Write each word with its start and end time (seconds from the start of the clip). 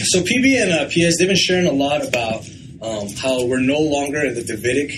So 0.00 0.20
PB 0.20 0.62
and 0.62 0.70
uh, 0.70 0.84
PS, 0.86 1.18
they've 1.18 1.26
been 1.26 1.34
sharing 1.34 1.66
a 1.66 1.72
lot 1.72 2.06
about 2.06 2.48
um, 2.80 3.08
how 3.16 3.44
we're 3.46 3.58
no 3.58 3.80
longer 3.80 4.24
in 4.24 4.34
the 4.34 4.44
Davidic 4.44 4.92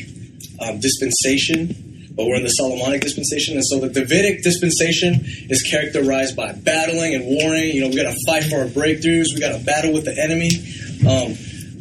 um, 0.61 0.79
dispensation, 0.79 2.13
but 2.15 2.27
we're 2.27 2.37
in 2.37 2.43
the 2.43 2.51
Solomonic 2.51 3.01
dispensation. 3.01 3.55
And 3.55 3.65
so 3.65 3.81
the 3.81 3.89
Davidic 3.89 4.43
dispensation 4.43 5.25
is 5.49 5.63
characterized 5.63 6.37
by 6.37 6.53
battling 6.53 7.15
and 7.15 7.25
warring. 7.25 7.75
You 7.75 7.81
know, 7.81 7.89
we 7.89 7.97
got 7.97 8.13
to 8.13 8.17
fight 8.27 8.45
for 8.45 8.59
our 8.59 8.67
breakthroughs. 8.67 9.33
We 9.33 9.41
got 9.41 9.57
to 9.57 9.65
battle 9.65 9.95
with 9.95 10.05
the 10.05 10.13
enemy. 10.21 10.53
Um, 11.09 11.33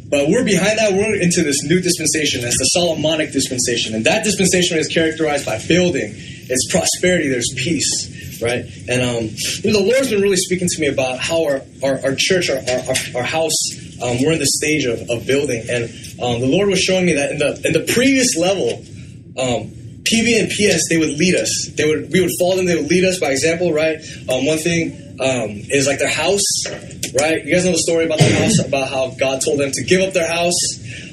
but 0.08 0.32
we're 0.32 0.46
behind 0.46 0.78
that. 0.78 0.94
We're 0.94 1.20
into 1.20 1.42
this 1.42 1.62
new 1.64 1.82
dispensation. 1.82 2.40
That's 2.40 2.56
the 2.56 2.72
Solomonic 2.72 3.32
dispensation, 3.32 3.94
and 3.94 4.06
that 4.06 4.24
dispensation 4.24 4.78
is 4.78 4.88
characterized 4.88 5.44
by 5.44 5.60
building. 5.68 6.14
It's 6.16 6.72
prosperity. 6.72 7.28
There's 7.28 7.52
peace, 7.54 8.08
right? 8.42 8.64
And 8.88 9.02
um, 9.02 9.24
you 9.62 9.72
know, 9.72 9.80
the 9.80 9.90
Lord's 9.92 10.10
been 10.10 10.20
really 10.20 10.36
speaking 10.36 10.68
to 10.68 10.80
me 10.80 10.88
about 10.88 11.18
how 11.18 11.44
our 11.44 11.62
our, 11.82 12.00
our 12.04 12.14
church, 12.16 12.50
our 12.50 12.58
our, 12.58 12.96
our 13.16 13.22
house, 13.22 13.56
um, 14.02 14.22
we're 14.22 14.32
in 14.32 14.38
the 14.38 14.50
stage 14.58 14.84
of, 14.84 15.08
of 15.10 15.26
building, 15.26 15.64
and 15.68 15.84
um, 16.22 16.40
the 16.40 16.48
Lord 16.48 16.68
was 16.68 16.80
showing 16.80 17.06
me 17.06 17.14
that 17.14 17.32
in 17.32 17.38
the 17.38 17.60
in 17.64 17.72
the 17.72 17.92
previous 17.92 18.36
level. 18.36 18.84
Um, 19.38 19.76
PB 20.00 20.40
and 20.40 20.48
PS, 20.48 20.88
they 20.88 20.96
would 20.96 21.10
lead 21.10 21.36
us. 21.36 21.70
They 21.76 21.84
would, 21.84 22.10
we 22.10 22.20
would 22.20 22.30
follow 22.40 22.56
them. 22.56 22.66
They 22.66 22.74
would 22.74 22.90
lead 22.90 23.04
us 23.04 23.20
by 23.20 23.30
example, 23.30 23.72
right? 23.72 24.00
Um, 24.28 24.44
one 24.44 24.58
thing 24.58 25.10
um, 25.20 25.50
is 25.70 25.86
like 25.86 25.98
their 25.98 26.10
house, 26.10 26.42
right? 27.20 27.44
You 27.44 27.54
guys 27.54 27.64
know 27.64 27.72
the 27.72 27.78
story 27.78 28.06
about 28.06 28.18
the 28.18 28.32
house, 28.34 28.58
about 28.58 28.88
how 28.88 29.10
God 29.10 29.40
told 29.44 29.60
them 29.60 29.70
to 29.70 29.84
give 29.84 30.00
up 30.00 30.12
their 30.12 30.26
house 30.26 30.56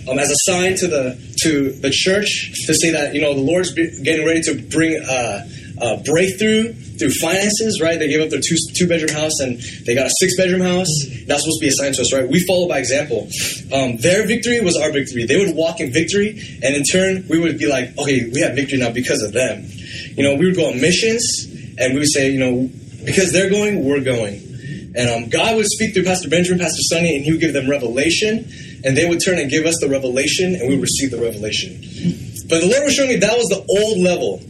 um, 0.09 0.17
as 0.19 0.31
a 0.31 0.35
sign 0.52 0.75
to 0.77 0.88
the 0.88 1.35
to 1.44 1.71
the 1.73 1.91
church 1.91 2.53
to 2.66 2.73
say 2.73 2.91
that 2.91 3.13
you 3.13 3.21
know 3.21 3.33
the 3.33 3.41
Lord's 3.41 3.73
getting 3.73 4.25
ready 4.25 4.41
to 4.41 4.55
bring 4.69 5.02
uh, 5.03 5.47
a 5.81 5.97
breakthrough 5.97 6.73
through 6.97 7.11
finances, 7.21 7.79
right? 7.81 7.99
They 7.99 8.07
gave 8.07 8.21
up 8.21 8.29
their 8.29 8.41
two 8.41 8.57
two 8.75 8.87
bedroom 8.87 9.11
house 9.11 9.39
and 9.39 9.59
they 9.85 9.95
got 9.95 10.07
a 10.07 10.11
six 10.19 10.35
bedroom 10.35 10.61
house. 10.61 10.89
That's 11.25 11.43
supposed 11.43 11.59
to 11.59 11.65
be 11.65 11.67
a 11.67 11.71
sign 11.71 11.93
to 11.93 12.01
us, 12.01 12.13
right? 12.13 12.27
We 12.27 12.45
follow 12.45 12.67
by 12.67 12.79
example. 12.79 13.29
Um, 13.73 13.97
their 13.97 14.25
victory 14.27 14.61
was 14.61 14.75
our 14.77 14.91
victory. 14.91 15.25
They 15.25 15.38
would 15.38 15.55
walk 15.55 15.79
in 15.79 15.91
victory, 15.91 16.59
and 16.63 16.75
in 16.75 16.83
turn, 16.83 17.25
we 17.30 17.39
would 17.39 17.57
be 17.57 17.67
like, 17.67 17.97
okay, 17.97 18.30
we 18.30 18.41
have 18.41 18.55
victory 18.55 18.80
now 18.80 18.91
because 18.91 19.22
of 19.22 19.33
them. 19.33 19.66
You 20.16 20.23
know, 20.23 20.35
we 20.35 20.45
would 20.45 20.55
go 20.55 20.69
on 20.69 20.81
missions, 20.81 21.45
and 21.77 21.94
we 21.94 21.99
would 21.99 22.11
say, 22.11 22.31
you 22.31 22.39
know, 22.39 22.69
because 23.05 23.31
they're 23.31 23.50
going, 23.50 23.85
we're 23.85 24.02
going. 24.02 24.44
And 24.95 25.09
um, 25.09 25.29
God 25.29 25.55
would 25.55 25.67
speak 25.67 25.94
through 25.94 26.05
Pastor 26.05 26.29
Benjamin, 26.29 26.59
Pastor 26.59 26.81
Sonny, 26.89 27.16
and 27.16 27.23
he 27.23 27.31
would 27.31 27.39
give 27.39 27.53
them 27.53 27.69
revelation, 27.69 28.50
and 28.83 28.97
they 28.97 29.07
would 29.07 29.19
turn 29.23 29.38
and 29.38 29.50
give 29.50 29.66
us 29.66 29.77
the 29.79 29.88
revelation, 29.88 30.55
and 30.55 30.67
we 30.67 30.75
would 30.75 30.81
receive 30.81 31.11
the 31.11 31.22
revelation. 31.22 31.79
But 32.50 32.61
the 32.61 32.69
Lord 32.72 32.83
was 32.83 32.94
showing 32.94 33.09
me 33.09 33.16
that 33.17 33.38
was 33.38 33.47
the 33.47 33.63
old 33.67 34.00
level. 34.00 34.41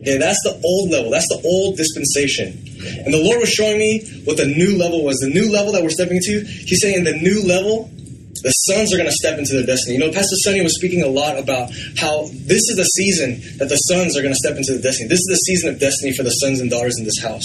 Okay, 0.00 0.16
that's 0.16 0.40
the 0.42 0.58
old 0.64 0.90
level. 0.90 1.10
That's 1.10 1.28
the 1.28 1.40
old 1.44 1.76
dispensation. 1.76 2.56
And 3.04 3.12
the 3.12 3.20
Lord 3.22 3.40
was 3.40 3.50
showing 3.50 3.78
me 3.78 4.00
what 4.24 4.38
the 4.38 4.46
new 4.46 4.78
level 4.78 5.04
was. 5.04 5.18
The 5.18 5.28
new 5.28 5.52
level 5.52 5.72
that 5.72 5.82
we're 5.82 5.90
stepping 5.92 6.16
into, 6.16 6.40
He's 6.40 6.80
saying 6.80 7.04
the 7.04 7.12
new 7.12 7.44
level, 7.44 7.90
the 8.42 8.50
sons 8.72 8.92
are 8.92 8.96
going 8.96 9.08
to 9.08 9.14
step 9.20 9.36
into 9.38 9.52
their 9.52 9.66
destiny. 9.66 9.96
You 9.96 10.00
know, 10.00 10.12
Pastor 10.12 10.36
Sonny 10.40 10.62
was 10.62 10.74
speaking 10.76 11.02
a 11.02 11.08
lot 11.08 11.36
about 11.38 11.68
how 12.00 12.24
this 12.32 12.64
is 12.72 12.76
the 12.80 12.88
season 12.96 13.44
that 13.58 13.68
the 13.68 13.76
sons 13.76 14.16
are 14.16 14.22
going 14.22 14.32
to 14.32 14.40
step 14.40 14.56
into 14.56 14.72
the 14.72 14.80
destiny. 14.80 15.08
This 15.08 15.20
is 15.20 15.28
the 15.28 15.42
season 15.44 15.68
of 15.68 15.78
destiny 15.78 16.16
for 16.16 16.22
the 16.22 16.32
sons 16.40 16.60
and 16.60 16.70
daughters 16.70 16.96
in 16.96 17.04
this 17.04 17.20
house. 17.20 17.44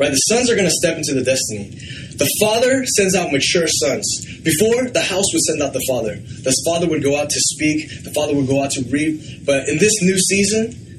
Right? 0.00 0.08
The 0.08 0.24
sons 0.32 0.48
are 0.48 0.56
going 0.56 0.68
to 0.68 0.72
step 0.72 0.96
into 0.96 1.12
the 1.12 1.24
destiny. 1.24 1.76
The 2.16 2.30
father 2.40 2.86
sends 2.96 3.14
out 3.14 3.32
mature 3.32 3.68
sons. 3.68 4.08
Before, 4.40 4.88
the 4.88 5.04
house 5.04 5.28
would 5.36 5.44
send 5.44 5.60
out 5.60 5.76
the 5.76 5.84
father. 5.84 6.16
The 6.16 6.56
father 6.64 6.88
would 6.88 7.04
go 7.04 7.20
out 7.20 7.28
to 7.28 7.40
speak, 7.52 8.04
the 8.04 8.12
father 8.16 8.32
would 8.32 8.48
go 8.48 8.64
out 8.64 8.72
to 8.72 8.82
reap. 8.88 9.44
But 9.44 9.68
in 9.68 9.76
this 9.76 10.00
new 10.00 10.16
season, 10.16 10.89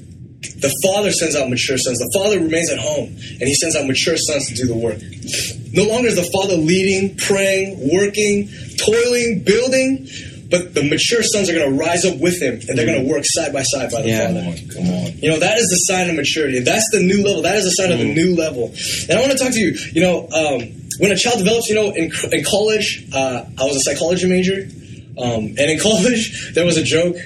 the 0.42 0.72
father 0.82 1.10
sends 1.12 1.36
out 1.36 1.48
mature 1.48 1.78
sons. 1.78 1.98
The 1.98 2.10
father 2.14 2.38
remains 2.40 2.70
at 2.70 2.78
home 2.78 3.08
and 3.08 3.42
he 3.42 3.54
sends 3.54 3.76
out 3.76 3.86
mature 3.86 4.16
sons 4.16 4.48
to 4.48 4.54
do 4.54 4.66
the 4.66 4.74
work. 4.76 4.98
No 5.72 5.84
longer 5.84 6.08
is 6.08 6.16
the 6.16 6.28
father 6.32 6.56
leading, 6.56 7.16
praying, 7.16 7.78
working, 7.92 8.48
toiling, 8.76 9.42
building, 9.44 10.06
but 10.50 10.74
the 10.74 10.82
mature 10.84 11.22
sons 11.22 11.48
are 11.48 11.54
going 11.54 11.70
to 11.70 11.76
rise 11.78 12.04
up 12.04 12.18
with 12.18 12.40
him 12.42 12.60
and 12.68 12.76
they're 12.76 12.84
going 12.86 13.04
to 13.06 13.08
work 13.10 13.22
side 13.24 13.52
by 13.52 13.62
side 13.62 13.90
by 13.90 14.02
the 14.02 14.08
Yeah. 14.08 14.26
father. 14.26 14.40
Come 14.40 14.48
on, 14.52 14.68
come 14.68 14.88
on. 15.06 15.18
You 15.18 15.30
know, 15.30 15.38
that 15.38 15.58
is 15.58 15.68
the 15.70 15.76
sign 15.88 16.10
of 16.10 16.16
maturity. 16.16 16.60
That's 16.60 16.86
the 16.92 17.00
new 17.00 17.24
level. 17.24 17.42
That 17.42 17.56
is 17.56 17.64
the 17.64 17.70
sign 17.70 17.90
of 17.92 17.98
the 17.98 18.12
new 18.12 18.36
level. 18.36 18.74
And 19.08 19.12
I 19.16 19.20
want 19.20 19.32
to 19.32 19.38
talk 19.38 19.52
to 19.54 19.60
you, 19.60 19.72
you 19.92 20.02
know, 20.02 20.28
um, 20.28 20.68
when 20.98 21.10
a 21.10 21.16
child 21.16 21.38
develops, 21.38 21.68
you 21.70 21.74
know, 21.74 21.90
in, 21.92 22.12
in 22.32 22.44
college, 22.44 23.06
uh, 23.14 23.44
I 23.58 23.64
was 23.64 23.76
a 23.76 23.80
psychology 23.80 24.28
major. 24.28 24.68
Um, 25.16 25.56
and 25.56 25.70
in 25.70 25.78
college, 25.80 26.52
there 26.54 26.66
was 26.66 26.76
a 26.76 26.82
joke 26.82 27.16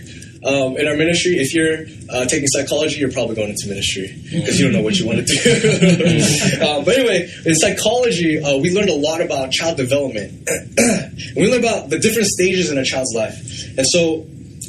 um, 0.46 0.76
in 0.76 0.86
our 0.86 0.96
ministry. 0.96 1.32
If 1.38 1.52
you're 1.52 1.84
uh, 2.08 2.26
taking 2.26 2.46
psychology, 2.46 3.00
you're 3.00 3.10
probably 3.10 3.34
going 3.34 3.50
into 3.50 3.68
ministry 3.68 4.14
because 4.30 4.58
you 4.58 4.66
don't 4.66 4.74
know 4.74 4.82
what 4.82 4.98
you 4.98 5.06
want 5.06 5.18
to 5.18 5.24
do. 5.26 5.38
uh, 6.62 6.84
but 6.84 6.96
anyway, 6.96 7.28
in 7.44 7.54
psychology, 7.56 8.38
uh, 8.42 8.56
we 8.58 8.72
learned 8.72 8.90
a 8.90 8.94
lot 8.94 9.20
about 9.20 9.50
child 9.50 9.76
development. 9.76 10.48
we 11.36 11.50
learned 11.50 11.64
about 11.64 11.90
the 11.90 11.98
different 11.98 12.28
stages 12.28 12.70
in 12.70 12.78
a 12.78 12.84
child's 12.84 13.12
life. 13.14 13.34
And 13.76 13.86
so, 13.86 14.24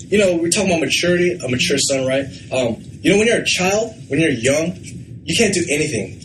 you 0.10 0.18
know, 0.18 0.36
we're 0.36 0.50
talking 0.50 0.72
about 0.72 0.82
maturity, 0.82 1.38
a 1.38 1.48
mature 1.48 1.78
son, 1.78 2.08
right? 2.08 2.26
Um, 2.52 2.82
you 3.02 3.12
know, 3.12 3.20
when 3.20 3.28
you're 3.28 3.42
a 3.42 3.46
child, 3.46 3.94
when 4.08 4.20
you're 4.20 4.32
young, 4.32 4.76
you 4.82 5.36
can't 5.38 5.54
do 5.54 5.64
anything. 5.70 6.24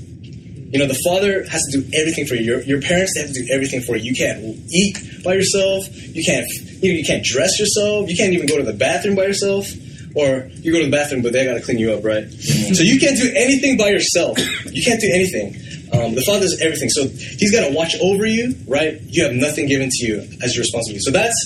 You 0.72 0.78
know, 0.78 0.86
the 0.86 0.98
father 1.04 1.44
has 1.50 1.60
to 1.70 1.82
do 1.82 1.90
everything 1.92 2.26
for 2.26 2.34
you. 2.34 2.44
Your, 2.44 2.60
your 2.62 2.80
parents 2.80 3.12
they 3.14 3.20
have 3.20 3.32
to 3.34 3.44
do 3.44 3.52
everything 3.52 3.82
for 3.82 3.94
you. 3.96 4.12
You 4.12 4.14
can't 4.14 4.40
eat 4.72 5.22
by 5.22 5.34
yourself. 5.34 5.84
You 5.92 6.24
can't 6.24 6.48
you, 6.82 6.92
know, 6.92 6.98
you 6.98 7.04
can't 7.04 7.24
dress 7.24 7.58
yourself. 7.58 8.10
You 8.10 8.16
can't 8.16 8.32
even 8.34 8.46
go 8.46 8.58
to 8.58 8.64
the 8.64 8.72
bathroom 8.72 9.16
by 9.16 9.24
yourself. 9.24 9.66
Or 10.14 10.50
you 10.52 10.72
go 10.72 10.78
to 10.80 10.84
the 10.84 10.90
bathroom, 10.90 11.22
but 11.22 11.32
they 11.32 11.44
got 11.44 11.54
to 11.54 11.62
clean 11.62 11.78
you 11.78 11.92
up, 11.94 12.04
right? 12.04 12.30
So 12.30 12.82
you 12.82 13.00
can't 13.00 13.16
do 13.16 13.32
anything 13.34 13.78
by 13.78 13.88
yourself. 13.88 14.38
You 14.66 14.82
can't 14.84 15.00
do 15.00 15.10
anything. 15.12 15.54
Um, 15.92 16.14
the 16.14 16.22
father 16.22 16.40
does 16.40 16.60
everything. 16.60 16.88
So 16.90 17.06
he's 17.08 17.52
got 17.52 17.68
to 17.68 17.74
watch 17.74 17.94
over 18.00 18.26
you, 18.26 18.54
right? 18.66 19.00
You 19.02 19.24
have 19.24 19.32
nothing 19.32 19.68
given 19.68 19.88
to 19.90 20.06
you 20.06 20.18
as 20.42 20.54
your 20.54 20.62
responsibility. 20.62 21.00
So 21.00 21.10
that's 21.10 21.36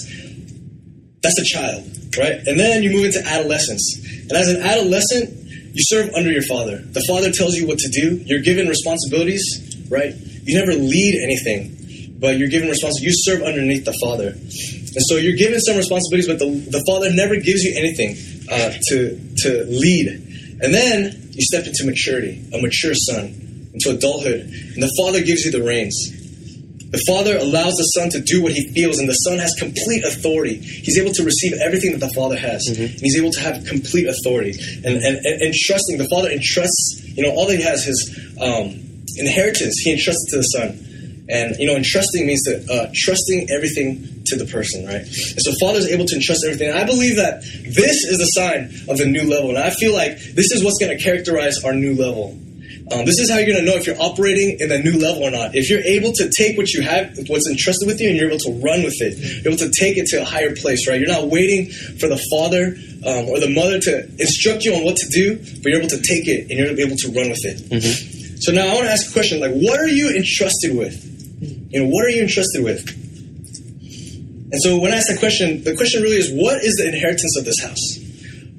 that's 1.22 1.38
a 1.40 1.44
child, 1.44 1.84
right? 2.18 2.38
And 2.46 2.58
then 2.58 2.82
you 2.82 2.90
move 2.90 3.06
into 3.06 3.26
adolescence. 3.26 3.98
And 4.22 4.32
as 4.32 4.48
an 4.48 4.62
adolescent, 4.62 5.30
you 5.76 5.82
serve 5.82 6.14
under 6.14 6.30
your 6.30 6.42
father. 6.42 6.78
The 6.78 7.04
father 7.06 7.30
tells 7.32 7.56
you 7.56 7.66
what 7.66 7.78
to 7.78 7.88
do. 7.88 8.22
You're 8.24 8.40
given 8.40 8.68
responsibilities, 8.68 9.42
right? 9.90 10.14
You 10.44 10.58
never 10.58 10.72
lead 10.72 11.20
anything, 11.22 12.16
but 12.20 12.38
you're 12.38 12.48
given 12.48 12.68
responsibility. 12.68 13.06
You 13.06 13.12
serve 13.14 13.42
underneath 13.42 13.84
the 13.84 13.96
father. 14.00 14.34
And 14.96 15.04
so 15.08 15.16
you're 15.16 15.36
given 15.36 15.60
some 15.60 15.76
responsibilities, 15.76 16.26
but 16.26 16.38
the, 16.38 16.48
the 16.48 16.82
father 16.88 17.12
never 17.12 17.36
gives 17.36 17.62
you 17.62 17.76
anything 17.76 18.16
uh, 18.50 18.72
to, 18.88 19.20
to 19.44 19.64
lead. 19.68 20.08
And 20.62 20.72
then 20.72 21.12
you 21.32 21.42
step 21.42 21.66
into 21.66 21.84
maturity, 21.84 22.42
a 22.54 22.62
mature 22.62 22.94
son, 22.94 23.68
into 23.74 23.90
adulthood. 23.90 24.40
And 24.40 24.82
the 24.82 24.90
father 24.96 25.20
gives 25.20 25.44
you 25.44 25.52
the 25.52 25.62
reins. 25.62 25.94
The 26.88 27.02
father 27.06 27.36
allows 27.36 27.76
the 27.76 27.84
son 27.92 28.08
to 28.10 28.20
do 28.20 28.42
what 28.42 28.52
he 28.52 28.72
feels, 28.72 28.98
and 28.98 29.06
the 29.06 29.20
son 29.26 29.38
has 29.38 29.52
complete 29.58 30.02
authority. 30.02 30.56
He's 30.56 30.98
able 30.98 31.12
to 31.12 31.24
receive 31.24 31.52
everything 31.60 31.92
that 31.92 32.00
the 32.00 32.14
father 32.14 32.38
has, 32.38 32.64
and 32.68 32.76
he's 32.76 33.18
able 33.18 33.32
to 33.32 33.40
have 33.40 33.66
complete 33.66 34.08
authority. 34.08 34.54
And, 34.82 34.96
and, 34.96 35.20
and, 35.20 35.42
and 35.42 35.52
trusting, 35.52 35.98
the 35.98 36.08
father 36.08 36.30
entrusts, 36.30 37.04
you 37.04 37.22
know, 37.22 37.36
all 37.36 37.46
that 37.48 37.56
he 37.56 37.62
has, 37.62 37.84
his 37.84 38.00
um, 38.40 38.80
inheritance, 39.18 39.76
he 39.84 39.92
entrusts 39.92 40.24
it 40.24 40.30
to 40.30 40.36
the 40.38 40.48
son. 40.56 40.68
And, 41.28 41.56
you 41.58 41.66
know, 41.66 41.74
entrusting 41.74 42.26
means 42.26 42.42
to, 42.44 42.64
uh, 42.72 42.90
trusting 42.94 43.50
everything 43.50 44.22
to 44.26 44.36
the 44.36 44.44
person, 44.46 44.86
right? 44.86 45.02
And 45.02 45.42
so 45.42 45.52
father 45.60 45.78
is 45.78 45.88
able 45.88 46.06
to 46.06 46.14
entrust 46.14 46.44
everything. 46.44 46.68
And 46.68 46.78
I 46.78 46.84
believe 46.84 47.16
that 47.16 47.42
this 47.42 48.04
is 48.04 48.20
a 48.20 48.40
sign 48.40 48.70
of 48.88 48.98
the 48.98 49.06
new 49.06 49.24
level. 49.28 49.50
And 49.50 49.58
I 49.58 49.70
feel 49.70 49.92
like 49.92 50.18
this 50.18 50.52
is 50.52 50.62
what's 50.62 50.78
going 50.78 50.96
to 50.96 51.02
characterize 51.02 51.64
our 51.64 51.74
new 51.74 51.94
level. 51.94 52.38
Um, 52.92 53.04
this 53.04 53.18
is 53.18 53.28
how 53.28 53.38
you're 53.38 53.50
going 53.50 53.64
to 53.64 53.68
know 53.68 53.76
if 53.76 53.84
you're 53.88 54.00
operating 54.00 54.60
in 54.60 54.70
a 54.70 54.78
new 54.78 55.00
level 55.00 55.24
or 55.24 55.32
not. 55.32 55.56
If 55.56 55.68
you're 55.68 55.82
able 55.82 56.12
to 56.12 56.30
take 56.30 56.56
what 56.56 56.72
you 56.72 56.82
have, 56.82 57.18
what's 57.26 57.50
entrusted 57.50 57.88
with 57.88 58.00
you, 58.00 58.08
and 58.08 58.16
you're 58.16 58.28
able 58.28 58.38
to 58.38 58.52
run 58.62 58.84
with 58.84 58.94
it, 59.02 59.18
you're 59.18 59.52
able 59.52 59.58
to 59.58 59.72
take 59.74 59.96
it 59.96 60.06
to 60.14 60.22
a 60.22 60.24
higher 60.24 60.54
place, 60.54 60.86
right? 60.86 61.00
You're 61.00 61.10
not 61.10 61.26
waiting 61.26 61.72
for 61.98 62.08
the 62.08 62.22
father 62.30 62.76
um, 63.02 63.26
or 63.26 63.40
the 63.40 63.50
mother 63.50 63.80
to 63.80 64.06
instruct 64.22 64.64
you 64.64 64.74
on 64.74 64.84
what 64.84 64.94
to 64.98 65.08
do, 65.10 65.34
but 65.34 65.66
you're 65.66 65.80
able 65.82 65.90
to 65.90 66.00
take 66.00 66.28
it 66.28 66.46
and 66.48 66.54
you're 66.54 66.78
able 66.78 66.94
to 66.96 67.08
run 67.10 67.28
with 67.30 67.42
it. 67.42 67.58
So 68.40 68.52
now 68.52 68.68
I 68.68 68.74
want 68.74 68.86
to 68.86 68.92
ask 68.92 69.10
a 69.10 69.12
question: 69.12 69.40
like, 69.40 69.52
what 69.52 69.80
are 69.80 69.88
you 69.88 70.14
entrusted 70.14 70.76
with? 70.76 70.94
You 71.68 71.82
know, 71.82 71.88
what 71.88 72.04
are 72.04 72.10
you 72.10 72.22
entrusted 72.22 72.62
with? 72.62 72.88
And 74.52 74.62
so 74.62 74.78
when 74.78 74.92
I 74.92 74.96
ask 74.96 75.08
that 75.08 75.18
question, 75.18 75.64
the 75.64 75.74
question 75.76 76.02
really 76.02 76.16
is, 76.16 76.30
what 76.30 76.62
is 76.62 76.76
the 76.76 76.86
inheritance 76.86 77.36
of 77.36 77.44
this 77.44 77.60
house? 77.60 77.98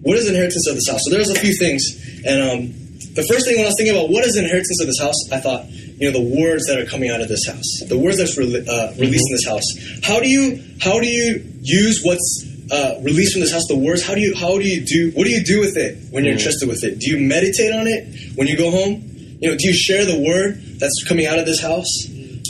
What 0.01 0.18
is 0.18 0.25
the 0.25 0.31
inheritance 0.31 0.68
of 0.68 0.75
this 0.75 0.88
house? 0.88 1.01
So 1.04 1.12
there's 1.12 1.30
a 1.30 1.39
few 1.39 1.56
things, 1.57 1.81
and 2.25 2.42
um, 2.42 2.74
the 3.18 3.24
first 3.24 3.48
thing 3.48 3.56
when 3.57 3.65
I 3.65 3.69
was 3.69 3.75
thinking 3.77 3.95
about 3.95 4.09
what 4.09 4.25
is 4.25 4.36
the 4.36 4.44
inheritance 4.44 4.80
of 4.80 4.88
this 4.88 5.00
house, 5.00 5.18
I 5.31 5.39
thought, 5.39 5.65
you 5.71 6.06
know, 6.06 6.13
the 6.13 6.38
words 6.39 6.68
that 6.68 6.77
are 6.77 6.86
coming 6.86 7.09
out 7.09 7.19
of 7.19 7.27
this 7.27 7.45
house, 7.48 7.65
the 7.89 7.98
words 7.98 8.18
that's 8.18 8.38
re- 8.38 8.45
uh, 8.45 8.94
released 8.94 9.25
in 9.30 9.33
this 9.33 9.48
house. 9.48 9.65
How 10.03 10.19
do 10.19 10.30
you 10.30 10.62
how 10.80 11.00
do 11.00 11.07
you 11.07 11.44
use 11.62 12.01
what's 12.03 12.45
uh, 12.71 13.01
released 13.01 13.33
from 13.33 13.42
this 13.42 13.51
house? 13.51 13.65
The 13.68 13.75
words. 13.75 14.06
How 14.06 14.13
do 14.13 14.21
you 14.21 14.36
how 14.36 14.60
do 14.60 14.68
you 14.68 14.86
do 14.86 15.12
what 15.18 15.25
do 15.25 15.31
you 15.31 15.44
do 15.44 15.60
with 15.60 15.75
it 15.77 15.98
when 16.12 16.24
you're 16.25 16.33
entrusted 16.33 16.69
with 16.69 16.83
it? 16.83 17.00
Do 17.00 17.10
you 17.10 17.18
meditate 17.27 17.74
on 17.74 17.88
it 17.88 18.38
when 18.38 18.48
you 18.48 18.56
go 18.56 18.69
home? 18.69 19.01
You 19.42 19.50
know, 19.50 19.57
do 19.57 19.68
you 19.68 19.74
share 19.74 20.06
the 20.06 20.21
word 20.21 20.62
that's 20.77 21.03
coming 21.07 21.25
out 21.25 21.39
of 21.39 21.45
this 21.45 21.62
house, 21.62 21.89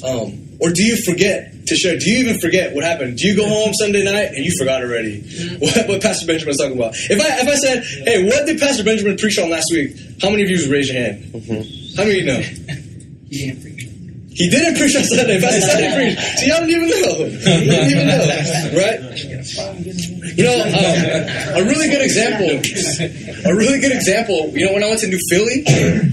um, 0.03 0.46
or 0.59 0.71
do 0.71 0.83
you 0.83 0.97
forget 1.05 1.53
to 1.67 1.75
share? 1.75 1.97
Do 1.97 2.09
you 2.09 2.19
even 2.19 2.39
forget 2.39 2.73
what 2.73 2.83
happened? 2.83 3.17
Do 3.17 3.27
you 3.27 3.35
go 3.35 3.47
home 3.47 3.73
Sunday 3.73 4.03
night 4.03 4.33
and 4.35 4.45
you 4.45 4.51
forgot 4.57 4.81
already 4.81 5.21
what, 5.59 5.87
what 5.87 6.01
Pastor 6.01 6.25
Benjamin 6.25 6.49
was 6.49 6.57
talking 6.57 6.77
about? 6.77 6.93
If 6.95 7.19
I 7.19 7.41
if 7.41 7.47
I 7.47 7.55
said, 7.55 7.83
hey, 8.05 8.25
what 8.25 8.45
did 8.45 8.59
Pastor 8.59 8.83
Benjamin 8.83 9.17
preach 9.17 9.37
on 9.39 9.49
last 9.49 9.67
week? 9.71 9.95
How 10.21 10.29
many 10.29 10.43
of 10.43 10.49
you 10.49 10.57
would 10.57 10.69
raise 10.69 10.89
your 10.91 11.01
hand? 11.01 11.25
How 11.95 12.03
many 12.03 12.19
of 12.19 12.25
you 12.25 12.25
know? 12.25 12.39
You 13.29 13.45
can't 13.47 13.61
forget. 13.61 13.77
He 14.37 14.51
didn't 14.51 14.77
preach 14.77 14.95
on 14.95 15.03
Sonny. 15.03 15.41
Pastor 15.41 15.61
Sunday 15.61 15.95
preached. 15.97 16.21
See, 16.37 16.47
y'all 16.47 16.59
don't 16.59 16.69
even 16.69 16.89
know. 16.89 17.25
You 17.25 17.71
don't 17.73 17.89
even 17.89 18.05
know, 18.05 18.21
right? 18.77 18.99
You 20.37 20.43
know, 20.45 20.61
um, 20.61 21.57
a 21.57 21.65
really 21.65 21.89
good 21.89 22.03
example. 22.03 22.45
A 23.49 23.55
really 23.55 23.79
good 23.79 23.91
example. 23.91 24.49
You 24.53 24.67
know, 24.67 24.73
when 24.73 24.83
I 24.83 24.89
went 24.89 25.01
to 25.01 25.07
New 25.07 25.17
Philly, 25.27 25.63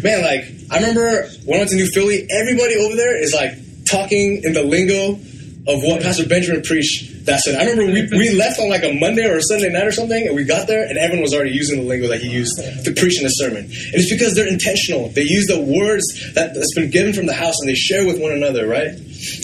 man, 0.02 0.22
like 0.22 0.48
I 0.70 0.76
remember 0.80 1.28
when 1.44 1.56
I 1.56 1.58
went 1.60 1.70
to 1.70 1.76
New 1.76 1.86
Philly, 1.92 2.26
everybody 2.30 2.76
over 2.76 2.96
there 2.96 3.22
is 3.22 3.34
like 3.34 3.58
talking 3.88 4.42
in 4.44 4.52
the 4.52 4.62
lingo 4.62 5.18
of 5.66 5.82
what 5.82 6.02
Pastor 6.02 6.26
Benjamin 6.26 6.62
preached 6.62 7.24
that 7.24 7.40
Sunday. 7.40 7.58
I 7.58 7.64
remember 7.70 7.92
we, 7.92 8.06
we 8.18 8.34
left 8.34 8.60
on 8.60 8.68
like 8.68 8.84
a 8.84 8.92
Monday 8.92 9.24
or 9.26 9.36
a 9.36 9.42
Sunday 9.42 9.70
night 9.72 9.86
or 9.86 9.92
something, 9.92 10.26
and 10.26 10.36
we 10.36 10.44
got 10.44 10.66
there, 10.66 10.86
and 10.86 10.98
everyone 10.98 11.22
was 11.22 11.32
already 11.32 11.52
using 11.52 11.80
the 11.80 11.86
lingo 11.86 12.08
that 12.08 12.20
he 12.20 12.28
used 12.28 12.52
to 12.84 12.92
preach 12.92 13.16
in 13.16 13.24
the 13.24 13.30
sermon. 13.30 13.64
And 13.64 13.94
it's 13.94 14.12
because 14.12 14.34
they're 14.34 14.48
intentional. 14.48 15.08
They 15.08 15.22
use 15.22 15.46
the 15.46 15.60
words 15.60 16.04
that, 16.34 16.54
that's 16.54 16.74
been 16.74 16.90
given 16.90 17.14
from 17.14 17.26
the 17.26 17.32
house, 17.32 17.54
and 17.60 17.68
they 17.68 17.74
share 17.74 18.04
with 18.04 18.20
one 18.20 18.32
another, 18.32 18.66
right? 18.66 18.92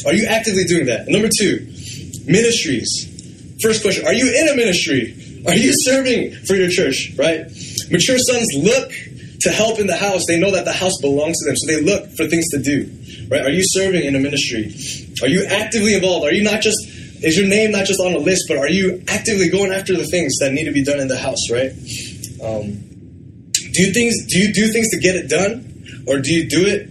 Are 0.05 0.13
you 0.13 0.27
actively 0.27 0.65
doing 0.65 0.87
that? 0.87 1.09
Number 1.09 1.31
two, 1.41 1.67
ministries. 2.27 3.09
First 3.63 3.83
question, 3.83 4.07
are 4.07 4.13
you 4.13 4.29
in 4.29 4.49
a 4.49 4.57
ministry? 4.57 5.17
Are 5.47 5.55
you 5.55 5.73
serving 5.73 6.33
for 6.45 6.55
your 6.55 6.69
church, 6.69 7.13
right? 7.17 7.47
Mature 7.91 8.19
sons 8.19 8.49
look 8.55 8.93
to 9.41 9.51
help 9.51 9.79
in 9.79 9.87
the 9.87 9.97
house. 9.97 10.27
They 10.27 10.39
know 10.39 10.51
that 10.53 10.65
the 10.65 10.73
house 10.73 11.01
belongs 11.01 11.39
to 11.39 11.47
them, 11.47 11.57
so 11.57 11.67
they 11.67 11.81
look 11.81 12.11
for 12.13 12.27
things 12.27 12.49
to 12.51 12.59
do, 12.59 12.91
right? 13.29 13.43
Are 13.43 13.51
you 13.51 13.63
serving 13.65 14.05
in 14.05 14.15
a 14.15 14.19
ministry? 14.19 14.75
Are 15.23 15.29
you 15.29 15.45
actively 15.45 15.95
involved? 15.95 16.27
Are 16.27 16.33
you 16.33 16.43
not 16.43 16.61
just, 16.61 16.79
is 17.23 17.39
your 17.39 17.49
name 17.49 17.71
not 17.71 17.87
just 17.87 18.01
on 18.01 18.15
a 18.15 18.19
list, 18.19 18.45
but 18.49 18.59
are 18.59 18.69
you 18.69 19.03
actively 19.09 19.49
going 19.49 19.73
after 19.73 19.97
the 19.97 20.05
things 20.05 20.37
that 20.41 20.53
need 20.53 20.65
to 20.65 20.73
be 20.73 20.85
done 20.85 21.01
in 21.01 21.09
the 21.09 21.19
house, 21.19 21.51
right? 21.51 21.73
Um, 22.43 22.87
do 23.73 23.93
things, 23.93 24.27
do 24.27 24.39
you 24.39 24.53
do 24.53 24.69
things 24.69 24.91
to 24.91 24.99
get 24.99 25.17
it 25.17 25.29
done, 25.29 26.05
or 26.07 26.19
do 26.19 26.33
you 26.33 26.49
do 26.49 26.67
it 26.67 26.91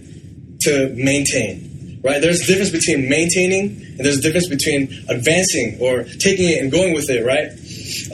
to 0.61 0.93
maintain? 0.95 1.99
Right? 2.01 2.21
There's 2.21 2.41
a 2.41 2.45
difference 2.45 2.71
between 2.71 3.09
maintaining 3.09 3.89
and 3.99 3.99
there's 3.99 4.19
a 4.19 4.21
difference 4.21 4.47
between 4.47 4.83
advancing 5.09 5.77
or 5.81 6.03
taking 6.03 6.49
it 6.49 6.61
and 6.61 6.71
going 6.71 6.93
with 6.93 7.09
it, 7.09 7.25
right? 7.25 7.51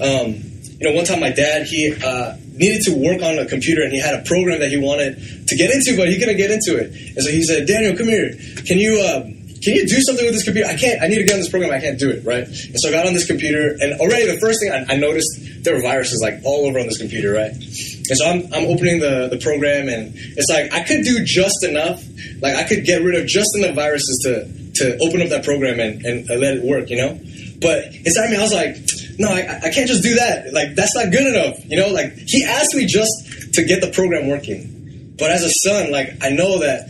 Um, 0.01 0.41
you 0.79 0.89
know, 0.89 0.95
one 0.95 1.05
time 1.05 1.19
my 1.19 1.29
dad, 1.29 1.67
he 1.67 1.93
uh, 1.93 2.35
needed 2.57 2.81
to 2.83 2.95
work 2.95 3.21
on 3.21 3.37
a 3.39 3.45
computer 3.45 3.83
and 3.83 3.91
he 3.91 3.99
had 3.99 4.15
a 4.15 4.23
program 4.23 4.59
that 4.59 4.69
he 4.69 4.77
wanted 4.77 5.47
to 5.47 5.55
get 5.55 5.71
into, 5.71 5.95
but 5.97 6.09
he 6.09 6.19
couldn't 6.19 6.37
get 6.37 6.51
into 6.51 6.77
it. 6.77 6.91
And 7.15 7.23
so 7.23 7.29
he 7.29 7.43
said, 7.43 7.67
Daniel, 7.67 7.95
come 7.95 8.07
here. 8.07 8.33
Can 8.65 8.79
you, 8.79 9.01
uh, 9.01 9.23
can 9.61 9.73
you 9.73 9.87
do 9.87 9.99
something 10.01 10.25
with 10.25 10.33
this 10.33 10.43
computer? 10.43 10.67
I 10.69 10.75
can't, 10.75 11.01
I 11.01 11.07
need 11.07 11.17
to 11.17 11.23
get 11.23 11.33
on 11.33 11.39
this 11.39 11.49
program. 11.49 11.71
I 11.71 11.79
can't 11.79 11.99
do 11.99 12.09
it, 12.09 12.23
right? 12.25 12.45
And 12.45 12.75
so 12.79 12.89
I 12.89 12.91
got 12.91 13.07
on 13.07 13.13
this 13.13 13.25
computer 13.25 13.75
and 13.79 13.99
already 13.99 14.25
the 14.29 14.39
first 14.39 14.59
thing 14.61 14.71
I, 14.71 14.93
I 14.93 14.97
noticed, 14.97 15.63
there 15.63 15.75
were 15.75 15.81
viruses 15.81 16.21
like 16.21 16.41
all 16.45 16.67
over 16.67 16.79
on 16.79 16.85
this 16.85 16.99
computer, 16.99 17.33
right? 17.33 17.51
And 17.51 18.17
so 18.17 18.25
I'm, 18.25 18.45
I'm 18.53 18.65
opening 18.69 18.99
the, 18.99 19.27
the 19.29 19.39
program 19.39 19.89
and 19.89 20.13
it's 20.15 20.49
like, 20.49 20.71
I 20.71 20.83
could 20.83 21.03
do 21.03 21.23
just 21.25 21.63
enough. 21.63 22.03
Like 22.41 22.55
I 22.55 22.63
could 22.63 22.85
get 22.85 23.01
rid 23.01 23.15
of 23.15 23.25
just 23.25 23.55
enough 23.57 23.75
viruses 23.75 24.21
to, 24.23 24.45
to 24.83 24.97
open 24.99 25.21
up 25.21 25.29
that 25.29 25.43
program 25.43 25.79
and, 25.79 26.05
and, 26.05 26.29
and 26.29 26.39
let 26.39 26.57
it 26.57 26.63
work, 26.63 26.89
you 26.89 26.97
know? 26.97 27.19
But 27.59 27.95
inside 28.05 28.29
me, 28.29 28.37
I 28.37 28.41
was 28.41 28.53
like, 28.53 28.75
no, 29.17 29.29
I, 29.29 29.59
I 29.63 29.69
can't 29.71 29.87
just 29.87 30.03
do 30.03 30.15
that. 30.15 30.53
Like, 30.53 30.75
that's 30.75 30.95
not 30.95 31.11
good 31.11 31.25
enough. 31.25 31.63
You 31.65 31.77
know, 31.77 31.89
like, 31.89 32.13
he 32.15 32.43
asked 32.43 32.75
me 32.75 32.85
just 32.85 33.53
to 33.53 33.63
get 33.63 33.81
the 33.81 33.91
program 33.91 34.27
working. 34.27 35.13
But 35.17 35.31
as 35.31 35.43
a 35.43 35.51
son, 35.63 35.91
like, 35.91 36.17
I 36.21 36.29
know 36.29 36.59
that 36.59 36.89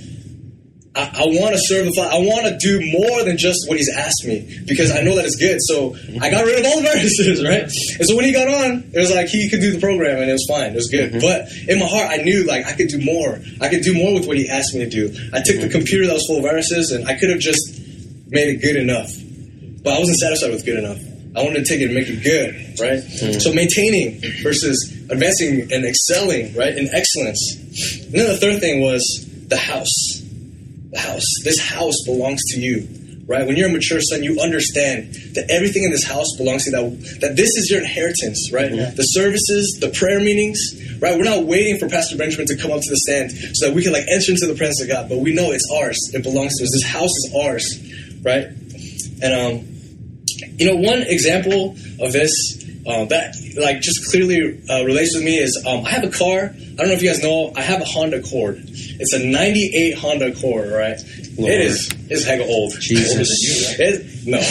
I, 0.96 1.12
I 1.14 1.26
want 1.28 1.54
to 1.54 1.62
serve 1.62 1.86
the 1.86 1.92
Father. 1.92 2.16
I 2.16 2.20
want 2.20 2.48
to 2.48 2.58
do 2.58 2.80
more 2.80 3.24
than 3.24 3.38
just 3.38 3.68
what 3.68 3.78
he's 3.78 3.92
asked 3.92 4.26
me 4.26 4.64
because 4.66 4.92
I 4.92 5.02
know 5.02 5.16
that 5.16 5.26
it's 5.26 5.36
good. 5.36 5.60
So 5.60 5.92
mm-hmm. 5.92 6.24
I 6.24 6.32
got 6.32 6.46
rid 6.46 6.60
of 6.60 6.66
all 6.66 6.80
the 6.80 6.88
viruses, 6.88 7.44
right? 7.48 7.68
And 8.00 8.08
so 8.08 8.16
when 8.16 8.24
he 8.24 8.32
got 8.32 8.48
on, 8.48 8.92
it 8.94 8.98
was 8.98 9.12
like 9.12 9.28
he 9.28 9.50
could 9.50 9.60
do 9.60 9.74
the 9.74 9.80
program 9.80 10.22
and 10.22 10.30
it 10.30 10.34
was 10.34 10.48
fine. 10.48 10.72
It 10.72 10.76
was 10.76 10.90
good. 10.90 11.12
Mm-hmm. 11.12 11.20
But 11.20 11.52
in 11.68 11.80
my 11.80 11.88
heart, 11.88 12.12
I 12.12 12.24
knew 12.24 12.46
like 12.46 12.66
I 12.66 12.74
could 12.74 12.88
do 12.88 13.04
more. 13.04 13.40
I 13.60 13.68
could 13.68 13.84
do 13.84 13.94
more 13.94 14.14
with 14.14 14.26
what 14.26 14.38
he 14.38 14.48
asked 14.48 14.74
me 14.74 14.88
to 14.88 14.90
do. 14.90 15.12
I 15.34 15.44
took 15.44 15.60
the 15.60 15.68
mm-hmm. 15.68 15.72
computer 15.72 16.08
that 16.08 16.14
was 16.14 16.26
full 16.26 16.38
of 16.38 16.44
viruses 16.44 16.92
and 16.92 17.08
I 17.08 17.20
could 17.20 17.30
have 17.30 17.40
just 17.40 17.78
made 18.32 18.56
it 18.56 18.62
good 18.64 18.78
enough. 18.78 19.12
But 19.84 19.94
I 19.94 20.00
wasn't 20.00 20.18
satisfied 20.18 20.52
with 20.52 20.66
good 20.66 20.80
enough. 20.80 21.00
I 21.36 21.44
wanted 21.44 21.66
to 21.66 21.70
take 21.70 21.82
it 21.82 21.86
and 21.86 21.94
make 21.94 22.08
it 22.08 22.24
good, 22.24 22.80
right? 22.80 23.02
So 23.42 23.54
maintaining 23.54 24.22
versus 24.42 24.92
advancing 25.10 25.68
and 25.72 25.86
excelling, 25.86 26.56
right, 26.56 26.76
in 26.76 26.88
excellence. 26.94 27.42
And 28.06 28.14
then 28.14 28.28
the 28.28 28.38
third 28.38 28.60
thing 28.60 28.82
was 28.82 29.04
the 29.48 29.58
house. 29.58 30.22
The 30.92 31.00
house. 31.00 31.26
This 31.44 31.60
house 31.60 31.96
belongs 32.06 32.42
to 32.54 32.60
you, 32.62 32.88
right? 33.28 33.46
When 33.46 33.58
you're 33.58 33.68
a 33.68 33.72
mature 33.72 34.00
son, 34.02 34.24
you 34.24 34.40
understand 34.40 35.14
that 35.36 35.50
everything 35.50 35.84
in 35.84 35.92
this 35.92 36.06
house 36.06 36.28
belongs 36.38 36.64
to 36.66 36.72
you. 36.72 36.78
That 36.78 37.20
that 37.22 37.36
this 37.36 37.50
is 37.58 37.70
your 37.70 37.82
inheritance, 37.82 38.50
right? 38.54 38.72
The 38.96 39.04
services, 39.04 39.78
the 39.82 39.90
prayer 39.90 40.22
meetings, 40.22 40.58
right? 41.02 41.18
We're 41.18 41.26
not 41.26 41.44
waiting 41.44 41.78
for 41.78 41.90
Pastor 41.90 42.16
Benjamin 42.18 42.48
to 42.48 42.56
come 42.56 42.72
up 42.72 42.80
to 42.82 42.90
the 42.90 42.98
stand 42.98 43.32
so 43.54 43.68
that 43.68 43.76
we 43.76 43.84
can 43.84 43.92
like 43.92 44.06
enter 44.10 44.32
into 44.32 44.48
the 44.48 44.56
presence 44.56 44.82
of 44.82 44.88
God, 44.88 45.10
but 45.10 45.20
we 45.20 45.34
know 45.34 45.52
it's 45.52 45.70
ours. 45.74 46.00
It 46.14 46.24
belongs 46.24 46.56
to 46.58 46.64
us. 46.64 46.72
This 46.72 46.86
house 46.88 47.12
is 47.12 47.36
ours, 47.36 47.66
right? 48.24 48.48
And 49.22 49.34
um, 49.34 49.75
you 50.58 50.66
know, 50.66 50.76
one 50.76 51.02
example 51.02 51.76
of 52.00 52.14
this 52.14 52.32
uh, 52.88 53.06
that 53.06 53.36
like 53.58 53.82
just 53.82 54.10
clearly 54.12 54.62
uh, 54.70 54.84
relates 54.86 55.16
with 55.16 55.24
me 55.24 55.38
is 55.38 55.64
um, 55.68 55.86
I 55.86 55.90
have 55.90 56.04
a 56.04 56.12
car. 56.12 56.52
I 56.54 56.78
don't 56.78 56.88
know 56.88 56.94
if 56.94 57.02
you 57.02 57.10
guys 57.10 57.24
know. 57.24 57.52
I 57.56 57.62
have 57.62 57.82
a 57.82 57.86
Honda 57.86 58.18
Accord. 58.18 58.62
It's 58.68 59.14
a 59.14 59.20
'98 59.20 59.98
Honda 59.98 60.28
Accord, 60.28 60.70
right? 60.70 61.00
Lord. 61.38 61.52
It 61.52 61.62
is. 61.62 61.92
It's 62.10 62.26
hega 62.26 62.48
old. 62.48 62.80
Jesus. 62.80 63.28
It, 63.80 64.26
no, 64.26 64.40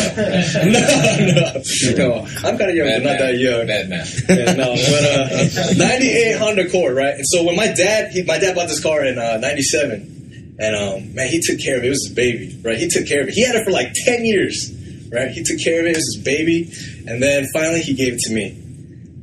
no, 0.72 1.96
no, 1.96 2.08
no. 2.08 2.26
I'm 2.48 2.58
kind 2.58 2.70
of 2.70 2.76
young, 2.76 2.88
but 2.88 3.02
not 3.02 3.18
that 3.18 3.38
young. 3.38 3.66
Bad 3.66 3.88
man. 3.88 4.06
Yeah, 4.28 4.52
no, 4.54 4.74
but 4.74 5.04
uh, 5.04 5.74
98 5.76 6.38
Honda 6.38 6.66
Accord, 6.66 6.96
right? 6.96 7.14
And 7.14 7.24
so 7.26 7.44
when 7.44 7.56
my 7.56 7.68
dad, 7.68 8.12
he, 8.12 8.22
my 8.24 8.38
dad 8.38 8.54
bought 8.54 8.68
this 8.68 8.82
car 8.82 9.04
in 9.04 9.18
uh, 9.18 9.38
97, 9.38 10.56
and 10.58 10.76
um, 10.76 11.14
man, 11.14 11.28
he 11.28 11.40
took 11.40 11.58
care 11.58 11.78
of 11.78 11.84
it. 11.84 11.86
It 11.86 11.90
was 11.90 12.06
his 12.06 12.14
baby, 12.14 12.60
right? 12.62 12.76
He 12.76 12.88
took 12.88 13.06
care 13.06 13.22
of 13.22 13.28
it. 13.28 13.34
He 13.34 13.46
had 13.46 13.54
it 13.54 13.64
for 13.64 13.70
like 13.70 13.92
10 14.04 14.24
years, 14.24 14.70
right? 15.14 15.30
He 15.30 15.44
took 15.44 15.62
care 15.62 15.80
of 15.80 15.86
it. 15.86 15.92
It 15.92 15.96
was 15.96 16.16
his 16.16 16.24
baby, 16.24 16.72
and 17.06 17.22
then 17.22 17.46
finally 17.54 17.80
he 17.80 17.94
gave 17.94 18.14
it 18.14 18.20
to 18.20 18.34
me. 18.34 18.60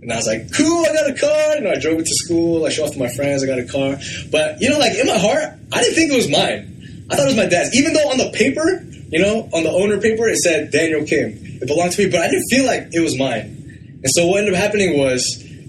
And 0.02 0.12
I 0.12 0.16
was 0.16 0.26
like, 0.26 0.52
cool, 0.56 0.84
I 0.84 0.94
got 0.94 1.10
a 1.10 1.14
car. 1.14 1.62
Know, 1.62 1.70
I 1.70 1.80
drove 1.80 2.00
it 2.00 2.06
to 2.06 2.16
school. 2.26 2.66
I 2.66 2.70
showed 2.70 2.86
off 2.86 2.94
to 2.94 3.00
my 3.00 3.10
friends. 3.10 3.44
I 3.44 3.46
got 3.46 3.60
a 3.60 3.66
car. 3.66 3.98
But, 4.32 4.60
you 4.60 4.70
know, 4.70 4.80
like 4.80 4.98
in 4.98 5.06
my 5.06 5.18
heart, 5.18 5.54
I 5.72 5.82
didn't 5.84 5.94
think 5.94 6.12
it 6.12 6.16
was 6.16 6.28
mine. 6.28 7.06
I 7.12 7.16
thought 7.16 7.26
it 7.26 7.36
was 7.36 7.38
my 7.38 7.46
dad's. 7.46 7.76
Even 7.76 7.94
though 7.94 8.10
on 8.10 8.18
the 8.18 8.32
paper, 8.34 8.82
you 9.12 9.20
know, 9.20 9.48
on 9.54 9.64
the 9.64 9.70
owner 9.70 10.02
paper, 10.02 10.28
it 10.28 10.38
said 10.38 10.72
Daniel 10.72 11.06
Kim. 11.06 11.38
It 11.62 11.68
belonged 11.68 11.92
to 11.92 12.04
me, 12.04 12.10
but 12.10 12.22
I 12.22 12.30
didn't 12.30 12.48
feel 12.50 12.66
like 12.66 12.90
it 12.94 13.02
was 13.02 13.16
mine. 13.20 14.00
And 14.02 14.10
so 14.10 14.26
what 14.26 14.40
ended 14.40 14.56
up 14.56 14.60
happening 14.60 14.98
was, 14.98 15.22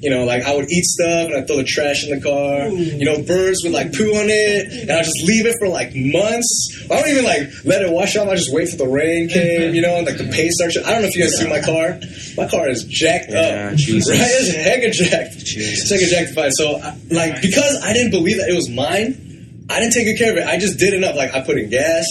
you 0.02 0.10
know, 0.10 0.24
like 0.24 0.42
I 0.42 0.54
would 0.54 0.66
eat 0.70 0.84
stuff 0.84 1.26
and 1.30 1.36
I'd 1.36 1.46
throw 1.46 1.56
the 1.56 1.64
trash 1.64 2.02
in 2.04 2.10
the 2.14 2.20
car. 2.20 2.66
You 2.68 3.04
know, 3.04 3.22
birds 3.22 3.60
would 3.62 3.72
like 3.72 3.92
poo 3.92 4.10
on 4.18 4.26
it, 4.28 4.82
and 4.82 4.90
I'd 4.90 5.04
just 5.04 5.22
leave 5.24 5.46
it 5.46 5.54
for 5.60 5.68
like 5.68 5.94
months. 5.94 6.50
I 6.90 6.96
don't 7.00 7.08
even 7.08 7.24
like 7.24 7.48
let 7.64 7.82
it 7.82 7.90
wash 7.92 8.16
off. 8.16 8.26
I 8.28 8.34
just 8.34 8.52
wait 8.52 8.68
till 8.68 8.78
the 8.78 8.88
rain 8.92 9.28
came, 9.28 9.74
you 9.74 9.80
know, 9.80 9.94
and 9.96 10.04
like 10.06 10.18
the 10.18 10.28
paint 10.28 10.50
starts. 10.52 10.76
I 10.76 10.90
don't 10.92 11.02
know 11.02 11.08
if 11.08 11.14
you 11.16 11.22
guys 11.22 11.38
see 11.38 11.48
my 11.48 11.60
car. 11.60 12.00
My 12.36 12.48
car 12.50 12.68
is 12.68 12.82
jacked 12.84 13.30
Yeah, 13.30 13.70
up, 13.72 13.76
Jesus. 13.76 14.10
right? 14.10 14.20
It's 14.42 14.50
hecka 14.50 14.90
jacked. 14.92 15.38
Jesus. 15.46 15.90
It's 15.90 15.92
hecka 15.92 16.10
jacked 16.10 16.34
fine. 16.34 16.50
So, 16.50 16.82
like, 17.10 17.40
because 17.40 17.80
I 17.84 17.92
didn't 17.92 18.10
believe 18.10 18.38
that 18.38 18.48
it 18.48 18.54
was 18.56 18.68
mine, 18.68 19.64
I 19.70 19.78
didn't 19.80 19.92
take 19.94 20.06
good 20.06 20.18
care 20.18 20.32
of 20.32 20.38
it. 20.38 20.44
I 20.46 20.58
just 20.58 20.78
did 20.78 20.94
enough. 20.94 21.14
Like, 21.14 21.32
I 21.34 21.40
put 21.42 21.58
in 21.58 21.70
gas, 21.70 22.04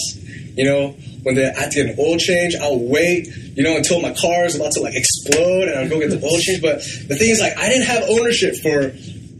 you 0.56 0.64
know. 0.64 0.96
When 1.22 1.36
they, 1.36 1.48
I 1.48 1.60
had 1.60 1.70
to 1.70 1.84
get 1.84 1.90
an 1.90 1.96
oil 1.98 2.18
change, 2.18 2.56
I'll 2.56 2.78
wait, 2.78 3.28
you 3.28 3.62
know, 3.62 3.76
until 3.76 4.00
my 4.00 4.12
car 4.12 4.44
is 4.44 4.56
about 4.56 4.72
to 4.72 4.80
like 4.80 4.94
explode, 4.94 5.68
and 5.68 5.78
I'll 5.78 5.88
go 5.88 6.00
get 6.00 6.10
the 6.10 6.24
oil 6.24 6.38
change. 6.40 6.60
But 6.60 6.78
the 6.82 7.16
thing 7.16 7.30
is, 7.30 7.40
like, 7.40 7.56
I 7.56 7.68
didn't 7.68 7.86
have 7.86 8.04
ownership 8.08 8.56
for 8.56 8.90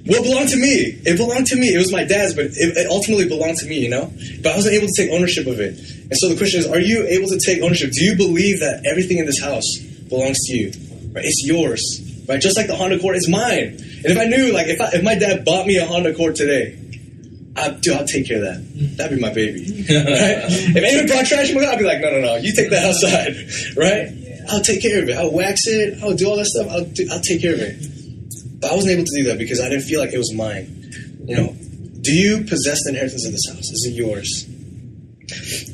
what 0.05 0.23
belonged 0.23 0.49
to 0.51 0.57
me. 0.57 0.99
It 1.07 1.17
belonged 1.17 1.47
to 1.47 1.57
me. 1.57 1.75
It 1.75 1.79
was 1.79 1.93
my 1.93 2.05
dad's, 2.05 2.35
but 2.35 2.47
it, 2.47 2.77
it 2.77 2.91
ultimately 2.91 3.29
belonged 3.29 3.59
to 3.59 3.67
me, 3.67 3.79
you 3.79 3.89
know. 3.91 4.13
But 4.43 4.53
I 4.53 4.57
wasn't 4.57 4.75
able 4.75 4.89
to 4.89 4.95
take 4.97 5.11
ownership 5.11 5.47
of 5.47 5.61
it. 5.61 5.79
And 5.79 6.17
so 6.17 6.29
the 6.29 6.37
question 6.37 6.61
is, 6.61 6.67
are 6.67 6.81
you 6.81 7.07
able 7.07 7.29
to 7.29 7.39
take 7.39 7.63
ownership? 7.63 7.91
Do 7.93 8.05
you 8.05 8.17
believe 8.17 8.61
that 8.61 8.87
everything 8.87 9.19
in 9.19 9.27
this 9.27 9.41
house 9.41 9.67
belongs 10.09 10.39
to 10.47 10.57
you? 10.57 10.73
Right? 11.13 11.25
It's 11.25 11.43
yours. 11.47 11.83
Right? 12.29 12.41
Just 12.41 12.57
like 12.57 12.67
the 12.67 12.77
Honda 12.77 12.97
Accord 12.97 13.17
is 13.17 13.29
mine. 13.29 13.79
And 13.79 14.07
if 14.07 14.19
I 14.19 14.27
knew, 14.27 14.53
like, 14.53 14.67
if 14.67 14.81
I, 14.81 14.91
if 14.95 15.03
my 15.03 15.15
dad 15.15 15.45
bought 15.45 15.67
me 15.67 15.79
a 15.79 15.87
Honda 15.87 16.11
Accord 16.11 16.35
today, 16.35 16.79
I, 17.55 17.71
dude, 17.71 17.95
I'll 17.95 18.07
take 18.07 18.27
care 18.27 18.39
of 18.39 18.45
that. 18.45 18.97
That'd 18.97 19.17
be 19.17 19.23
my 19.23 19.33
baby. 19.33 19.61
Right? 19.61 20.45
if 20.49 20.77
anyone 20.77 21.07
brought 21.07 21.27
trash 21.27 21.51
in 21.51 21.55
my 21.55 21.65
car, 21.65 21.75
I'd 21.75 21.79
be 21.79 21.85
like, 21.85 22.01
no, 22.01 22.11
no, 22.11 22.21
no, 22.21 22.37
you 22.37 22.55
take 22.55 22.71
that 22.71 22.87
outside. 22.87 23.37
Right? 23.77 24.09
I'll 24.49 24.63
take 24.63 24.83
care 24.83 25.03
of 25.03 25.09
it. 25.09 25.17
I'll 25.17 25.31
wax 25.33 25.67
it. 25.67 26.03
I'll 26.03 26.15
do 26.15 26.29
all 26.29 26.37
that 26.37 26.47
stuff. 26.47 26.69
I'll, 26.71 26.85
do, 26.85 27.07
I'll 27.13 27.21
take 27.21 27.43
care 27.43 27.55
of 27.55 27.61
it. 27.61 28.61
But 28.61 28.73
I 28.73 28.75
wasn't 28.75 28.95
able 28.95 29.05
to 29.05 29.23
do 29.23 29.25
that 29.29 29.39
because 29.39 29.61
I 29.61 29.69
didn't 29.69 29.85
feel 29.85 30.01
like 30.01 30.13
it 30.13 30.19
was 30.19 30.33
mine. 30.33 30.91
You 31.27 31.37
know, 31.37 31.57
do 32.01 32.13
you 32.13 32.45
possess 32.45 32.83
the 32.85 32.91
inheritance 32.91 33.27
of 33.27 33.33
this 33.33 33.47
house? 33.49 33.71
Is 33.71 33.87
it 33.89 33.95
yours? 33.95 34.45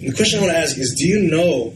And 0.01 0.11
the 0.11 0.15
question 0.15 0.39
I 0.39 0.43
want 0.43 0.53
to 0.53 0.59
ask 0.59 0.77
is, 0.77 0.95
do 0.99 1.07
you 1.07 1.31
know 1.31 1.71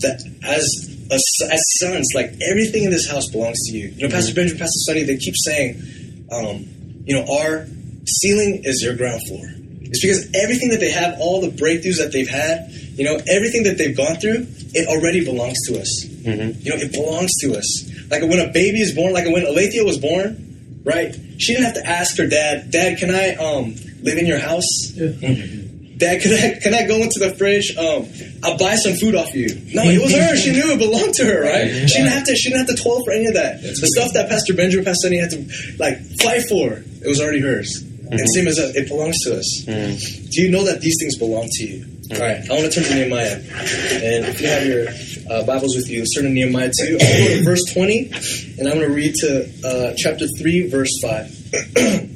that 0.00 0.22
as 0.44 0.62
a, 1.10 1.52
as 1.52 1.62
sons, 1.78 2.08
like 2.14 2.34
everything 2.48 2.84
in 2.84 2.90
this 2.90 3.10
house 3.10 3.28
belongs 3.30 3.58
to 3.66 3.76
you? 3.76 3.88
You 3.88 4.08
know, 4.08 4.14
Pastor 4.14 4.34
Benjamin, 4.34 4.60
Pastor 4.60 4.78
Sonny, 4.86 5.02
they 5.02 5.16
keep 5.16 5.34
saying, 5.36 6.26
um, 6.30 6.66
you 7.04 7.16
know, 7.16 7.26
our 7.40 7.66
ceiling 8.06 8.62
is 8.64 8.82
your 8.82 8.94
ground 8.96 9.20
floor. 9.28 9.44
It's 9.82 10.00
because 10.00 10.28
everything 10.34 10.70
that 10.70 10.80
they 10.80 10.90
have, 10.90 11.16
all 11.20 11.40
the 11.42 11.48
breakthroughs 11.50 11.98
that 11.98 12.12
they've 12.12 12.28
had, 12.28 12.70
you 12.96 13.04
know, 13.04 13.20
everything 13.28 13.64
that 13.64 13.76
they've 13.76 13.96
gone 13.96 14.16
through, 14.16 14.46
it 14.74 14.88
already 14.88 15.24
belongs 15.24 15.58
to 15.68 15.78
us. 15.78 16.04
You 16.04 16.70
know, 16.70 16.76
it 16.80 16.92
belongs 16.92 17.30
to 17.40 17.56
us. 17.58 17.90
Like 18.10 18.22
when 18.22 18.38
a 18.38 18.50
baby 18.52 18.80
is 18.80 18.94
born, 18.94 19.12
like 19.12 19.26
when 19.26 19.44
Alethea 19.44 19.84
was 19.84 19.98
born, 19.98 20.80
right? 20.84 21.14
She 21.38 21.52
didn't 21.54 21.64
have 21.66 21.74
to 21.74 21.86
ask 21.86 22.16
her 22.18 22.26
dad, 22.26 22.70
Dad, 22.70 22.98
can 22.98 23.10
I 23.10 23.34
um, 23.34 23.74
live 24.02 24.18
in 24.18 24.26
your 24.26 24.38
house? 24.38 24.66
Dad, 26.02 26.20
can 26.20 26.32
I 26.32 26.58
can 26.58 26.74
I 26.74 26.84
go 26.88 26.96
into 26.96 27.20
the 27.20 27.32
fridge? 27.38 27.76
Um, 27.78 28.08
I'll 28.42 28.58
buy 28.58 28.74
some 28.74 28.94
food 28.94 29.14
off 29.14 29.34
you. 29.36 29.54
No, 29.72 29.84
it 29.84 30.02
was 30.02 30.12
her. 30.12 30.34
She 30.36 30.50
knew 30.50 30.72
it 30.72 30.78
belonged 30.78 31.14
to 31.14 31.24
her, 31.24 31.42
right? 31.42 31.88
She 31.88 31.98
didn't 31.98 32.10
have 32.10 32.24
to. 32.26 32.34
She 32.34 32.50
didn't 32.50 32.66
have 32.66 32.76
to 32.76 32.82
toil 32.82 33.04
for 33.04 33.12
any 33.12 33.26
of 33.26 33.34
that. 33.34 33.62
the 33.62 33.86
stuff 33.86 34.12
that 34.14 34.28
Pastor 34.28 34.52
Benjamin, 34.54 34.84
Pastor 34.84 35.06
Sunny 35.06 35.18
had 35.18 35.30
to 35.30 35.76
like 35.78 35.98
fight 36.20 36.42
for, 36.48 36.72
it 36.72 37.06
was 37.06 37.20
already 37.20 37.38
hers. 37.40 37.84
And 38.20 38.28
same 38.34 38.46
as 38.46 38.56
that, 38.56 38.76
it 38.76 38.88
belongs 38.88 39.16
to 39.24 39.38
us. 39.38 39.62
Do 39.64 40.42
you 40.42 40.50
know 40.50 40.64
that 40.64 40.80
these 40.80 40.96
things 41.00 41.16
belong 41.18 41.48
to 41.50 41.64
you? 41.66 41.86
All 42.12 42.18
right, 42.20 42.44
I 42.50 42.52
want 42.54 42.70
to 42.70 42.70
turn 42.70 42.84
to 42.84 42.94
Nehemiah, 42.94 43.36
and 43.36 44.26
if 44.26 44.40
you 44.40 44.46
have 44.48 44.66
your 44.66 44.86
uh, 45.30 45.44
Bibles 45.46 45.74
with 45.74 45.88
you, 45.88 46.04
turn 46.14 46.24
to 46.24 46.30
Nehemiah 46.30 46.70
two. 46.78 46.98
I'll 47.00 47.18
go 47.18 47.36
to 47.38 47.42
verse 47.42 47.64
twenty, 47.72 48.10
and 48.58 48.68
I'm 48.68 48.74
going 48.74 48.88
to 48.88 48.94
read 48.94 49.14
to 49.20 49.48
uh, 49.64 49.94
chapter 49.96 50.26
three, 50.38 50.68
verse 50.68 50.90
five. 51.00 51.30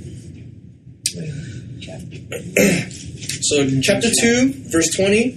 So 3.48 3.80
chapter 3.80 4.08
two, 4.20 4.52
verse 4.72 4.90
twenty, 4.96 5.30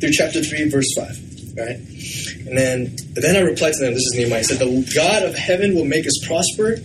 through 0.00 0.12
chapter 0.12 0.42
three, 0.42 0.68
verse 0.70 0.86
five. 0.96 1.18
Right, 1.56 1.76
and 1.76 2.56
then 2.56 2.96
then 3.14 3.36
I 3.36 3.40
replied 3.40 3.74
to 3.74 3.80
them. 3.84 3.94
This 3.94 4.02
is 4.02 4.14
Nehemiah. 4.16 4.38
I 4.40 4.42
said, 4.42 4.58
"The 4.58 4.92
God 4.94 5.22
of 5.22 5.34
heaven 5.34 5.74
will 5.74 5.84
make 5.84 6.06
us 6.06 6.18
prosper, 6.26 6.76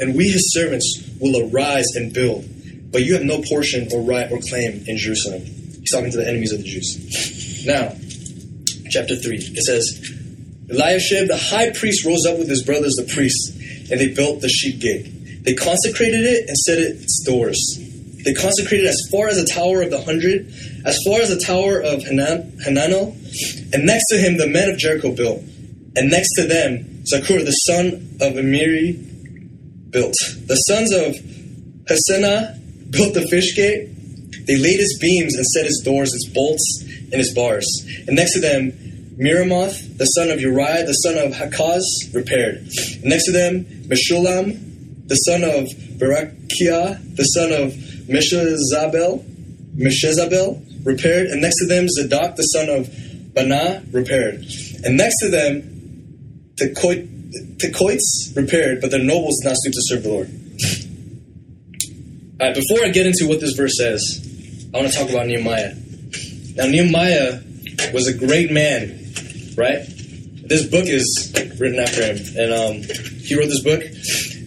and 0.00 0.16
we, 0.16 0.28
His 0.28 0.52
servants, 0.52 1.08
will 1.20 1.48
arise 1.48 1.86
and 1.94 2.12
build. 2.12 2.44
But 2.90 3.04
you 3.04 3.14
have 3.14 3.22
no 3.22 3.40
portion 3.48 3.88
or 3.92 4.02
right 4.02 4.30
or 4.32 4.38
claim 4.48 4.84
in 4.86 4.96
Jerusalem." 4.96 5.42
He's 5.42 5.90
talking 5.92 6.10
to 6.10 6.16
the 6.16 6.28
enemies 6.28 6.52
of 6.52 6.58
the 6.58 6.64
Jews. 6.64 7.64
Now, 7.66 7.94
chapter 8.90 9.16
three, 9.16 9.38
it 9.38 9.62
says, 9.64 9.84
Eliashib, 10.70 11.28
the 11.28 11.36
high 11.36 11.70
priest, 11.70 12.04
rose 12.04 12.24
up 12.26 12.38
with 12.38 12.48
his 12.48 12.62
brothers, 12.62 12.94
the 12.96 13.12
priests, 13.12 13.50
and 13.90 14.00
they 14.00 14.08
built 14.08 14.40
the 14.40 14.48
sheep 14.48 14.80
gate. 14.80 15.44
They 15.44 15.54
consecrated 15.54 16.22
it 16.22 16.48
and 16.48 16.56
set 16.56 16.78
its 16.78 17.24
doors. 17.24 17.58
They 18.24 18.34
consecrated 18.34 18.86
as 18.86 19.00
far 19.10 19.28
as 19.28 19.36
the 19.36 19.46
tower 19.46 19.82
of 19.82 19.90
the 19.90 20.00
hundred, 20.02 20.52
as 20.84 20.98
far 21.06 21.20
as 21.20 21.30
the 21.30 21.40
tower 21.40 21.80
of 21.80 22.02
Hanan- 22.02 22.52
Hananel, 22.64 23.14
and 23.72 23.86
next 23.86 24.06
to 24.10 24.18
him 24.18 24.36
the 24.36 24.46
men 24.46 24.68
of 24.68 24.78
Jericho 24.78 25.12
built, 25.12 25.42
and 25.96 26.10
next 26.10 26.34
to 26.36 26.44
them 26.44 27.02
Zaccur 27.10 27.44
the 27.44 27.52
son 27.52 28.16
of 28.20 28.34
Amiri 28.34 29.09
built. 29.90 30.14
The 30.46 30.56
sons 30.56 30.92
of 30.92 31.14
Hassenaah 31.86 32.90
built 32.90 33.14
the 33.14 33.26
fish 33.28 33.54
gate. 33.54 33.88
They 34.46 34.56
laid 34.56 34.80
its 34.80 34.98
beams 34.98 35.34
and 35.36 35.44
set 35.46 35.66
its 35.66 35.82
doors, 35.82 36.12
its 36.14 36.28
bolts, 36.28 36.84
and 37.12 37.14
its 37.14 37.32
bars. 37.34 37.66
And 38.06 38.16
next 38.16 38.34
to 38.34 38.40
them 38.40 38.72
Meremoth, 39.18 39.98
the 39.98 40.06
son 40.06 40.30
of 40.30 40.40
Uriah, 40.40 40.86
the 40.86 40.94
son 40.94 41.18
of 41.18 41.32
Hakkoz, 41.32 41.82
repaired. 42.14 42.56
And 42.56 43.04
next 43.04 43.26
to 43.26 43.32
them 43.32 43.64
Meshullam, 43.64 45.06
the 45.06 45.16
son 45.16 45.42
of 45.44 45.68
Berechiah, 45.98 47.16
the 47.16 47.24
son 47.24 47.52
of 47.52 47.72
Meshezabel, 48.08 49.24
Meshezabel, 49.76 50.86
repaired. 50.86 51.26
And 51.28 51.42
next 51.42 51.58
to 51.60 51.66
them, 51.66 51.88
Zadok, 51.88 52.36
the 52.36 52.42
son 52.42 52.68
of 52.68 52.86
Banah, 52.86 53.92
repaired. 53.92 54.44
And 54.84 54.96
next 54.96 55.20
to 55.20 55.28
them, 55.28 56.54
Tekoites, 57.58 58.34
repaired, 58.34 58.80
but 58.80 58.90
their 58.90 59.02
nobles 59.02 59.38
did 59.40 59.48
not 59.48 59.56
stoop 59.56 59.72
to 59.72 59.80
serve 59.82 60.02
the 60.02 60.08
Lord. 60.08 60.30
All 62.40 62.46
right, 62.46 62.54
before 62.54 62.84
I 62.84 62.88
get 62.88 63.06
into 63.06 63.28
what 63.28 63.40
this 63.40 63.52
verse 63.52 63.76
says, 63.76 64.26
I 64.74 64.78
want 64.78 64.92
to 64.92 64.98
talk 64.98 65.10
about 65.10 65.26
Nehemiah. 65.26 65.74
Now, 66.54 66.66
Nehemiah 66.66 67.40
was 67.92 68.08
a 68.08 68.14
great 68.14 68.50
man, 68.50 69.12
right? 69.56 69.84
This 70.50 70.66
book 70.66 70.86
is 70.86 71.32
written 71.60 71.78
after 71.78 72.02
him, 72.02 72.16
and 72.36 72.52
um, 72.52 72.82
he 73.20 73.36
wrote 73.36 73.46
this 73.46 73.62
book. 73.62 73.82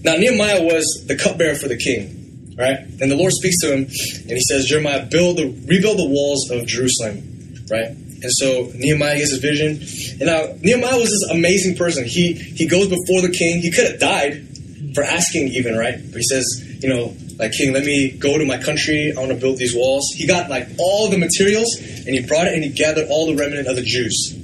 Now, 0.04 0.18
Nehemiah 0.18 0.63
was 0.63 1.06
the 1.08 1.16
cupbearer 1.16 1.56
for 1.56 1.68
the 1.70 1.78
king, 1.78 2.56
right? 2.58 2.80
And 3.00 3.10
the 3.12 3.16
Lord 3.16 3.32
speaks 3.32 3.60
to 3.62 3.72
him, 3.72 3.84
and 3.84 4.32
he 4.32 4.42
says, 4.50 4.66
Jeremiah, 4.66 5.06
build 5.06 5.38
the 5.38 5.46
rebuild 5.66 5.98
the 6.00 6.10
walls 6.10 6.50
of 6.52 6.68
Jerusalem, 6.68 7.66
right? 7.70 7.96
And 8.24 8.32
so 8.32 8.72
Nehemiah 8.74 9.18
gets 9.18 9.32
his 9.32 9.39
vision. 9.39 9.80
And 10.20 10.27
now 10.32 10.56
Nehemiah 10.62 10.98
was 10.98 11.10
this 11.12 11.30
amazing 11.30 11.75
person. 11.75 12.06
He 12.06 12.34
he 12.34 12.68
goes 12.68 12.88
before 12.88 13.22
the 13.22 13.34
king. 13.38 13.62
He 13.62 13.70
could 13.72 13.86
have 13.86 14.00
died 14.00 14.48
for 14.96 15.03
asking, 15.03 15.50
even 15.50 15.75
right. 15.75 15.96
But 15.96 16.18
he 16.18 16.24
says, 16.24 16.46
you 16.82 16.89
know, 16.89 17.15
like 17.38 17.51
King, 17.53 17.74
let 17.74 17.84
me 17.84 18.12
go 18.12 18.38
to 18.38 18.46
my 18.46 18.58
country. 18.58 19.12
I 19.15 19.20
want 19.20 19.32
to 19.32 19.38
build 19.38 19.58
these 19.58 19.75
walls. 19.75 20.12
He 20.15 20.27
got 20.27 20.50
like 20.50 20.70
all 20.80 21.10
the 21.10 21.18
materials, 21.18 21.75
and 21.77 22.10
he 22.10 22.22
brought 22.22 22.48
it, 22.48 22.53
and 22.53 22.63
he 22.63 22.70
gathered 22.70 23.08
all 23.10 23.27
the 23.27 23.36
remnant 23.36 23.68
of 23.68 23.75
the 23.75 23.82
Jews 23.82 24.39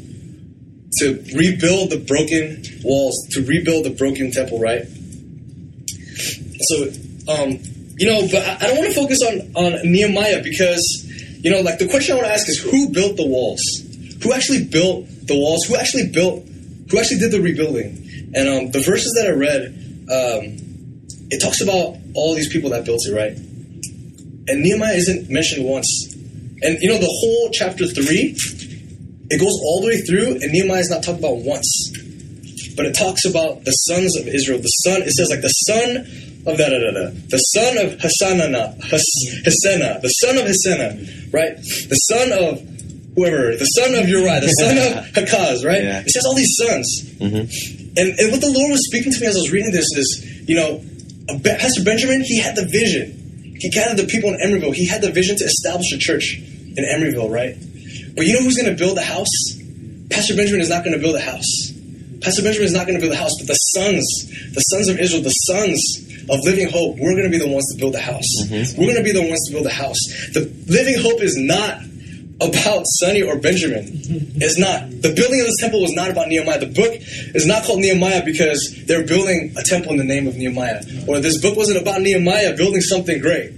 to 1.00 1.24
rebuild 1.36 1.92
the 1.92 2.00
broken 2.00 2.64
walls, 2.84 3.28
to 3.32 3.46
rebuild 3.46 3.86
the 3.86 3.92
broken 3.92 4.32
temple, 4.32 4.60
right? 4.60 4.86
So, 6.62 6.84
um, 7.28 7.60
you 7.98 8.08
know, 8.08 8.28
but 8.32 8.44
I 8.44 8.56
I 8.56 8.68
don't 8.68 8.78
want 8.78 8.90
to 8.90 8.96
focus 8.96 9.22
on 9.24 9.52
on 9.56 9.92
Nehemiah 9.92 10.42
because, 10.44 10.84
you 11.42 11.52
know, 11.52 11.62
like 11.62 11.80
the 11.80 11.88
question 11.88 12.14
I 12.14 12.16
want 12.18 12.28
to 12.28 12.34
ask 12.34 12.50
is 12.50 12.60
who 12.60 12.92
built 12.92 13.16
the 13.16 13.26
walls? 13.26 13.62
Who 14.24 14.34
actually 14.34 14.66
built 14.66 15.08
the 15.26 15.40
walls? 15.40 15.64
Who 15.66 15.78
actually 15.78 16.12
built? 16.12 16.44
Who 16.92 17.00
actually 17.00 17.20
did 17.20 17.32
the 17.32 17.42
rebuilding? 17.42 18.32
And 18.36 18.50
um, 18.50 18.72
the 18.72 18.82
verses 18.82 19.16
that 19.16 19.26
I 19.26 19.32
read, 19.32 19.72
um, 20.12 20.60
it 21.32 21.40
talks 21.42 21.62
about 21.62 21.96
all 22.14 22.36
these 22.36 22.52
people 22.52 22.72
that 22.72 22.84
built 22.84 23.00
it, 23.08 23.16
right? 23.16 23.32
And 23.32 24.62
Nehemiah 24.62 24.96
isn't 24.96 25.30
mentioned 25.30 25.66
once. 25.66 25.88
And 26.62 26.78
you 26.82 26.90
know, 26.90 26.98
the 26.98 27.08
whole 27.08 27.50
chapter 27.54 27.88
three, 27.88 28.36
it 29.32 29.40
goes 29.40 29.56
all 29.64 29.80
the 29.82 29.88
way 29.88 30.02
through, 30.02 30.44
and 30.44 30.52
Nehemiah 30.52 30.82
is 30.82 30.90
not 30.90 31.04
talked 31.04 31.20
about 31.20 31.38
once. 31.38 31.70
But 32.76 32.86
it 32.86 32.96
talks 32.96 33.24
about 33.24 33.64
the 33.64 33.72
sons 33.72 34.18
of 34.18 34.28
Israel. 34.28 34.60
The 34.60 34.68
son, 34.84 35.04
it 35.04 35.12
says 35.12 35.30
like 35.30 35.42
the 35.42 35.48
son 35.48 36.06
of 36.46 36.58
da 36.58 36.70
da 36.70 36.80
da 36.80 36.92
da. 36.92 37.10
The 37.28 37.38
son 37.38 37.78
of 37.78 38.00
Hassanah, 38.00 38.82
Has- 38.84 39.44
Hassenaah, 39.46 40.02
the 40.02 40.10
son 40.10 40.38
of 40.38 40.46
Hasena, 40.46 41.34
right? 41.34 41.58
The 41.58 42.00
son 42.08 42.32
of 42.32 42.62
whoever, 43.16 43.56
the 43.56 43.66
son 43.66 43.96
of 43.96 44.08
Uriah, 44.08 44.40
the 44.42 44.48
son 44.48 44.78
of 44.78 45.06
Hakkoz, 45.14 45.66
right? 45.66 45.84
Yeah. 45.84 46.02
It 46.02 46.10
says 46.10 46.26
all 46.26 46.36
these 46.36 46.56
sons. 46.56 47.04
Mm-hmm. 47.20 47.98
And, 47.98 48.20
and 48.20 48.32
what 48.32 48.42
the 48.42 48.52
Lord 48.52 48.72
was 48.72 48.86
speaking 48.86 49.12
to 49.12 49.20
me 49.20 49.28
as 49.28 49.36
I 49.36 49.40
was 49.40 49.52
reading 49.52 49.72
this 49.72 49.88
is, 49.96 50.44
you 50.48 50.56
know, 50.56 50.82
Pastor 51.44 51.84
Benjamin, 51.84 52.22
he 52.24 52.40
had 52.40 52.56
the 52.56 52.66
vision. 52.66 53.58
He 53.60 53.70
gathered 53.70 53.98
the 53.98 54.08
people 54.08 54.34
in 54.34 54.40
Emeryville. 54.40 54.74
He 54.74 54.88
had 54.88 55.02
the 55.02 55.12
vision 55.12 55.36
to 55.38 55.44
establish 55.44 55.92
a 55.92 55.98
church 55.98 56.40
in 56.40 56.86
Emeryville, 56.86 57.30
right? 57.30 57.56
But 58.16 58.26
you 58.26 58.34
know 58.34 58.42
who's 58.42 58.56
going 58.56 58.72
to 58.72 58.78
build 58.78 58.98
the 58.98 59.04
house? 59.04 59.30
Pastor 60.10 60.36
Benjamin 60.36 60.62
is 60.62 60.70
not 60.70 60.84
going 60.84 60.96
to 60.96 61.02
build 61.02 61.16
a 61.16 61.20
house. 61.20 61.74
Pastor 62.22 62.42
Benjamin 62.42 62.66
is 62.66 62.74
not 62.74 62.88
going 62.88 62.98
to 62.98 63.02
build 63.02 63.14
a 63.14 63.20
house, 63.20 63.32
but 63.38 63.48
the 63.48 63.54
sons, 63.54 64.06
the 64.54 64.62
sons 64.62 64.90
of 64.90 65.00
Israel, 65.00 65.22
the 65.22 65.30
sons 65.30 66.09
of 66.30 66.44
Living 66.44 66.70
Hope, 66.70 66.98
we're 66.98 67.16
going 67.16 67.30
to 67.32 67.38
be 67.38 67.38
the 67.38 67.52
ones 67.52 67.66
to 67.74 67.80
build 67.80 67.94
the 67.94 68.02
house. 68.02 68.28
Mm-hmm. 68.44 68.80
We're 68.80 68.94
going 68.94 69.04
to 69.04 69.04
be 69.04 69.12
the 69.12 69.28
ones 69.28 69.40
to 69.48 69.54
build 69.54 69.66
the 69.66 69.74
house. 69.74 70.00
The 70.34 70.52
Living 70.68 71.00
Hope 71.02 71.22
is 71.22 71.38
not 71.38 71.82
about 72.42 72.84
Sonny 72.86 73.22
or 73.22 73.38
Benjamin. 73.38 73.84
Mm-hmm. 73.84 74.42
It's 74.42 74.58
not. 74.58 74.90
The 74.90 75.14
building 75.14 75.42
of 75.42 75.48
this 75.48 75.58
temple 75.60 75.82
was 75.82 75.92
not 75.92 76.10
about 76.10 76.28
Nehemiah. 76.30 76.60
The 76.60 76.68
book 76.72 76.94
is 77.36 77.46
not 77.46 77.64
called 77.64 77.80
Nehemiah 77.80 78.24
because 78.24 78.84
they're 78.86 79.06
building 79.06 79.54
a 79.58 79.64
temple 79.64 79.92
in 79.92 79.98
the 79.98 80.06
name 80.06 80.28
of 80.28 80.38
Nehemiah. 80.38 80.82
Or 81.08 81.20
this 81.20 81.42
book 81.42 81.58
wasn't 81.58 81.82
about 81.82 82.02
Nehemiah 82.02 82.56
building 82.56 82.82
something 82.82 83.20
great. 83.20 83.52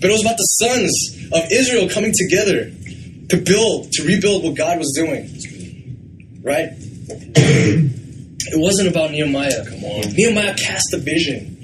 But 0.00 0.10
it 0.10 0.12
was 0.12 0.20
about 0.20 0.36
the 0.36 0.48
sons 0.60 0.92
of 1.32 1.50
Israel 1.50 1.88
coming 1.88 2.12
together 2.14 2.70
to 3.30 3.36
build, 3.38 3.92
to 3.92 4.04
rebuild 4.04 4.44
what 4.44 4.54
God 4.54 4.78
was 4.78 4.92
doing. 4.94 5.30
Right? 6.42 6.72
It 8.48 8.60
wasn't 8.60 8.88
about 8.88 9.10
Nehemiah. 9.10 9.64
Come 9.66 9.82
on. 9.82 10.14
Nehemiah 10.14 10.54
cast 10.54 10.92
the 10.92 10.98
vision. 10.98 11.55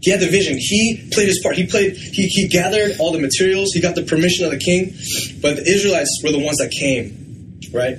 He 0.00 0.10
had 0.10 0.20
the 0.20 0.28
vision. 0.28 0.56
He 0.58 1.08
played 1.12 1.28
his 1.28 1.40
part. 1.42 1.56
He 1.56 1.66
played. 1.66 1.96
He, 1.96 2.26
he 2.26 2.48
gathered 2.48 2.98
all 2.98 3.12
the 3.12 3.18
materials. 3.18 3.72
He 3.72 3.80
got 3.80 3.94
the 3.94 4.02
permission 4.02 4.44
of 4.46 4.50
the 4.50 4.58
king, 4.58 4.94
but 5.42 5.56
the 5.56 5.66
Israelites 5.66 6.20
were 6.24 6.32
the 6.32 6.42
ones 6.42 6.58
that 6.58 6.70
came, 6.70 7.60
right? 7.72 7.98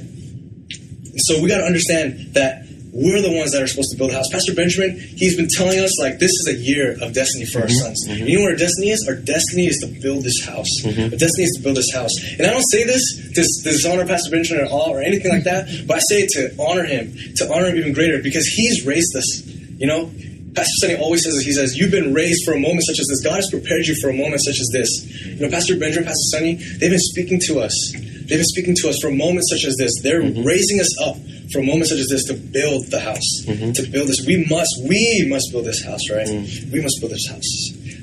So 1.27 1.41
we 1.41 1.49
got 1.49 1.57
to 1.57 1.65
understand 1.65 2.33
that 2.33 2.65
we're 2.93 3.21
the 3.21 3.31
ones 3.31 3.53
that 3.53 3.61
are 3.61 3.67
supposed 3.67 3.91
to 3.91 3.97
build 3.97 4.11
a 4.11 4.15
house. 4.15 4.27
Pastor 4.31 4.53
Benjamin, 4.53 4.99
he's 4.99 5.37
been 5.37 5.47
telling 5.47 5.79
us 5.79 5.97
like 5.99 6.19
this 6.19 6.31
is 6.31 6.47
a 6.49 6.55
year 6.55 6.97
of 7.01 7.13
destiny 7.13 7.45
for 7.45 7.59
our 7.59 7.65
mm-hmm. 7.65 7.95
sons. 7.95 8.05
Mm-hmm. 8.07 8.27
You 8.27 8.37
know 8.37 8.43
what 8.43 8.51
our 8.51 8.57
destiny 8.57 8.91
is? 8.91 9.05
Our 9.07 9.15
destiny 9.15 9.67
is 9.67 9.77
to 9.77 9.87
build 10.01 10.23
this 10.23 10.43
house. 10.43 10.67
Mm-hmm. 10.83 11.13
Our 11.13 11.17
destiny 11.17 11.45
is 11.45 11.55
to 11.55 11.63
build 11.63 11.77
this 11.77 11.91
house. 11.93 12.11
And 12.37 12.45
I 12.45 12.51
don't 12.51 12.67
say 12.69 12.83
this 12.83 13.03
to, 13.33 13.43
to 13.43 13.69
dishonor 13.69 14.05
Pastor 14.05 14.31
Benjamin 14.31 14.65
at 14.65 14.71
all 14.71 14.91
or 14.91 15.01
anything 15.01 15.31
like 15.31 15.45
that, 15.45 15.87
but 15.87 15.97
I 15.97 15.99
say 15.99 16.23
it 16.23 16.29
to 16.35 16.55
honor 16.59 16.83
him, 16.83 17.15
to 17.37 17.51
honor 17.51 17.67
him 17.67 17.77
even 17.77 17.93
greater 17.93 18.21
because 18.21 18.45
he's 18.45 18.85
raised 18.85 19.15
us. 19.15 19.47
You 19.47 19.87
know, 19.87 20.11
Pastor 20.53 20.71
Sunny 20.81 20.95
always 20.95 21.23
says, 21.23 21.41
he 21.43 21.53
says, 21.53 21.77
you've 21.77 21.91
been 21.91 22.13
raised 22.13 22.43
for 22.45 22.53
a 22.53 22.59
moment 22.59 22.83
such 22.83 22.99
as 22.99 23.07
this. 23.07 23.23
God 23.23 23.35
has 23.35 23.49
prepared 23.49 23.85
you 23.85 23.95
for 24.01 24.09
a 24.09 24.13
moment 24.13 24.41
such 24.43 24.59
as 24.59 24.69
this. 24.73 25.25
You 25.25 25.39
know, 25.39 25.49
Pastor 25.49 25.77
Benjamin, 25.77 26.05
Pastor 26.05 26.37
Sunny, 26.37 26.55
they've 26.55 26.91
been 26.91 26.99
speaking 26.99 27.39
to 27.47 27.59
us. 27.59 27.73
They've 27.93 28.39
been 28.39 28.43
speaking 28.43 28.75
to 28.81 28.89
us 28.89 28.99
for 29.01 29.11
moments 29.11 29.49
such 29.49 29.63
as 29.65 29.77
this. 29.77 29.91
They're 30.01 30.21
raising 30.21 30.79
us 30.81 30.91
up 31.01 31.15
for 31.53 31.61
moments 31.61 31.89
such 31.89 31.99
as 31.99 32.07
this 32.07 32.25
to 32.25 32.33
build 32.33 32.87
the 32.91 32.99
house. 32.99 33.45
To 33.73 33.83
build 33.91 34.09
this. 34.09 34.25
We 34.25 34.45
must, 34.49 34.71
we 34.87 35.25
must 35.29 35.51
build 35.51 35.65
this 35.65 35.83
house, 35.83 36.09
right? 36.09 36.27
We 36.71 36.81
must 36.81 36.99
build 36.99 37.11
this 37.11 37.27
house. 37.27 37.47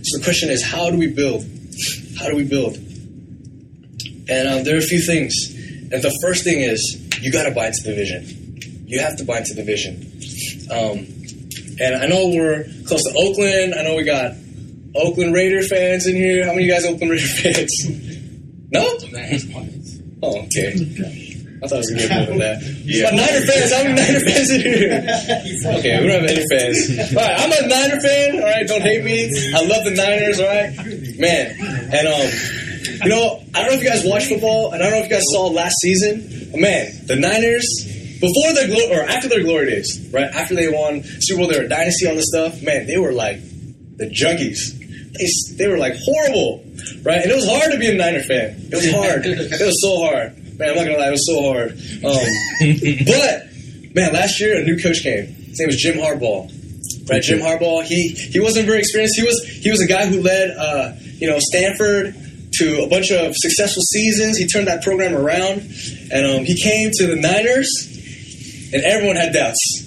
So 0.03 0.19
the 0.19 0.25
question 0.25 0.49
is, 0.49 0.65
how 0.65 0.91
do 0.91 0.99
we 0.99 1.09
build? 1.09 1.45
How 2.19 2.29
do 2.29 2.37
we 2.37 2.45
build? 2.45 2.77
And 4.29 4.49
um, 4.49 4.65
there 4.65 4.75
are 4.75 4.79
a 4.79 4.83
few 4.83 5.01
things. 5.01 5.35
And 5.93 6.03
the 6.03 6.17
first 6.23 6.45
thing 6.45 6.61
is, 6.61 6.81
you 7.21 7.33
got 7.33 7.45
to 7.45 7.51
buy 7.51 7.67
into 7.69 7.83
the 7.85 7.95
vision. 7.95 8.25
You 8.87 9.01
have 9.01 9.17
to 9.17 9.25
buy 9.25 9.39
into 9.39 9.55
the 9.55 9.65
vision. 9.65 9.97
Um, 10.71 11.07
and 11.81 11.95
I 11.97 12.07
know 12.07 12.29
we're 12.29 12.65
close 12.87 13.03
to 13.05 13.15
Oakland. 13.17 13.75
I 13.75 13.83
know 13.83 13.95
we 13.97 14.05
got 14.05 14.33
Oakland 14.95 15.35
Raider 15.35 15.63
fans 15.63 16.07
in 16.07 16.17
here. 16.17 16.45
How 16.47 16.53
many 16.53 16.65
of 16.65 16.69
you 16.69 16.73
guys 16.75 16.85
are 16.85 16.89
Oakland 16.95 17.11
Raider 17.13 17.27
fans? 17.43 17.73
No? 18.71 18.99
Oh, 20.23 20.39
okay. 20.43 20.75
I 21.61 21.67
thought 21.67 21.75
it 21.75 21.79
was 21.79 21.91
gonna 21.91 22.07
get 22.09 22.17
more 22.17 22.27
than 22.27 22.39
that. 22.39 22.63
Yeah. 22.89 23.11
But 23.11 23.17
Niner 23.17 23.47
fans, 23.47 23.73
how 23.73 23.83
many 23.83 23.95
Niner 24.01 24.21
fans 24.21 24.51
in 24.51 24.61
here? 24.61 25.07
Okay, 25.79 26.01
we 26.01 26.07
don't 26.09 26.23
have 26.23 26.31
any 26.31 26.47
fans. 26.49 27.15
All 27.15 27.23
right, 27.23 27.37
I'm 27.39 27.53
a 27.53 27.69
Niner 27.69 28.01
fan. 28.01 28.35
All 28.37 28.45
right, 28.45 28.67
don't 28.67 28.81
hate 28.83 29.05
me. 29.05 29.29
I 29.55 29.61
love 29.67 29.85
the 29.85 29.91
Niners. 29.95 30.41
All 30.41 30.47
right, 30.47 30.73
man. 31.19 31.57
And 31.93 32.09
um, 32.09 33.03
you 33.05 33.11
know, 33.11 33.43
I 33.55 33.61
don't 33.63 33.69
know 33.69 33.75
if 33.77 33.83
you 33.83 33.89
guys 33.89 34.05
watch 34.07 34.27
football, 34.27 34.73
and 34.73 34.83
I 34.83 34.89
don't 34.89 34.99
know 35.01 35.05
if 35.05 35.11
you 35.11 35.17
guys 35.17 35.25
saw 35.33 35.49
last 35.49 35.75
season. 35.83 36.49
But 36.53 36.61
man, 36.61 36.93
the 37.07 37.17
Niners 37.17 37.67
before 38.21 38.53
their 38.55 38.67
glory 38.67 38.97
or 38.97 39.03
after 39.03 39.29
their 39.29 39.43
glory 39.43 39.71
days, 39.71 40.09
right? 40.13 40.25
After 40.25 40.55
they 40.55 40.69
won 40.69 41.03
Super 41.05 41.41
Bowl, 41.41 41.51
they 41.51 41.59
were 41.59 41.67
a 41.67 41.69
dynasty, 41.69 42.07
all 42.07 42.15
this 42.15 42.27
stuff. 42.29 42.63
Man, 42.63 42.87
they 42.87 42.99
were 42.99 43.13
like 43.13 43.41
the 43.97 44.09
junkies. 44.11 44.77
They, 45.13 45.57
they 45.57 45.69
were 45.69 45.79
like 45.79 45.95
horrible, 45.97 46.65
right? 47.03 47.23
And 47.23 47.31
it 47.31 47.35
was 47.35 47.49
hard 47.49 47.73
to 47.73 47.79
be 47.79 47.89
a 47.89 47.95
Niner 47.95 48.23
fan. 48.23 48.69
It 48.71 48.75
was 48.75 48.91
hard. 48.91 49.25
it 49.25 49.61
was 49.61 49.83
so 49.83 50.05
hard. 50.05 50.37
Man, 50.59 50.71
I'm 50.71 50.77
not 50.77 50.85
gonna 50.87 50.99
lie, 50.99 51.09
it 51.09 51.13
was 51.13 51.27
so 51.27 51.43
hard. 51.43 51.73
Um, 52.05 52.27
but 53.07 53.95
man, 53.95 54.13
last 54.13 54.41
year 54.41 54.61
a 54.61 54.65
new 54.65 54.81
coach 54.81 55.03
came. 55.03 55.27
His 55.27 55.61
name 55.61 55.69
was 55.69 55.77
Jim 55.77 55.97
Harbaugh. 55.97 56.55
Right, 57.09 57.23
Jim 57.23 57.39
Harbaugh. 57.39 57.85
He 57.85 58.09
he 58.09 58.41
wasn't 58.41 58.67
very 58.67 58.81
experienced. 58.81 59.19
He 59.19 59.25
was 59.25 59.43
he 59.45 59.71
was 59.71 59.81
a 59.81 59.87
guy 59.87 60.07
who 60.07 60.21
led 60.21 60.51
uh, 60.51 60.95
you 61.01 61.29
know 61.29 61.39
Stanford 61.39 62.15
to 62.55 62.83
a 62.83 62.89
bunch 62.89 63.11
of 63.11 63.35
successful 63.37 63.83
seasons. 63.83 64.37
He 64.37 64.47
turned 64.47 64.69
that 64.69 64.83
program 64.83 65.15
around, 65.15 65.63
and 66.13 66.27
um, 66.27 66.45
he 66.45 66.61
came 66.61 66.91
to 66.95 67.07
the 67.07 67.17
Niners, 67.17 67.98
and 68.73 68.83
everyone 68.83 69.17
had 69.17 69.33
doubts. 69.33 69.85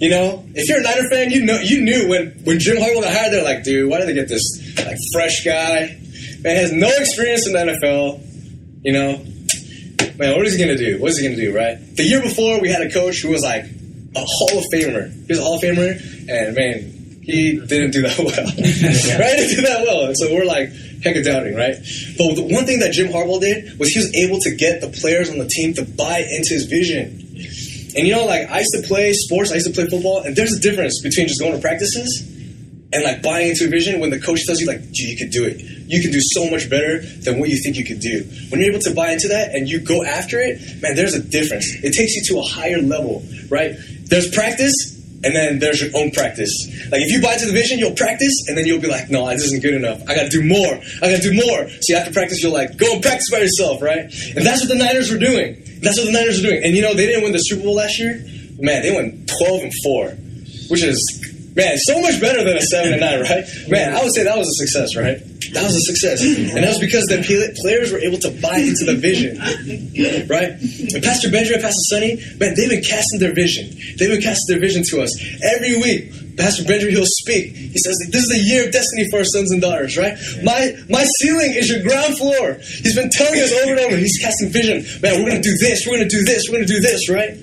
You 0.00 0.08
know, 0.08 0.44
if 0.54 0.68
you're 0.68 0.78
a 0.78 0.82
Niner 0.82 1.08
fan, 1.10 1.30
you 1.30 1.44
know 1.44 1.60
you 1.60 1.82
knew 1.82 2.08
when 2.08 2.30
when 2.44 2.58
Jim 2.58 2.78
Harbaugh 2.78 3.02
got 3.02 3.12
hired. 3.12 3.32
They're 3.32 3.44
like, 3.44 3.64
dude, 3.64 3.90
why 3.90 3.98
did 3.98 4.08
they 4.08 4.14
get 4.14 4.28
this 4.28 4.42
like 4.78 4.96
fresh 5.12 5.44
guy? 5.44 6.00
Man 6.40 6.56
has 6.56 6.72
no 6.72 6.88
experience 6.88 7.46
in 7.46 7.52
the 7.52 7.58
NFL. 7.58 8.26
You 8.82 8.92
know, 8.92 9.18
man, 10.16 10.36
what 10.36 10.46
is 10.46 10.54
he 10.54 10.58
gonna 10.58 10.78
do? 10.78 10.98
What 11.00 11.10
is 11.10 11.18
he 11.18 11.24
gonna 11.24 11.36
do? 11.36 11.54
Right? 11.54 11.76
The 11.96 12.04
year 12.04 12.22
before, 12.22 12.60
we 12.60 12.70
had 12.70 12.80
a 12.80 12.90
coach 12.90 13.20
who 13.20 13.28
was 13.28 13.42
like 13.42 13.64
a 13.64 14.24
Hall 14.24 14.58
of 14.58 14.64
Famer. 14.72 15.12
He 15.12 15.26
was 15.28 15.38
a 15.38 15.42
Hall 15.42 15.56
of 15.56 15.60
Famer, 15.60 16.00
and 16.30 16.56
man, 16.56 17.20
he 17.22 17.60
didn't 17.60 17.90
do 17.90 18.02
that 18.02 18.18
well. 18.18 18.26
right? 19.20 19.36
Didn't 19.36 19.56
do 19.56 19.62
that 19.62 19.84
well, 19.86 20.06
and 20.06 20.16
so 20.16 20.32
we're 20.32 20.46
like 20.46 20.72
heck 21.02 21.16
of 21.16 21.24
doubting, 21.24 21.54
right? 21.54 21.76
But 22.16 22.34
the 22.36 22.48
one 22.50 22.66
thing 22.66 22.80
that 22.80 22.92
Jim 22.92 23.08
Harbaugh 23.08 23.40
did 23.40 23.78
was 23.78 23.88
he 23.90 23.98
was 24.00 24.14
able 24.14 24.38
to 24.40 24.54
get 24.54 24.80
the 24.80 24.88
players 24.88 25.30
on 25.30 25.38
the 25.38 25.46
team 25.46 25.74
to 25.74 25.84
buy 25.84 26.18
into 26.20 26.54
his 26.54 26.66
vision. 26.66 27.29
And 27.96 28.06
you 28.06 28.14
know, 28.14 28.24
like 28.24 28.48
I 28.50 28.58
used 28.58 28.74
to 28.74 28.82
play 28.86 29.12
sports, 29.12 29.50
I 29.50 29.54
used 29.54 29.66
to 29.66 29.72
play 29.72 29.86
football, 29.88 30.22
and 30.22 30.36
there's 30.36 30.52
a 30.52 30.60
difference 30.60 31.00
between 31.02 31.28
just 31.28 31.40
going 31.40 31.54
to 31.54 31.60
practices 31.60 32.26
and 32.92 33.04
like 33.04 33.22
buying 33.22 33.50
into 33.50 33.66
a 33.66 33.68
vision 33.68 34.00
when 34.00 34.10
the 34.10 34.20
coach 34.20 34.44
tells 34.44 34.60
you 34.60 34.66
like, 34.66 34.90
gee, 34.90 35.10
you 35.10 35.16
could 35.16 35.30
do 35.30 35.44
it. 35.44 35.60
You 35.60 36.02
can 36.02 36.10
do 36.10 36.20
so 36.20 36.50
much 36.50 36.68
better 36.68 37.00
than 37.00 37.38
what 37.38 37.48
you 37.48 37.56
think 37.62 37.76
you 37.76 37.84
could 37.84 38.00
do. 38.00 38.24
When 38.50 38.60
you're 38.60 38.70
able 38.70 38.82
to 38.82 38.94
buy 38.94 39.12
into 39.12 39.28
that 39.28 39.54
and 39.54 39.68
you 39.68 39.80
go 39.80 40.04
after 40.04 40.40
it, 40.40 40.60
man, 40.82 40.96
there's 40.96 41.14
a 41.14 41.22
difference. 41.22 41.66
It 41.82 41.94
takes 41.94 42.14
you 42.14 42.22
to 42.34 42.40
a 42.40 42.42
higher 42.42 42.78
level, 42.78 43.22
right? 43.48 43.76
There's 44.04 44.30
practice 44.34 44.89
and 45.22 45.34
then 45.34 45.58
there's 45.58 45.80
your 45.80 45.90
own 45.94 46.10
practice. 46.10 46.50
Like 46.90 47.02
if 47.02 47.12
you 47.12 47.20
buy 47.20 47.34
into 47.34 47.46
the 47.46 47.52
vision, 47.52 47.78
you'll 47.78 47.94
practice 47.94 48.44
and 48.48 48.56
then 48.56 48.66
you'll 48.66 48.80
be 48.80 48.88
like, 48.88 49.10
no, 49.10 49.28
this 49.28 49.44
isn't 49.44 49.62
good 49.62 49.74
enough. 49.74 50.00
I 50.08 50.14
gotta 50.14 50.28
do 50.28 50.42
more. 50.42 50.80
I 51.02 51.10
gotta 51.12 51.22
do 51.22 51.34
more. 51.34 51.68
So 51.82 51.96
after 51.96 52.12
practice, 52.12 52.42
you'll 52.42 52.52
like, 52.52 52.76
go 52.76 52.94
and 52.94 53.02
practice 53.02 53.30
by 53.30 53.38
yourself, 53.38 53.82
right? 53.82 54.04
And 54.36 54.46
that's 54.46 54.60
what 54.60 54.68
the 54.68 54.76
Niners 54.82 55.10
were 55.10 55.18
doing. 55.18 55.62
That's 55.82 55.98
what 55.98 56.06
the 56.06 56.12
Niners 56.12 56.42
were 56.42 56.48
doing. 56.48 56.64
And 56.64 56.74
you 56.74 56.82
know, 56.82 56.94
they 56.94 57.06
didn't 57.06 57.22
win 57.22 57.32
the 57.32 57.38
Super 57.38 57.62
Bowl 57.64 57.74
last 57.74 57.98
year. 57.98 58.24
Man, 58.58 58.82
they 58.82 58.94
went 58.94 59.30
12 59.40 59.62
and 59.62 59.72
4, 59.84 60.08
which 60.68 60.82
is 60.82 60.98
Man, 61.54 61.76
so 61.78 62.00
much 62.00 62.20
better 62.20 62.44
than 62.44 62.56
a 62.56 62.62
seven 62.62 62.92
and 62.92 63.00
nine, 63.00 63.20
right? 63.30 63.44
Man, 63.68 63.94
I 63.94 64.02
would 64.02 64.14
say 64.14 64.24
that 64.24 64.38
was 64.38 64.48
a 64.48 64.66
success, 64.66 64.96
right? 64.96 65.18
That 65.52 65.64
was 65.64 65.74
a 65.74 65.80
success, 65.82 66.22
and 66.22 66.62
that 66.62 66.68
was 66.68 66.78
because 66.78 67.06
the 67.06 67.18
players 67.60 67.90
were 67.90 67.98
able 67.98 68.18
to 68.18 68.30
buy 68.38 68.58
into 68.58 68.86
the 68.86 68.94
vision, 68.94 69.34
right? 70.30 70.54
And 70.54 71.02
Pastor 71.02 71.26
Benjamin, 71.30 71.60
Pastor 71.60 71.82
Sonny, 71.90 72.22
man, 72.38 72.54
they've 72.54 72.70
been 72.70 72.84
casting 72.84 73.18
their 73.18 73.34
vision. 73.34 73.66
They've 73.98 74.10
been 74.10 74.22
casting 74.22 74.46
their 74.54 74.60
vision 74.60 74.84
to 74.94 75.02
us 75.02 75.10
every 75.42 75.74
week. 75.74 76.36
Pastor 76.36 76.62
Benjamin, 76.62 76.94
he'll 76.94 77.14
speak. 77.26 77.56
He 77.56 77.78
says, 77.82 77.98
"This 78.14 78.22
is 78.22 78.30
the 78.30 78.38
year 78.38 78.66
of 78.66 78.70
destiny 78.70 79.10
for 79.10 79.18
our 79.18 79.24
sons 79.24 79.50
and 79.50 79.60
daughters." 79.60 79.96
Right? 79.98 80.14
My 80.44 80.76
my 80.88 81.04
ceiling 81.18 81.52
is 81.58 81.68
your 81.68 81.82
ground 81.82 82.16
floor. 82.16 82.54
He's 82.62 82.94
been 82.94 83.10
telling 83.10 83.40
us 83.40 83.50
over 83.50 83.72
and 83.74 83.80
over. 83.80 83.96
He's 83.96 84.18
casting 84.22 84.50
vision. 84.50 84.86
Man, 85.02 85.18
we're 85.18 85.30
gonna 85.30 85.42
do 85.42 85.56
this. 85.58 85.82
We're 85.84 85.98
gonna 85.98 86.08
do 86.08 86.22
this. 86.22 86.46
We're 86.48 86.62
gonna 86.62 86.70
do 86.70 86.80
this. 86.80 87.10
Right? 87.10 87.34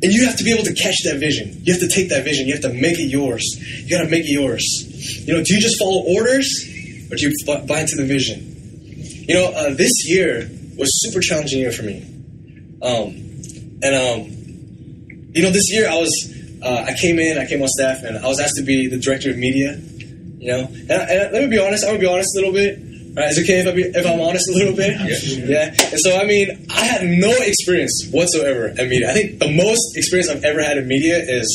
And 0.00 0.12
you 0.12 0.26
have 0.26 0.36
to 0.36 0.44
be 0.44 0.52
able 0.52 0.64
to 0.64 0.74
catch 0.74 1.02
that 1.04 1.18
vision. 1.18 1.60
You 1.64 1.72
have 1.72 1.82
to 1.82 1.88
take 1.88 2.10
that 2.10 2.24
vision. 2.24 2.46
You 2.46 2.52
have 2.54 2.62
to 2.62 2.72
make 2.72 2.98
it 2.98 3.10
yours. 3.10 3.44
You 3.82 3.90
got 3.90 4.04
to 4.04 4.10
make 4.10 4.24
it 4.24 4.30
yours. 4.30 4.64
You 5.26 5.34
know, 5.34 5.42
do 5.42 5.54
you 5.54 5.60
just 5.60 5.78
follow 5.78 6.04
orders 6.06 6.46
or 7.10 7.16
do 7.16 7.28
you 7.28 7.34
buy 7.66 7.80
into 7.80 7.96
the 7.96 8.06
vision? 8.06 8.54
You 9.28 9.34
know, 9.34 9.46
uh, 9.46 9.74
this 9.74 10.08
year 10.08 10.48
was 10.76 10.88
super 11.02 11.20
challenging 11.20 11.58
year 11.58 11.72
for 11.72 11.82
me. 11.82 12.02
Um, 12.80 13.42
and, 13.82 13.94
um, 13.94 14.38
you 15.34 15.42
know, 15.42 15.50
this 15.50 15.72
year 15.72 15.88
I 15.88 15.96
was, 15.96 16.34
uh, 16.62 16.84
I 16.86 16.94
came 16.94 17.18
in, 17.18 17.36
I 17.36 17.46
came 17.46 17.60
on 17.60 17.68
staff, 17.68 18.04
and 18.04 18.16
I 18.18 18.26
was 18.26 18.40
asked 18.40 18.56
to 18.56 18.62
be 18.62 18.86
the 18.86 18.98
director 18.98 19.30
of 19.30 19.36
media. 19.36 19.78
You 20.38 20.52
know, 20.52 20.60
and, 20.68 20.90
and 20.90 21.32
let 21.32 21.42
me 21.42 21.48
be 21.48 21.58
honest, 21.58 21.84
I'm 21.84 21.90
gonna 21.90 21.98
be 21.98 22.06
honest 22.06 22.36
a 22.36 22.38
little 22.38 22.52
bit. 22.52 22.78
Right, 23.18 23.32
is 23.32 23.38
it 23.38 23.50
okay 23.50 23.58
if, 23.58 23.66
I 23.66 23.72
be, 23.72 23.82
if 23.82 24.06
I'm 24.06 24.20
honest 24.20 24.48
a 24.48 24.54
little 24.54 24.76
bit? 24.76 24.94
Yeah. 24.94 25.74
yeah. 25.74 25.90
And 25.90 25.98
so, 25.98 26.16
I 26.16 26.22
mean, 26.22 26.66
I 26.70 26.84
had 26.84 27.02
no 27.02 27.34
experience 27.34 28.06
whatsoever 28.12 28.68
in 28.68 28.88
media. 28.88 29.10
I 29.10 29.12
think 29.12 29.40
the 29.40 29.50
most 29.50 29.96
experience 29.96 30.30
I've 30.30 30.44
ever 30.44 30.62
had 30.62 30.78
in 30.78 30.86
media 30.86 31.18
is 31.18 31.50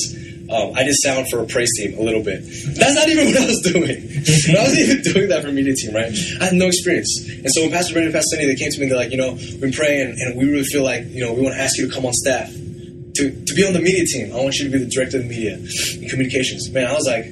um, 0.52 0.74
I 0.76 0.84
did 0.84 0.94
sound 1.00 1.30
for 1.30 1.40
a 1.40 1.48
praise 1.48 1.72
team 1.80 1.98
a 1.98 2.04
little 2.04 2.22
bit. 2.22 2.44
That's 2.76 2.96
not 2.96 3.08
even 3.08 3.26
what 3.32 3.38
I 3.40 3.46
was 3.48 3.62
doing. 3.64 3.96
I 3.96 4.60
wasn't 4.60 4.80
even 4.80 5.02
doing 5.14 5.30
that 5.30 5.40
for 5.42 5.48
a 5.48 5.52
media 5.54 5.74
team, 5.74 5.96
right? 5.96 6.12
I 6.42 6.52
had 6.52 6.54
no 6.54 6.68
experience. 6.68 7.32
And 7.32 7.48
so 7.48 7.62
when 7.62 7.72
Pastor 7.72 7.94
Brendan 7.94 8.12
and 8.12 8.16
Pastor 8.20 8.36
Sunny, 8.36 8.46
they 8.46 8.60
came 8.60 8.70
to 8.70 8.78
me 8.80 8.84
and 8.84 8.92
they're 8.92 9.00
like, 9.00 9.12
you 9.12 9.18
know, 9.18 9.32
we've 9.32 9.62
been 9.62 9.72
praying 9.72 10.20
and 10.20 10.36
we 10.36 10.44
really 10.44 10.68
feel 10.68 10.84
like, 10.84 11.08
you 11.16 11.24
know, 11.24 11.32
we 11.32 11.44
want 11.44 11.56
to 11.56 11.62
ask 11.62 11.78
you 11.78 11.88
to 11.88 11.94
come 11.94 12.06
on 12.06 12.12
staff. 12.12 12.52
To, 12.52 13.30
to 13.30 13.54
be 13.54 13.64
on 13.64 13.72
the 13.72 13.80
media 13.80 14.04
team. 14.04 14.34
I 14.34 14.42
want 14.42 14.56
you 14.56 14.66
to 14.66 14.72
be 14.72 14.84
the 14.84 14.90
director 14.90 15.18
of 15.18 15.24
the 15.24 15.30
media 15.30 15.54
and 15.54 16.10
communications. 16.10 16.70
Man, 16.72 16.88
I 16.88 16.94
was 16.94 17.06
like, 17.06 17.26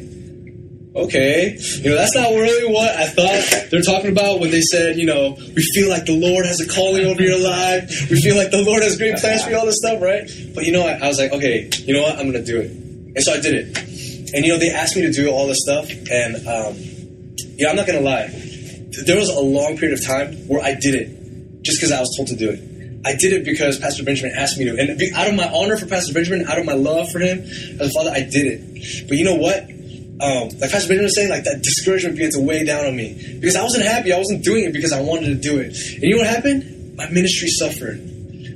okay, 0.95 1.57
you 1.57 1.89
know, 1.89 1.95
that's 1.95 2.15
not 2.15 2.29
really 2.29 2.71
what 2.71 2.89
I 2.89 3.07
thought 3.07 3.69
they're 3.71 3.81
talking 3.81 4.11
about 4.11 4.39
when 4.39 4.51
they 4.51 4.61
said, 4.61 4.97
you 4.97 5.05
know, 5.05 5.37
we 5.37 5.63
feel 5.73 5.89
like 5.89 6.05
the 6.05 6.17
Lord 6.17 6.45
has 6.45 6.59
a 6.59 6.67
calling 6.67 7.05
over 7.05 7.21
your 7.21 7.39
life. 7.39 8.09
We 8.09 8.21
feel 8.21 8.35
like 8.35 8.51
the 8.51 8.63
Lord 8.63 8.83
has 8.83 8.97
great 8.97 9.17
plans 9.17 9.43
for 9.43 9.51
you, 9.51 9.57
all 9.57 9.65
this 9.65 9.77
stuff, 9.77 10.01
right? 10.01 10.29
But 10.53 10.65
you 10.65 10.73
know, 10.73 10.85
I, 10.85 10.93
I 10.93 11.07
was 11.07 11.17
like, 11.17 11.31
okay, 11.31 11.69
you 11.85 11.93
know 11.93 12.03
what? 12.03 12.17
I'm 12.17 12.31
going 12.31 12.43
to 12.43 12.45
do 12.45 12.59
it. 12.59 12.71
And 12.71 13.23
so 13.23 13.33
I 13.33 13.39
did 13.39 13.55
it. 13.55 13.77
And 14.33 14.45
you 14.45 14.51
know, 14.51 14.59
they 14.59 14.69
asked 14.69 14.95
me 14.95 15.03
to 15.03 15.11
do 15.11 15.29
all 15.29 15.47
this 15.47 15.59
stuff. 15.61 15.89
And, 15.89 16.35
um, 16.47 16.75
yeah, 17.55 17.69
I'm 17.69 17.75
not 17.75 17.87
going 17.87 17.99
to 17.99 18.05
lie. 18.05 18.27
There 19.05 19.17
was 19.17 19.29
a 19.29 19.39
long 19.39 19.77
period 19.77 19.97
of 19.97 20.05
time 20.05 20.35
where 20.47 20.61
I 20.61 20.75
did 20.75 20.95
it 20.95 21.63
just 21.63 21.79
because 21.79 21.91
I 21.91 21.99
was 21.99 22.13
told 22.17 22.27
to 22.29 22.35
do 22.35 22.49
it. 22.49 22.59
I 23.03 23.15
did 23.15 23.33
it 23.33 23.45
because 23.45 23.79
Pastor 23.79 24.03
Benjamin 24.03 24.33
asked 24.37 24.59
me 24.59 24.65
to. 24.65 24.77
And 24.77 25.01
out 25.15 25.27
of 25.27 25.35
my 25.35 25.49
honor 25.49 25.77
for 25.77 25.87
Pastor 25.87 26.13
Benjamin, 26.13 26.47
out 26.47 26.59
of 26.59 26.65
my 26.65 26.73
love 26.73 27.11
for 27.11 27.19
him 27.19 27.39
as 27.39 27.89
a 27.89 27.89
father, 27.89 28.11
I 28.11 28.21
did 28.21 28.45
it. 28.45 29.07
But 29.07 29.17
you 29.17 29.25
know 29.25 29.35
what? 29.35 29.69
Um, 30.21 30.49
like 30.59 30.69
Pastor 30.69 30.87
Benjamin 30.89 31.05
was 31.05 31.15
saying, 31.15 31.29
like 31.29 31.45
that 31.45 31.63
discouragement 31.63 32.15
began 32.15 32.31
to 32.31 32.41
weigh 32.41 32.63
down 32.63 32.85
on 32.85 32.95
me 32.95 33.37
because 33.39 33.55
I 33.55 33.63
wasn't 33.63 33.85
happy. 33.85 34.13
I 34.13 34.17
wasn't 34.17 34.43
doing 34.43 34.65
it 34.65 34.73
because 34.73 34.93
I 34.93 35.01
wanted 35.01 35.27
to 35.27 35.35
do 35.35 35.57
it. 35.57 35.73
And 35.75 36.03
you 36.03 36.11
know 36.11 36.17
what 36.17 36.27
happened? 36.27 36.95
My 36.95 37.09
ministry 37.09 37.49
suffered. 37.49 37.97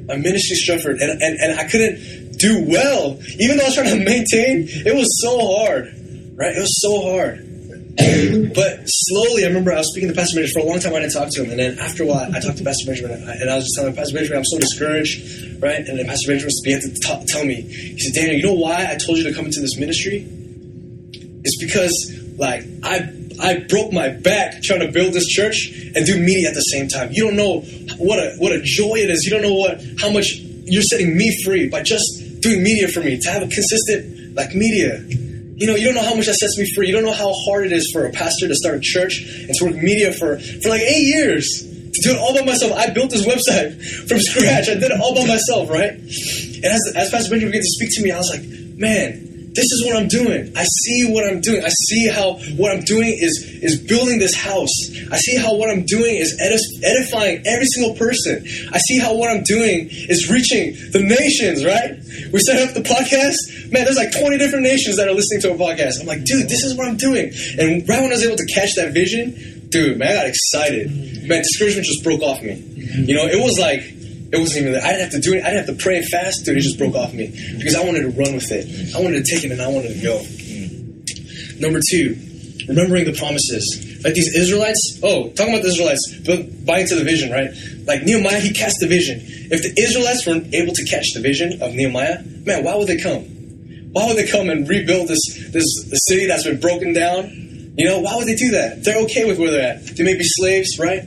My 0.07 0.15
ministry 0.15 0.57
suffered, 0.57 0.97
and, 1.01 1.21
and, 1.21 1.39
and 1.39 1.59
I 1.59 1.67
couldn't 1.67 2.37
do 2.37 2.63
well. 2.67 3.17
Even 3.39 3.57
though 3.57 3.63
I 3.63 3.67
was 3.67 3.75
trying 3.75 3.97
to 3.97 4.05
maintain, 4.05 4.69
it 4.85 4.93
was 4.93 5.09
so 5.19 5.33
hard, 5.57 5.85
right? 6.37 6.53
It 6.55 6.61
was 6.61 6.79
so 6.81 7.01
hard. 7.01 7.41
but 8.53 8.83
slowly, 8.85 9.45
I 9.45 9.47
remember 9.47 9.73
I 9.73 9.77
was 9.77 9.89
speaking 9.89 10.09
to 10.09 10.15
Pastor 10.15 10.35
Benjamin 10.35 10.61
for 10.61 10.67
a 10.67 10.69
long 10.69 10.79
time. 10.79 10.93
I 10.93 10.99
didn't 10.99 11.13
talk 11.13 11.29
to 11.31 11.43
him, 11.43 11.49
and 11.49 11.59
then 11.59 11.79
after 11.79 12.03
a 12.03 12.05
while, 12.05 12.29
I 12.29 12.39
talked 12.39 12.57
to 12.57 12.63
Pastor 12.63 12.85
Benjamin, 12.85 13.11
and 13.17 13.29
I, 13.29 13.33
and 13.41 13.49
I 13.49 13.55
was 13.55 13.65
just 13.65 13.75
telling 13.75 13.95
Pastor 13.95 14.13
Benjamin, 14.13 14.37
I'm 14.37 14.45
so 14.45 14.59
discouraged, 14.59 15.63
right? 15.63 15.81
And 15.81 15.97
then 15.97 16.05
Pastor 16.05 16.29
Benjamin 16.29 16.53
began 16.61 16.81
to 16.81 16.93
t- 16.93 17.25
tell 17.25 17.45
me, 17.45 17.61
he 17.65 17.97
said, 17.97 18.13
Daniel, 18.13 18.35
you 18.35 18.43
know 18.43 18.61
why 18.61 18.85
I 18.85 18.97
told 18.97 19.17
you 19.17 19.23
to 19.23 19.33
come 19.33 19.45
into 19.45 19.61
this 19.61 19.79
ministry? 19.79 20.27
It's 21.45 21.63
because 21.63 21.93
like 22.37 22.65
I 22.83 23.07
I 23.39 23.59
broke 23.69 23.93
my 23.93 24.09
back 24.09 24.61
trying 24.63 24.79
to 24.79 24.91
build 24.91 25.13
this 25.13 25.27
church 25.27 25.71
and 25.95 26.05
do 26.05 26.19
media 26.19 26.49
at 26.49 26.55
the 26.55 26.61
same 26.61 26.87
time. 26.87 27.09
You 27.11 27.25
don't 27.25 27.35
know 27.35 27.61
what 27.97 28.19
a 28.19 28.35
what 28.37 28.51
a 28.51 28.61
joy 28.63 28.95
it 28.95 29.09
is. 29.09 29.23
You 29.23 29.31
don't 29.31 29.43
know 29.43 29.53
what 29.53 29.81
how 30.01 30.11
much 30.11 30.33
you're 30.65 30.83
setting 30.83 31.15
me 31.15 31.31
free 31.43 31.69
by 31.69 31.83
just 31.83 32.41
doing 32.41 32.63
media 32.63 32.87
for 32.87 33.01
me 33.01 33.19
to 33.19 33.29
have 33.29 33.43
a 33.43 33.47
consistent 33.47 34.35
like 34.35 34.55
media. 34.55 35.03
You 35.57 35.67
know, 35.67 35.75
you 35.75 35.85
don't 35.85 35.95
know 35.95 36.03
how 36.03 36.15
much 36.15 36.25
that 36.25 36.35
sets 36.35 36.57
me 36.57 36.67
free. 36.75 36.87
You 36.87 36.93
don't 36.93 37.05
know 37.05 37.13
how 37.13 37.31
hard 37.31 37.67
it 37.67 37.71
is 37.71 37.89
for 37.93 38.05
a 38.05 38.11
pastor 38.11 38.47
to 38.47 38.55
start 38.55 38.75
a 38.75 38.81
church 38.81 39.23
and 39.23 39.53
to 39.55 39.65
work 39.65 39.75
media 39.75 40.11
for 40.13 40.39
for 40.39 40.69
like 40.69 40.81
eight 40.81 41.05
years 41.05 41.45
to 41.93 42.01
do 42.01 42.11
it 42.11 42.17
all 42.17 42.33
by 42.33 42.43
myself. 42.43 42.73
I 42.73 42.89
built 42.89 43.11
this 43.11 43.25
website 43.25 43.77
from 44.09 44.19
scratch. 44.19 44.67
I 44.67 44.73
did 44.73 44.91
it 44.91 44.99
all 44.99 45.13
by 45.13 45.27
myself, 45.27 45.69
right? 45.69 45.91
And 45.93 46.65
as 46.65 46.81
as 46.95 47.11
Pastor 47.11 47.29
Benjamin 47.29 47.51
began 47.51 47.61
to 47.61 47.69
speak 47.69 47.89
to 47.93 48.03
me, 48.03 48.11
I 48.11 48.17
was 48.17 48.31
like, 48.31 48.43
man 48.79 49.34
this 49.55 49.71
is 49.71 49.85
what 49.85 49.95
I'm 49.95 50.07
doing. 50.07 50.51
I 50.55 50.63
see 50.63 51.11
what 51.11 51.25
I'm 51.25 51.39
doing. 51.39 51.63
I 51.63 51.69
see 51.87 52.07
how 52.07 52.33
what 52.57 52.71
I'm 52.71 52.83
doing 52.83 53.09
is 53.09 53.39
is 53.63 53.79
building 53.79 54.19
this 54.19 54.35
house. 54.35 54.73
I 55.11 55.17
see 55.17 55.37
how 55.37 55.55
what 55.55 55.69
I'm 55.69 55.85
doing 55.85 56.15
is 56.15 56.37
edifying 56.83 57.41
every 57.47 57.65
single 57.65 57.95
person. 57.95 58.45
I 58.71 58.77
see 58.79 58.99
how 58.99 59.15
what 59.15 59.31
I'm 59.31 59.43
doing 59.43 59.87
is 59.89 60.29
reaching 60.29 60.75
the 60.91 60.99
nations, 60.99 61.63
right? 61.63 61.95
We 62.31 62.39
set 62.39 62.67
up 62.67 62.75
the 62.75 62.83
podcast. 62.83 63.71
Man, 63.71 63.85
there's 63.85 63.97
like 63.97 64.11
20 64.11 64.37
different 64.37 64.63
nations 64.63 64.97
that 64.97 65.07
are 65.07 65.13
listening 65.13 65.41
to 65.41 65.51
a 65.51 65.57
podcast. 65.57 66.01
I'm 66.01 66.07
like, 66.07 66.23
dude, 66.23 66.49
this 66.49 66.63
is 66.63 66.75
what 66.75 66.87
I'm 66.87 66.97
doing. 66.97 67.31
And 67.57 67.87
right 67.87 68.01
when 68.01 68.11
I 68.11 68.15
was 68.15 68.25
able 68.25 68.37
to 68.37 68.45
catch 68.53 68.75
that 68.75 68.93
vision, 68.93 69.69
dude, 69.69 69.97
man, 69.97 70.11
I 70.11 70.13
got 70.13 70.25
excited. 70.27 70.91
Man, 71.27 71.41
discouragement 71.41 71.85
just 71.87 72.03
broke 72.03 72.21
off 72.21 72.41
me. 72.43 72.55
You 72.55 73.15
know, 73.15 73.25
it 73.25 73.41
was 73.41 73.57
like 73.57 73.81
it 74.35 74.39
wasn't 74.39 74.61
even. 74.61 74.73
There. 74.73 74.83
I 74.83 74.91
didn't 74.91 75.11
have 75.11 75.11
to 75.11 75.19
do 75.19 75.33
it. 75.33 75.43
I 75.43 75.51
didn't 75.51 75.67
have 75.67 75.77
to 75.77 75.83
pray 75.83 75.97
and 75.97 76.05
fast, 76.07 76.45
dude. 76.45 76.57
It 76.57 76.61
just 76.61 76.77
broke 76.77 76.95
off 76.95 77.13
me 77.13 77.27
because 77.57 77.75
I 77.75 77.83
wanted 77.83 78.01
to 78.01 78.09
run 78.09 78.35
with 78.35 78.51
it. 78.51 78.95
I 78.95 79.01
wanted 79.01 79.25
to 79.25 79.31
take 79.31 79.43
it 79.43 79.51
and 79.51 79.61
I 79.61 79.67
wanted 79.67 79.93
to 79.95 80.01
go. 80.01 80.21
Number 81.59 81.79
two, 81.91 82.15
remembering 82.67 83.05
the 83.05 83.13
promises. 83.13 84.03
Like 84.03 84.13
these 84.13 84.35
Israelites. 84.35 84.99
Oh, 85.01 85.29
talking 85.29 85.53
about 85.53 85.63
the 85.63 85.69
Israelites, 85.69 86.13
but 86.25 86.65
buying 86.65 86.83
into 86.83 86.95
the 86.95 87.03
vision, 87.03 87.31
right? 87.31 87.51
Like 87.87 88.03
Nehemiah, 88.03 88.39
he 88.39 88.53
cast 88.53 88.77
the 88.79 88.87
vision. 88.87 89.21
If 89.23 89.63
the 89.63 89.73
Israelites 89.81 90.25
weren't 90.25 90.53
able 90.53 90.73
to 90.73 90.85
catch 90.85 91.13
the 91.13 91.21
vision 91.21 91.61
of 91.61 91.73
Nehemiah, 91.73 92.23
man, 92.45 92.63
why 92.63 92.75
would 92.75 92.87
they 92.87 92.97
come? 92.97 93.23
Why 93.91 94.07
would 94.07 94.17
they 94.17 94.27
come 94.27 94.49
and 94.49 94.67
rebuild 94.67 95.07
this 95.07 95.23
this 95.49 95.65
the 95.89 95.97
city 96.09 96.27
that's 96.27 96.43
been 96.43 96.59
broken 96.59 96.93
down? 96.93 97.31
You 97.77 97.85
know, 97.85 97.99
why 97.99 98.15
would 98.15 98.27
they 98.27 98.35
do 98.35 98.51
that? 98.51 98.83
They're 98.83 99.01
okay 99.03 99.25
with 99.25 99.39
where 99.39 99.51
they're 99.51 99.75
at. 99.75 99.85
They 99.97 100.03
may 100.03 100.15
be 100.15 100.23
slaves, 100.23 100.77
right? 100.79 101.03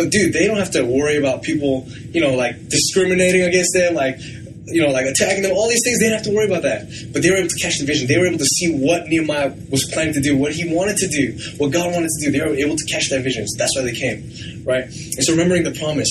But 0.00 0.08
dude, 0.08 0.32
they 0.32 0.46
don't 0.46 0.56
have 0.56 0.70
to 0.70 0.82
worry 0.82 1.18
about 1.18 1.42
people, 1.42 1.84
you 2.08 2.22
know, 2.22 2.34
like 2.34 2.56
discriminating 2.70 3.42
against 3.42 3.74
them, 3.74 3.92
like 3.92 4.18
you 4.64 4.80
know, 4.80 4.88
like 4.88 5.04
attacking 5.04 5.42
them, 5.42 5.52
all 5.52 5.68
these 5.68 5.82
things, 5.84 5.98
they 5.98 6.08
didn't 6.08 6.24
have 6.24 6.26
to 6.26 6.34
worry 6.34 6.46
about 6.46 6.62
that. 6.62 6.88
But 7.12 7.20
they 7.20 7.30
were 7.30 7.36
able 7.36 7.50
to 7.50 7.60
catch 7.60 7.78
the 7.78 7.84
vision. 7.84 8.08
They 8.08 8.16
were 8.16 8.24
able 8.24 8.38
to 8.38 8.46
see 8.46 8.72
what 8.72 9.08
Nehemiah 9.08 9.52
was 9.68 9.84
planning 9.92 10.14
to 10.14 10.20
do, 10.22 10.38
what 10.38 10.52
he 10.52 10.72
wanted 10.72 10.96
to 11.04 11.08
do, 11.08 11.36
what 11.58 11.70
God 11.70 11.92
wanted 11.92 12.08
to 12.08 12.24
do. 12.24 12.30
They 12.32 12.40
were 12.40 12.54
able 12.54 12.76
to 12.76 12.84
catch 12.86 13.10
that 13.10 13.22
vision. 13.22 13.46
So 13.46 13.58
that's 13.58 13.76
why 13.76 13.82
they 13.82 13.92
came, 13.92 14.64
right? 14.64 14.84
And 14.84 15.20
so 15.20 15.32
remembering 15.32 15.64
the 15.64 15.72
promise. 15.72 16.08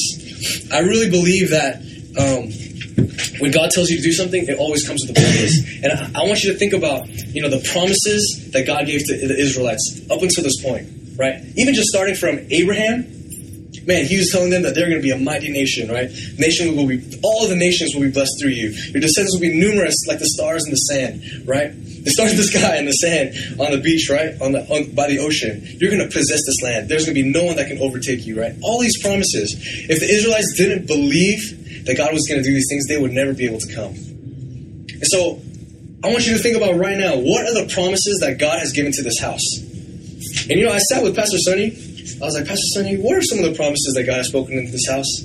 I 0.71 0.79
really 0.85 1.09
believe 1.09 1.49
that 1.49 1.81
um, 2.13 2.53
when 3.41 3.49
God 3.49 3.71
tells 3.71 3.89
you 3.89 3.97
to 3.97 4.03
do 4.03 4.11
something, 4.11 4.45
it 4.45 4.59
always 4.59 4.85
comes 4.85 5.01
with 5.01 5.17
a 5.17 5.19
promise. 5.19 5.81
And 5.81 5.89
I, 5.93 6.21
I 6.21 6.27
want 6.27 6.43
you 6.43 6.53
to 6.53 6.59
think 6.59 6.73
about, 6.73 7.09
you 7.09 7.41
know, 7.41 7.49
the 7.49 7.65
promises 7.73 8.51
that 8.53 8.67
God 8.67 8.85
gave 8.85 9.01
to 9.05 9.17
the 9.17 9.39
Israelites 9.39 10.05
up 10.11 10.21
until 10.21 10.43
this 10.43 10.61
point, 10.61 11.17
right? 11.17 11.41
Even 11.57 11.73
just 11.73 11.89
starting 11.89 12.13
from 12.13 12.45
Abraham 12.51 13.18
man, 13.89 14.05
he 14.05 14.17
was 14.17 14.29
telling 14.31 14.51
them 14.51 14.61
that 14.61 14.75
they're 14.75 14.87
going 14.87 15.01
to 15.01 15.03
be 15.03 15.09
a 15.09 15.17
mighty 15.17 15.49
nation, 15.49 15.89
right? 15.89 16.09
Nation 16.37 16.77
will 16.77 16.85
be, 16.85 17.01
all 17.23 17.43
of 17.43 17.49
the 17.49 17.57
nations 17.57 17.95
will 17.95 18.05
be 18.05 18.11
blessed 18.11 18.37
through 18.39 18.53
you. 18.53 18.69
Your 18.69 19.01
descendants 19.01 19.33
will 19.33 19.41
be 19.41 19.59
numerous 19.59 19.97
like 20.07 20.19
the 20.19 20.29
stars 20.29 20.63
in 20.63 20.69
the 20.69 20.77
sand, 20.77 21.49
right? 21.49 21.73
The 21.73 22.11
stars 22.11 22.31
in 22.31 22.37
the 22.37 22.43
sky 22.53 22.77
and 22.77 22.87
the 22.87 22.93
sand 22.93 23.33
on 23.59 23.71
the 23.73 23.81
beach, 23.81 24.07
right? 24.09 24.39
On 24.39 24.53
the 24.53 24.61
on, 24.69 24.93
by 24.93 25.09
the 25.09 25.17
ocean. 25.17 25.65
You're 25.81 25.89
going 25.89 26.05
to 26.05 26.13
possess 26.13 26.39
this 26.45 26.61
land. 26.61 26.87
There's 26.87 27.05
going 27.05 27.17
to 27.17 27.21
be 27.21 27.27
no 27.27 27.43
one 27.43 27.57
that 27.57 27.67
can 27.67 27.79
overtake 27.79 28.25
you, 28.25 28.39
right? 28.39 28.53
All 28.61 28.79
these 28.79 29.01
promises. 29.01 29.57
If 29.89 29.99
the 29.99 30.07
Israelites 30.07 30.53
didn't 30.55 30.85
believe 30.85 31.85
that 31.85 31.97
God 31.97 32.13
was 32.13 32.27
going 32.29 32.41
to 32.41 32.47
do 32.47 32.53
these 32.53 32.69
things, 32.69 32.85
they 32.85 32.97
would 32.97 33.11
never 33.11 33.33
be 33.33 33.45
able 33.49 33.59
to 33.59 33.73
come. 33.73 33.97
And 33.97 35.09
so, 35.09 35.41
I 36.03 36.13
want 36.13 36.27
you 36.27 36.37
to 36.37 36.39
think 36.39 36.55
about 36.55 36.77
right 36.77 36.97
now 36.97 37.17
what 37.17 37.43
are 37.49 37.57
the 37.57 37.73
promises 37.73 38.19
that 38.21 38.37
God 38.37 38.59
has 38.59 38.71
given 38.71 38.93
to 38.93 39.01
this 39.01 39.19
house? 39.19 39.43
And 40.45 40.61
you 40.61 40.65
know, 40.65 40.71
I 40.71 40.79
sat 40.93 41.01
with 41.01 41.15
Pastor 41.15 41.37
Sonny 41.39 41.88
I 42.21 42.25
was 42.25 42.35
like, 42.35 42.47
Pastor 42.47 42.67
Sonny, 42.73 42.97
what 42.97 43.17
are 43.17 43.21
some 43.21 43.39
of 43.39 43.45
the 43.45 43.55
promises 43.55 43.93
that 43.95 44.03
God 44.03 44.17
has 44.17 44.27
spoken 44.27 44.57
into 44.57 44.71
this 44.71 44.87
house? 44.87 45.21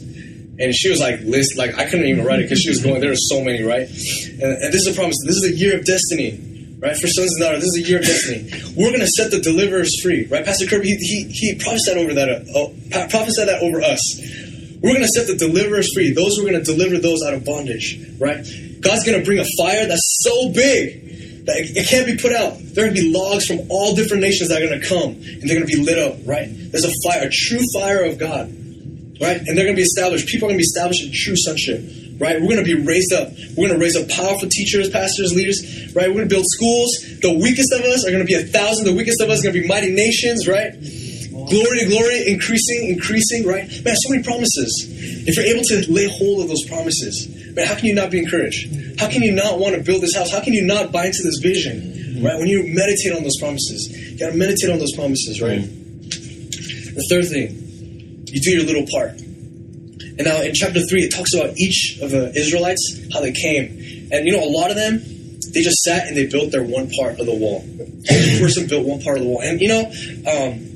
And 0.59 0.75
she 0.75 0.89
was 0.89 1.01
like, 1.01 1.21
list, 1.23 1.59
like 1.59 1.75
I 1.77 1.85
couldn't 1.85 2.07
even 2.07 2.25
write 2.25 2.39
it 2.39 2.45
because 2.45 2.61
she 2.61 2.69
was 2.71 2.83
going. 2.83 3.01
There 3.01 3.11
are 3.11 3.27
so 3.29 3.43
many, 3.43 3.63
right? 3.63 3.89
And, 3.89 4.51
and 4.63 4.73
this 4.73 4.87
is 4.87 4.95
a 4.95 4.99
promise. 4.99 5.17
This 5.27 5.37
is 5.37 5.53
a 5.53 5.57
year 5.57 5.77
of 5.77 5.85
destiny, 5.85 6.77
right? 6.79 6.97
For 6.97 7.09
sons 7.09 7.35
and 7.35 7.41
daughters, 7.41 7.63
this 7.63 7.75
is 7.75 7.85
a 7.85 7.89
year 7.89 7.99
of 7.99 8.05
destiny. 8.05 8.51
We're 8.77 8.91
going 8.91 9.01
to 9.01 9.15
set 9.19 9.33
the 9.33 9.41
deliverers 9.41 9.91
free, 10.01 10.27
right? 10.27 10.45
Pastor 10.45 10.67
Kirby, 10.67 10.87
he 10.87 10.97
he, 10.97 11.25
he 11.33 11.55
prophesied 11.59 11.99
over 11.99 12.15
that. 12.15 12.29
Uh, 12.29 12.45
oh, 12.55 12.75
prophesied 13.11 13.49
that 13.49 13.63
over 13.63 13.83
us. 13.83 13.99
We're 14.81 14.93
going 14.93 15.03
to 15.03 15.09
set 15.09 15.27
the 15.27 15.37
deliverers 15.37 15.93
free. 15.93 16.13
Those 16.13 16.37
who 16.37 16.47
are 16.47 16.51
going 16.51 16.63
to 16.63 16.71
deliver 16.71 16.99
those 16.99 17.23
out 17.27 17.35
of 17.35 17.45
bondage, 17.45 17.99
right? 18.21 18.45
God's 18.81 19.03
going 19.03 19.19
to 19.19 19.25
bring 19.25 19.41
a 19.41 19.47
fire 19.59 19.87
that's 19.87 20.19
so 20.23 20.53
big 20.53 21.05
it 21.47 21.89
can't 21.89 22.07
be 22.07 22.17
put 22.17 22.33
out. 22.33 22.57
There 22.59 22.85
are 22.85 22.89
going 22.89 22.97
to 22.97 23.03
be 23.03 23.13
logs 23.13 23.47
from 23.47 23.61
all 23.69 23.95
different 23.95 24.23
nations 24.23 24.49
that 24.49 24.63
are 24.63 24.67
going 24.67 24.81
to 24.81 24.87
come, 24.87 25.13
and 25.13 25.43
they're 25.43 25.59
going 25.59 25.69
to 25.69 25.77
be 25.77 25.83
lit 25.83 25.99
up, 25.99 26.17
right? 26.25 26.49
There's 26.49 26.85
a 26.85 26.93
fire, 27.05 27.29
a 27.29 27.31
true 27.31 27.61
fire 27.75 28.05
of 28.05 28.19
God, 28.19 28.49
right? 29.21 29.39
And 29.39 29.53
they're 29.53 29.65
going 29.65 29.77
to 29.77 29.81
be 29.81 29.87
established. 29.87 30.27
People 30.29 30.49
are 30.49 30.51
going 30.51 30.59
to 30.59 30.65
be 30.65 30.71
established 30.73 31.05
in 31.05 31.13
true 31.13 31.37
sonship, 31.37 31.85
right? 32.19 32.41
We're 32.41 32.55
going 32.57 32.65
to 32.65 32.69
be 32.77 32.81
raised 32.81 33.13
up. 33.13 33.29
We're 33.57 33.69
going 33.69 33.79
to 33.79 33.85
raise 33.85 33.97
up 33.97 34.09
powerful 34.09 34.49
teachers, 34.49 34.89
pastors, 34.91 35.35
leaders, 35.35 35.61
right? 35.95 36.09
We're 36.09 36.25
going 36.25 36.29
to 36.29 36.35
build 36.35 36.47
schools. 36.49 36.91
The 37.21 37.37
weakest 37.37 37.73
of 37.73 37.83
us 37.83 38.07
are 38.07 38.11
going 38.11 38.25
to 38.25 38.29
be 38.29 38.35
a 38.35 38.45
thousand. 38.45 38.87
The 38.87 38.95
weakest 38.95 39.21
of 39.21 39.29
us 39.29 39.41
are 39.41 39.51
going 39.51 39.55
to 39.55 39.63
be 39.63 39.69
mighty 39.69 39.93
nations, 39.93 40.49
right? 40.49 40.73
Glory 41.35 41.81
to 41.81 41.87
glory, 41.89 42.31
increasing, 42.31 42.89
increasing, 42.89 43.45
right? 43.47 43.69
Man, 43.85 43.95
so 43.97 44.09
many 44.09 44.23
promises. 44.23 44.89
If 45.29 45.37
you're 45.37 45.45
able 45.45 45.65
to 45.65 45.93
lay 45.93 46.09
hold 46.09 46.41
of 46.41 46.49
those 46.49 46.65
promises, 46.65 47.29
man, 47.55 47.67
how 47.67 47.75
can 47.75 47.87
you 47.87 47.95
not 47.95 48.11
be 48.11 48.19
encouraged? 48.19 49.01
How 49.01 49.09
can 49.09 49.23
you 49.23 49.33
not 49.33 49.59
want 49.59 49.75
to 49.75 49.83
build 49.83 50.03
this 50.03 50.15
house? 50.15 50.31
How 50.31 50.43
can 50.43 50.53
you 50.53 50.63
not 50.63 50.93
buy 50.93 51.07
into 51.07 51.23
this 51.23 51.39
vision? 51.39 52.23
Right? 52.23 52.39
When 52.39 52.49
you 52.49 52.63
meditate 52.73 53.13
on 53.15 53.23
those 53.23 53.39
promises, 53.39 53.91
you 53.91 54.19
gotta 54.19 54.37
meditate 54.37 54.71
on 54.71 54.79
those 54.79 54.95
promises, 54.95 55.43
right? 55.43 55.61
The 55.61 57.07
third 57.11 57.27
thing, 57.27 58.25
you 58.27 58.41
do 58.41 58.51
your 58.51 58.65
little 58.65 58.87
part. 58.91 59.19
And 60.17 60.25
now 60.25 60.43
in 60.43 60.55
chapter 60.55 60.81
three, 60.87 61.05
it 61.05 61.11
talks 61.11 61.35
about 61.35 61.57
each 61.57 61.99
of 62.01 62.11
the 62.11 62.33
Israelites, 62.37 63.01
how 63.13 63.21
they 63.21 63.33
came. 63.33 64.09
And 64.13 64.27
you 64.27 64.33
know, 64.33 64.45
a 64.45 64.51
lot 64.51 64.71
of 64.71 64.77
them, 64.77 65.03
they 65.53 65.63
just 65.63 65.83
sat 65.83 66.07
and 66.07 66.17
they 66.17 66.27
built 66.27 66.53
their 66.53 66.63
one 66.63 66.91
part 66.91 67.19
of 67.19 67.27
the 67.27 67.35
wall. 67.35 67.65
Every 68.09 68.39
person 68.39 68.69
built 68.69 68.87
one 68.87 69.03
part 69.03 69.19
of 69.19 69.25
the 69.25 69.29
wall. 69.29 69.41
And 69.43 69.61
you 69.61 69.69
know, 69.69 69.83
um, 70.31 70.75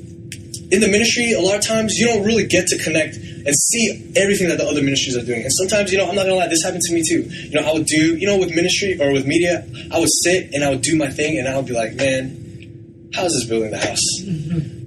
in 0.71 0.81
the 0.81 0.89
ministry, 0.89 1.31
a 1.33 1.41
lot 1.41 1.55
of 1.55 1.65
times 1.65 1.95
you 1.95 2.05
don't 2.05 2.25
really 2.25 2.47
get 2.47 2.67
to 2.67 2.77
connect 2.77 3.17
and 3.45 3.55
see 3.55 4.11
everything 4.15 4.49
that 4.49 4.57
the 4.57 4.65
other 4.65 4.81
ministries 4.81 5.15
are 5.17 5.25
doing. 5.25 5.43
And 5.43 5.51
sometimes, 5.53 5.91
you 5.91 5.97
know, 5.97 6.07
I'm 6.09 6.15
not 6.15 6.23
gonna 6.23 6.35
lie, 6.35 6.47
this 6.47 6.63
happened 6.63 6.81
to 6.83 6.93
me 6.93 7.03
too. 7.07 7.23
You 7.23 7.61
know, 7.61 7.67
I 7.67 7.73
would 7.73 7.85
do, 7.85 8.17
you 8.17 8.27
know, 8.27 8.37
with 8.37 8.53
ministry 8.53 8.99
or 8.99 9.11
with 9.11 9.25
media, 9.25 9.65
I 9.91 9.99
would 9.99 10.09
sit 10.23 10.53
and 10.53 10.63
I 10.63 10.69
would 10.69 10.81
do 10.81 10.95
my 10.95 11.09
thing, 11.09 11.37
and 11.39 11.47
I 11.47 11.55
would 11.55 11.65
be 11.65 11.73
like, 11.73 11.95
man, 11.95 13.09
how 13.13 13.25
is 13.25 13.33
this 13.33 13.45
building 13.45 13.71
the 13.71 13.77
house? 13.77 14.03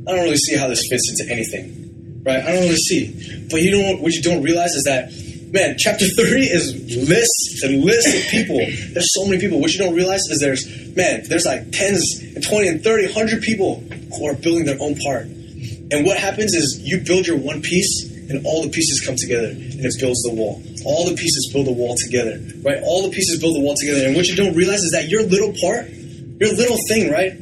I 0.07 0.13
don't 0.13 0.25
really 0.25 0.37
see 0.37 0.57
how 0.57 0.69
this 0.69 0.83
fits 0.89 1.11
into 1.11 1.33
anything, 1.33 2.23
right? 2.25 2.43
I 2.43 2.53
don't 2.53 2.63
really 2.63 2.77
see. 2.77 3.47
But 3.51 3.63
you 3.63 3.71
know 3.71 3.97
what 3.97 4.13
you 4.13 4.23
don't 4.23 4.43
realize 4.43 4.75
is 4.75 4.85
that, 4.85 5.13
man, 5.53 5.77
chapter 5.79 6.07
three 6.07 6.45
is 6.47 6.75
lists 7.09 7.63
and 7.63 7.83
lists 7.85 8.15
of 8.15 8.31
people. 8.31 8.57
There's 8.57 9.13
so 9.13 9.27
many 9.27 9.41
people. 9.41 9.61
What 9.61 9.73
you 9.73 9.79
don't 9.79 9.95
realize 9.95 10.21
is 10.31 10.41
there's, 10.41 10.67
man, 10.97 11.23
there's 11.29 11.47
like 11.47 11.71
tens 11.73 12.03
and 12.35 12.43
20 12.43 12.69
and 12.69 12.85
30, 12.85 13.07
100 13.07 13.43
people 13.43 13.85
who 14.17 14.27
are 14.27 14.35
building 14.35 14.65
their 14.65 14.79
own 14.81 14.97
part. 14.97 15.27
And 15.27 16.07
what 16.07 16.19
happens 16.19 16.55
is 16.55 16.81
you 16.83 17.01
build 17.01 17.27
your 17.27 17.37
one 17.37 17.61
piece, 17.61 18.11
and 18.33 18.47
all 18.47 18.63
the 18.63 18.71
pieces 18.71 19.05
come 19.05 19.17
together, 19.17 19.49
and 19.49 19.85
it 19.85 19.93
builds 20.01 20.23
the 20.23 20.35
wall. 20.35 20.63
All 20.85 21.05
the 21.09 21.15
pieces 21.15 21.51
build 21.53 21.67
the 21.67 21.73
wall 21.73 21.95
together, 22.09 22.41
right? 22.65 22.83
All 22.83 23.03
the 23.03 23.11
pieces 23.11 23.41
build 23.41 23.57
the 23.57 23.61
wall 23.61 23.75
together. 23.79 24.07
And 24.07 24.17
what 24.17 24.27
you 24.27 24.37
don't 24.37 24.55
realize 24.57 24.81
is 24.81 24.93
that 24.93 25.09
your 25.09 25.23
little 25.23 25.53
part, 25.61 25.89
your 26.41 26.53
little 26.57 26.79
thing, 26.89 27.13
right? 27.13 27.33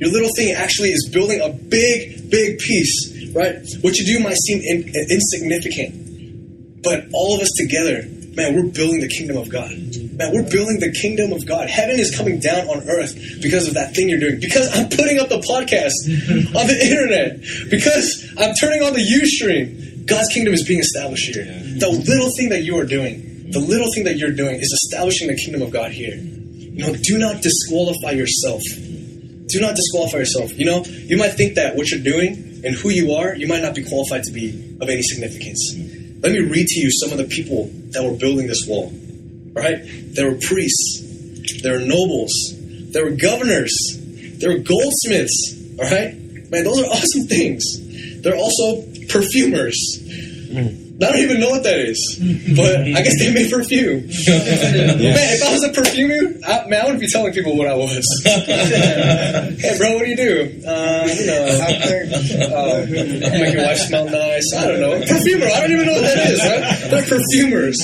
Your 0.00 0.10
little 0.10 0.30
thing 0.34 0.54
actually 0.54 0.90
is 0.90 1.08
building 1.12 1.40
a 1.40 1.50
big, 1.50 2.30
big 2.30 2.58
piece, 2.58 3.34
right? 3.34 3.60
What 3.82 3.96
you 3.98 4.06
do 4.06 4.24
might 4.24 4.36
seem 4.36 4.60
in, 4.62 4.88
insignificant, 5.10 6.82
but 6.82 7.06
all 7.12 7.34
of 7.34 7.40
us 7.40 7.50
together, 7.56 8.06
man, 8.38 8.54
we're 8.54 8.70
building 8.70 9.00
the 9.00 9.08
kingdom 9.08 9.36
of 9.36 9.48
God. 9.50 9.70
Man, 10.18 10.32
we're 10.32 10.48
building 10.48 10.80
the 10.80 10.90
kingdom 10.92 11.32
of 11.32 11.46
God. 11.46 11.68
Heaven 11.68 11.98
is 11.98 12.16
coming 12.16 12.38
down 12.38 12.66
on 12.68 12.88
earth 12.88 13.14
because 13.42 13.68
of 13.68 13.74
that 13.74 13.94
thing 13.94 14.08
you're 14.08 14.18
doing. 14.18 14.40
Because 14.40 14.70
I'm 14.74 14.88
putting 14.88 15.18
up 15.18 15.28
the 15.28 15.38
podcast 15.38 15.94
on 16.58 16.66
the 16.66 16.78
internet. 16.80 17.40
Because 17.70 18.26
I'm 18.38 18.54
turning 18.54 18.82
on 18.82 18.94
the 18.94 19.02
Ustream. 19.02 19.87
God's 20.08 20.28
kingdom 20.28 20.54
is 20.54 20.66
being 20.66 20.80
established 20.80 21.34
here. 21.34 21.44
The 21.44 21.88
little 21.88 22.30
thing 22.36 22.48
that 22.50 22.62
you 22.62 22.78
are 22.78 22.86
doing, 22.86 23.50
the 23.50 23.60
little 23.60 23.92
thing 23.92 24.04
that 24.04 24.16
you're 24.16 24.32
doing 24.32 24.56
is 24.56 24.72
establishing 24.84 25.28
the 25.28 25.36
kingdom 25.36 25.62
of 25.62 25.70
God 25.70 25.92
here. 25.92 26.16
You 26.16 26.86
know, 26.86 26.94
do 26.94 27.18
not 27.18 27.42
disqualify 27.42 28.12
yourself. 28.12 28.62
Do 29.46 29.60
not 29.60 29.76
disqualify 29.76 30.18
yourself. 30.18 30.56
You 30.58 30.66
know, 30.66 30.84
you 30.84 31.16
might 31.16 31.34
think 31.34 31.54
that 31.54 31.76
what 31.76 31.90
you're 31.90 32.02
doing 32.02 32.62
and 32.64 32.74
who 32.74 32.90
you 32.90 33.12
are, 33.14 33.34
you 33.34 33.46
might 33.46 33.62
not 33.62 33.74
be 33.74 33.84
qualified 33.84 34.24
to 34.24 34.32
be 34.32 34.76
of 34.80 34.88
any 34.88 35.02
significance. 35.02 35.74
Let 36.22 36.32
me 36.32 36.40
read 36.40 36.66
to 36.66 36.80
you 36.80 36.90
some 36.90 37.12
of 37.12 37.18
the 37.18 37.24
people 37.24 37.70
that 37.92 38.02
were 38.02 38.16
building 38.16 38.46
this 38.46 38.66
wall 38.66 38.92
right? 39.58 39.80
There 40.14 40.30
were 40.30 40.38
priests, 40.38 41.62
there 41.62 41.78
were 41.78 41.84
nobles, 41.84 42.32
there 42.92 43.04
were 43.04 43.16
governors, 43.16 43.74
there 44.38 44.50
were 44.50 44.62
goldsmiths, 44.62 45.54
all 45.78 45.84
right? 45.84 46.14
Man, 46.50 46.64
those 46.64 46.80
are 46.80 46.86
awesome 46.94 47.26
things. 47.26 47.64
There 48.22 48.34
are 48.34 48.38
also 48.38 48.82
perfumers. 49.08 49.76
Mm. 50.48 50.88
I 51.00 51.12
don't 51.12 51.20
even 51.20 51.38
know 51.38 51.50
what 51.50 51.62
that 51.62 51.78
is, 51.78 52.18
but 52.56 52.74
I 52.74 53.02
guess 53.02 53.20
they 53.20 53.32
made 53.32 53.52
perfume. 53.52 54.02
Man, 54.26 55.28
if 55.30 55.42
I 55.44 55.52
was 55.52 55.62
a 55.62 55.70
perfumer, 55.70 56.34
I, 56.44 56.66
man, 56.66 56.80
I 56.80 56.84
wouldn't 56.84 56.98
be 56.98 57.06
telling 57.06 57.32
people 57.32 57.56
what 57.56 57.68
I 57.68 57.74
was. 57.76 58.02
hey, 58.24 59.78
bro, 59.78 59.94
what 59.94 60.04
do 60.04 60.10
you 60.10 60.16
do? 60.16 60.62
Uh, 60.66 61.06
you 61.06 61.26
know, 61.26 61.46
uh, 62.50 62.86
make 62.90 63.54
your 63.54 63.62
wife 63.62 63.78
smell 63.78 64.06
nice. 64.06 64.42
I 64.58 64.66
don't 64.66 64.80
know. 64.80 64.98
Perfumer, 64.98 65.46
I 65.46 65.60
don't 65.60 65.70
even 65.70 65.86
know 65.86 65.92
what 65.92 66.02
that 66.02 66.30
is, 66.30 66.40
right? 66.42 66.90
They're 66.90 67.06
perfumers. 67.06 67.78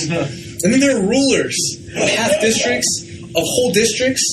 And 0.65 0.73
then 0.73 0.79
there 0.81 0.97
are 0.97 1.01
rulers 1.01 1.55
of 1.95 2.09
half 2.09 2.41
districts, 2.41 3.07
of 3.33 3.43
whole 3.47 3.71
districts. 3.71 4.23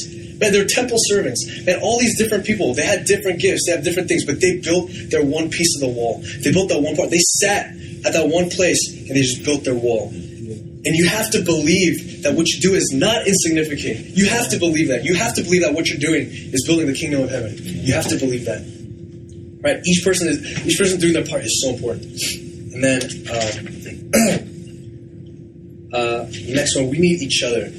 Man, 0.43 0.53
they're 0.53 0.67
temple 0.67 0.97
servants. 0.99 1.47
Man, 1.65 1.79
all 1.83 2.01
these 2.01 2.19
different 2.19 2.45
people, 2.45 2.75
they 2.75 2.85
had 2.85 3.05
different 3.05 3.39
gifts, 3.41 3.67
they 3.67 3.73
have 3.73 3.85
different 3.85 4.09
things, 4.09 4.27
but 4.27 4.41
they 4.41 4.59
built 4.59 4.91
their 5.09 5.25
one 5.25 5.51
piece 5.51 5.77
of 5.77 5.83
the 5.83 5.89
wall. 5.89 6.21
They 6.43 6.51
built 6.51 6.69
that 6.71 6.83
one 6.83 6.97
part. 6.97 7.11
They 7.11 7.23
sat 7.39 7.67
at 8.05 8.13
that 8.13 8.27
one 8.27 8.51
place 8.51 8.91
and 8.93 9.11
they 9.11 9.23
just 9.23 9.45
built 9.45 9.63
their 9.63 9.77
wall. 9.77 10.09
And 10.09 10.97
you 10.97 11.07
have 11.07 11.31
to 11.31 11.43
believe 11.43 12.25
that 12.25 12.35
what 12.35 12.49
you 12.49 12.61
do 12.61 12.75
is 12.75 12.91
not 12.93 13.25
insignificant. 13.29 14.17
You 14.19 14.29
have 14.31 14.51
to 14.51 14.59
believe 14.59 14.89
that. 14.89 15.05
You 15.05 15.15
have 15.15 15.33
to 15.37 15.43
believe 15.43 15.63
that 15.63 15.75
what 15.75 15.89
you're 15.89 16.01
doing 16.01 16.27
is 16.27 16.67
building 16.67 16.89
the 16.89 16.95
kingdom 16.95 17.23
of 17.23 17.31
heaven. 17.31 17.55
You 17.57 17.95
have 17.95 18.09
to 18.09 18.17
believe 18.19 18.47
that. 18.47 18.67
right? 19.63 19.81
Each 19.87 20.05
person 20.05 20.27
is 20.27 20.67
each 20.67 20.77
person 20.77 20.99
doing 20.99 21.13
their 21.13 21.25
part 21.25 21.45
is 21.45 21.63
so 21.63 21.71
important. 21.71 22.03
And 22.75 22.83
then 22.83 23.01
um, 23.31 23.63
uh, 25.95 26.27
next 26.49 26.75
one, 26.75 26.91
we 26.91 26.99
need 26.99 27.23
each 27.23 27.45
other. 27.45 27.71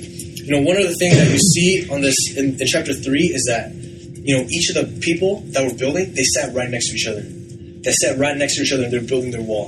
You 0.44 0.52
know, 0.52 0.62
one 0.62 0.76
of 0.76 0.84
the 0.84 0.96
things 0.96 1.16
that 1.16 1.32
you 1.32 1.40
see 1.40 1.90
on 1.90 2.02
this 2.02 2.16
in, 2.36 2.60
in 2.60 2.68
chapter 2.68 2.94
three 2.94 3.32
is 3.34 3.46
that 3.48 3.74
you 3.74 4.38
know 4.38 4.44
each 4.50 4.70
of 4.70 4.76
the 4.76 5.00
people 5.00 5.42
that 5.56 5.64
were 5.64 5.78
building 5.78 6.14
they 6.14 6.24
sat 6.24 6.54
right 6.54 6.70
next 6.70 6.90
to 6.90 6.96
each 6.96 7.08
other. 7.08 7.22
They 7.22 7.92
sat 7.92 8.18
right 8.18 8.36
next 8.36 8.58
to 8.58 8.64
each 8.64 8.74
other 8.74 8.84
and 8.84 8.94
they're 8.94 9.02
building 9.02 9.32
their 9.32 9.42
wall. 9.42 9.68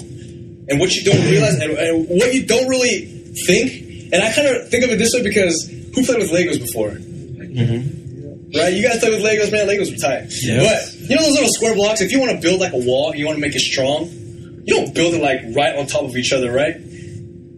And 0.68 0.80
what 0.80 0.94
you 0.96 1.04
don't 1.04 1.22
realize, 1.30 1.60
and, 1.60 1.72
and 1.72 2.08
what 2.10 2.34
you 2.34 2.46
don't 2.46 2.68
really 2.68 3.06
think, 3.46 4.12
and 4.12 4.24
I 4.24 4.32
kind 4.34 4.48
of 4.48 4.70
think 4.70 4.84
of 4.84 4.92
it 4.92 4.98
this 4.98 5.14
way 5.14 5.22
because 5.22 5.68
who 5.68 6.04
played 6.04 6.20
with 6.20 6.32
Legos 6.32 6.60
before? 6.60 6.92
Mm-hmm. 6.92 8.58
Right? 8.58 8.74
You 8.74 8.84
guys 8.84 9.00
play 9.00 9.12
with 9.12 9.22
Legos, 9.22 9.52
man. 9.52 9.68
Legos 9.68 9.94
are 9.94 10.00
tight. 10.00 10.32
Yeah. 10.42 10.64
But 10.64 11.10
you 11.10 11.16
know 11.16 11.24
those 11.24 11.34
little 11.34 11.50
square 11.50 11.76
blocks. 11.76 12.02
If 12.02 12.12
you 12.12 12.20
want 12.20 12.32
to 12.32 12.42
build 12.42 12.60
like 12.60 12.74
a 12.74 12.84
wall, 12.84 13.14
you 13.16 13.26
want 13.26 13.38
to 13.38 13.42
make 13.42 13.56
it 13.56 13.62
strong. 13.62 14.10
You 14.10 14.74
don't 14.74 14.96
build 14.96 15.14
it 15.14 15.22
like 15.22 15.56
right 15.56 15.76
on 15.76 15.88
top 15.88 16.04
of 16.04 16.16
each 16.18 16.34
other, 16.34 16.52
right? 16.52 16.76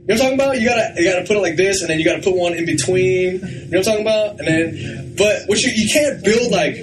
You 0.08 0.16
know 0.16 0.24
what 0.24 0.32
I'm 0.32 0.38
talking 0.38 0.40
about? 0.40 0.62
You 0.62 0.70
gotta 0.70 0.94
you 0.96 1.12
gotta 1.12 1.26
put 1.28 1.36
it 1.36 1.42
like 1.42 1.58
this, 1.58 1.82
and 1.82 1.90
then 1.90 2.00
you 2.00 2.06
gotta 2.06 2.24
put 2.24 2.34
one 2.34 2.54
in 2.54 2.66
between. 2.66 3.34
You 3.34 3.68
know 3.68 3.78
what 3.78 3.78
I'm 3.78 3.84
talking 3.84 4.02
about? 4.02 4.40
And 4.40 4.48
then, 4.48 5.16
but 5.18 5.44
what 5.48 5.62
you 5.62 5.72
you 5.72 5.90
can't 5.92 6.24
build 6.24 6.50
like 6.50 6.76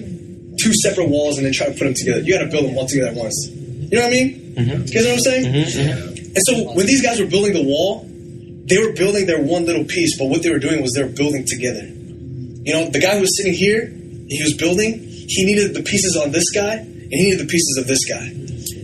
two 0.60 0.74
separate 0.82 1.08
walls 1.08 1.38
and 1.38 1.46
then 1.46 1.54
try 1.54 1.66
to 1.66 1.72
put 1.72 1.84
them 1.84 1.94
together. 1.94 2.20
You 2.20 2.37
gotta 2.37 2.50
build 2.50 2.66
them 2.68 2.76
all 2.76 2.87
together 2.87 3.08
at 3.08 3.16
once. 3.16 3.48
You 3.48 3.96
know 3.96 4.04
what 4.04 4.08
I 4.08 4.10
mean? 4.10 4.54
Mm-hmm. 4.56 4.82
You 4.84 4.92
guys 4.92 5.04
know 5.04 5.10
what 5.10 5.12
I'm 5.14 5.20
saying? 5.20 5.44
Mm-hmm. 5.46 5.80
Mm-hmm. 5.80 6.37
And 6.37 6.42
so 6.44 6.72
when 6.74 6.84
these 6.84 7.00
guys 7.00 7.18
were 7.18 7.26
building 7.26 7.54
the 7.54 7.64
wall, 7.64 8.04
they 8.04 8.76
were 8.76 8.92
building 8.92 9.24
their 9.24 9.40
one 9.40 9.64
little 9.64 9.84
piece, 9.84 10.18
but 10.18 10.26
what 10.26 10.42
they 10.42 10.50
were 10.50 10.58
doing 10.58 10.82
was 10.82 10.92
they 10.92 11.02
were 11.02 11.08
building 11.08 11.46
together. 11.48 11.84
You 11.84 12.72
know, 12.72 12.90
the 12.90 13.00
guy 13.00 13.14
who 13.14 13.20
was 13.20 13.37
sitting 13.37 13.54
here, 13.54 13.88
he 14.28 14.42
was 14.42 14.52
building, 14.52 15.00
he 15.00 15.44
needed 15.44 15.72
the 15.74 15.82
pieces 15.82 16.16
on 16.16 16.32
this 16.32 16.50
guy, 16.50 16.76
and 16.76 17.12
he 17.12 17.30
needed 17.30 17.40
the 17.40 17.50
pieces 17.50 17.76
of 17.78 17.87
this 17.87 18.04
guy. 18.04 18.32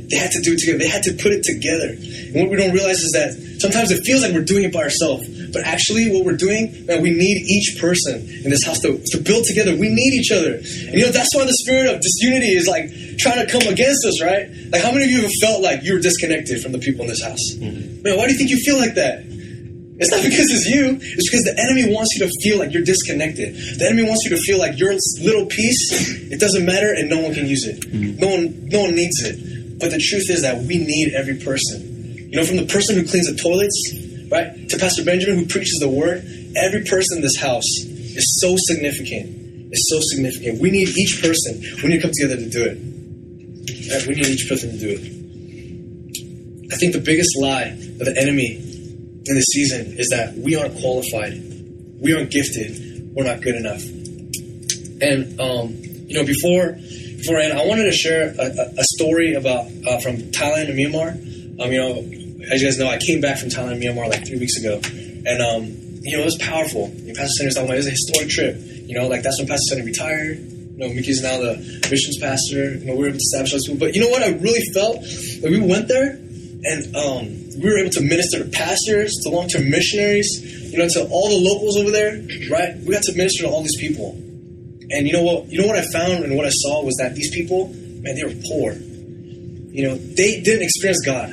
They 0.09 0.17
had 0.17 0.33
to 0.33 0.41
do 0.41 0.55
it 0.55 0.61
together. 0.61 0.79
They 0.79 0.89
had 0.89 1.03
to 1.05 1.13
put 1.15 1.33
it 1.33 1.45
together. 1.45 1.97
And 1.97 2.35
what 2.41 2.51
we 2.51 2.57
don't 2.57 2.73
realize 2.73 3.01
is 3.01 3.13
that 3.13 3.37
sometimes 3.61 3.91
it 3.91 4.03
feels 4.05 4.23
like 4.23 4.33
we're 4.33 4.45
doing 4.45 4.65
it 4.65 4.73
by 4.73 4.81
ourselves. 4.81 5.29
But 5.53 5.65
actually, 5.65 6.11
what 6.11 6.25
we're 6.25 6.37
doing, 6.37 6.87
man, 6.87 7.03
we 7.03 7.11
need 7.11 7.37
each 7.47 7.81
person 7.81 8.21
in 8.45 8.51
this 8.51 8.65
house 8.65 8.81
to, 8.81 9.01
to 9.13 9.19
build 9.21 9.45
together. 9.45 9.77
We 9.77 9.89
need 9.89 10.15
each 10.15 10.31
other. 10.33 10.57
And 10.57 10.95
you 10.95 11.07
know, 11.07 11.13
that's 11.13 11.35
why 11.35 11.45
the 11.45 11.57
spirit 11.65 11.93
of 11.93 12.01
disunity 12.01 12.53
is 12.53 12.67
like 12.67 12.91
trying 13.19 13.45
to 13.45 13.51
come 13.51 13.67
against 13.69 14.07
us, 14.07 14.23
right? 14.23 14.49
Like, 14.71 14.83
how 14.83 14.93
many 14.93 15.05
of 15.05 15.11
you 15.11 15.23
have 15.23 15.35
felt 15.41 15.63
like 15.63 15.83
you 15.83 15.95
were 15.95 16.01
disconnected 16.01 16.63
from 16.63 16.73
the 16.73 16.79
people 16.79 17.03
in 17.03 17.09
this 17.09 17.23
house? 17.23 17.43
Mm-hmm. 17.55 18.03
Man, 18.03 18.17
why 18.17 18.27
do 18.27 18.33
you 18.33 18.39
think 18.39 18.51
you 18.51 18.59
feel 18.65 18.79
like 18.79 18.95
that? 18.95 19.25
It's 20.01 20.11
not 20.11 20.23
because 20.25 20.49
it's 20.49 20.67
you. 20.67 20.97
It's 20.97 21.29
because 21.29 21.45
the 21.45 21.61
enemy 21.61 21.93
wants 21.93 22.17
you 22.17 22.25
to 22.25 22.33
feel 22.43 22.59
like 22.59 22.73
you're 22.73 22.85
disconnected. 22.85 23.55
The 23.55 23.85
enemy 23.85 24.09
wants 24.09 24.25
you 24.25 24.31
to 24.31 24.41
feel 24.41 24.59
like 24.59 24.79
your 24.79 24.97
little 25.21 25.45
piece, 25.45 26.33
it 26.33 26.41
doesn't 26.41 26.65
matter 26.65 26.95
and 26.95 27.11
no 27.11 27.21
one 27.21 27.35
can 27.35 27.45
use 27.45 27.67
it. 27.67 27.81
Mm-hmm. 27.83 28.19
No 28.19 28.29
one 28.29 28.69
no 28.69 28.81
one 28.89 28.95
needs 28.97 29.21
it. 29.21 29.79
But 29.79 29.91
the 29.91 30.01
truth 30.01 30.31
is 30.31 30.41
that 30.41 30.65
we 30.65 30.79
need 30.79 31.13
every 31.13 31.37
person. 31.37 31.90
You 32.31 32.39
know, 32.39 32.47
from 32.47 32.59
the 32.59 32.67
person 32.67 32.95
who 32.95 33.05
cleans 33.05 33.27
the 33.27 33.35
toilets, 33.35 33.75
right, 34.31 34.69
to 34.71 34.79
Pastor 34.79 35.05
Benjamin 35.05 35.39
who 35.39 35.47
preaches 35.47 35.79
the 35.81 35.89
word, 35.89 36.23
every 36.55 36.85
person 36.85 37.19
in 37.19 37.23
this 37.23 37.37
house 37.37 37.67
is 37.83 38.39
so 38.41 38.55
significant. 38.57 39.73
It's 39.73 39.91
so 39.91 39.99
significant. 40.15 40.61
We 40.61 40.71
need 40.71 40.89
each 40.97 41.21
person. 41.21 41.61
We 41.83 41.89
need 41.91 41.97
to 41.97 42.03
come 42.03 42.13
together 42.15 42.37
to 42.37 42.49
do 42.49 42.63
it. 42.63 42.79
Right? 43.91 44.07
We 44.07 44.15
need 44.15 44.27
each 44.27 44.49
person 44.49 44.71
to 44.71 44.79
do 44.79 44.91
it. 44.95 46.73
I 46.73 46.77
think 46.77 46.93
the 46.93 47.01
biggest 47.01 47.31
lie 47.41 47.75
of 47.75 48.07
the 48.07 48.15
enemy 48.17 48.55
in 48.55 49.35
this 49.35 49.47
season 49.53 49.99
is 49.99 50.09
that 50.11 50.35
we 50.35 50.55
aren't 50.55 50.79
qualified, 50.79 51.35
we 52.01 52.15
aren't 52.15 52.31
gifted, 52.31 53.11
we're 53.13 53.25
not 53.25 53.41
good 53.43 53.57
enough. 53.57 53.83
And 55.03 55.41
um, 55.41 55.75
you 56.07 56.15
know, 56.15 56.25
before 56.25 56.79
before 57.19 57.41
I 57.41 57.45
end, 57.45 57.59
I 57.59 57.67
wanted 57.67 57.85
to 57.85 57.93
share 57.93 58.35
a, 58.39 58.79
a, 58.79 58.85
story 58.95 59.35
about 59.35 59.67
uh, 59.87 60.01
from 60.01 60.17
Thailand 60.33 60.71
and 60.71 60.79
Myanmar. 60.79 61.11
Um, 61.61 61.71
you 61.71 61.79
know, 61.79 62.20
as 62.51 62.63
you 62.63 62.69
guys 62.69 62.79
know, 62.79 62.89
I 62.89 62.99
came 62.99 63.21
back 63.21 63.39
from 63.39 63.49
Thailand 63.49 63.73
and 63.73 63.83
Myanmar 63.83 64.09
like 64.09 64.27
three 64.27 64.39
weeks 64.39 64.57
ago, 64.57 64.81
and 64.85 65.43
um, 65.43 65.65
you 66.03 66.17
know, 66.17 66.23
it 66.23 66.25
was 66.25 66.39
powerful. 66.39 66.89
You 66.97 67.13
know, 67.13 67.15
Pastor 67.15 67.45
Center's 67.45 67.55
talking 67.55 67.69
about 67.69 67.75
it 67.75 67.85
was 67.85 67.87
a 67.87 67.91
historic 67.91 68.29
trip. 68.29 68.57
You 68.59 68.99
know, 68.99 69.09
like 69.09 69.23
that's 69.23 69.39
when 69.39 69.47
Pastor 69.47 69.77
Center 69.77 69.85
retired. 69.85 70.39
You 70.39 70.89
know, 70.89 70.95
Mickey's 70.95 71.23
now 71.23 71.37
the 71.37 71.57
missions 71.91 72.17
pastor. 72.19 72.75
You 72.75 72.87
know, 72.87 72.95
we 72.95 73.01
were 73.01 73.09
able 73.09 73.19
to 73.19 73.23
establish 73.23 73.53
those 73.53 73.67
people. 73.67 73.81
But 73.87 73.95
you 73.95 74.01
know 74.01 74.09
what? 74.09 74.23
I 74.23 74.33
really 74.41 74.65
felt 74.73 75.03
that 75.03 75.49
we 75.51 75.61
went 75.61 75.89
there 75.89 76.17
and 76.65 76.97
um, 76.97 77.41
we 77.61 77.69
were 77.69 77.79
able 77.79 77.91
to 77.91 78.01
minister 78.01 78.43
to 78.43 78.51
pastors, 78.51 79.13
to 79.23 79.29
long-term 79.29 79.69
missionaries, 79.69 80.29
you 80.73 80.79
know, 80.79 80.89
to 80.89 81.09
all 81.11 81.29
the 81.29 81.37
locals 81.37 81.77
over 81.77 81.91
there, 81.91 82.17
right? 82.51 82.77
We 82.81 82.93
got 82.93 83.03
to 83.05 83.13
minister 83.13 83.45
to 83.45 83.51
all 83.51 83.61
these 83.61 83.79
people. 83.79 84.13
And 84.91 85.07
you 85.07 85.13
know 85.13 85.23
what? 85.23 85.53
You 85.53 85.61
know 85.61 85.67
what 85.67 85.77
I 85.77 85.85
found 85.93 86.25
and 86.25 86.37
what 86.37 86.47
I 86.47 86.51
saw 86.51 86.83
was 86.83 86.97
that 86.97 87.15
these 87.15 87.33
people, 87.33 87.69
man, 87.69 88.17
they 88.17 88.25
were 88.25 88.35
poor. 88.49 88.73
You 88.73 89.89
know, 89.89 89.95
they 89.97 90.41
didn't 90.41 90.63
experience 90.63 91.05
God, 91.05 91.31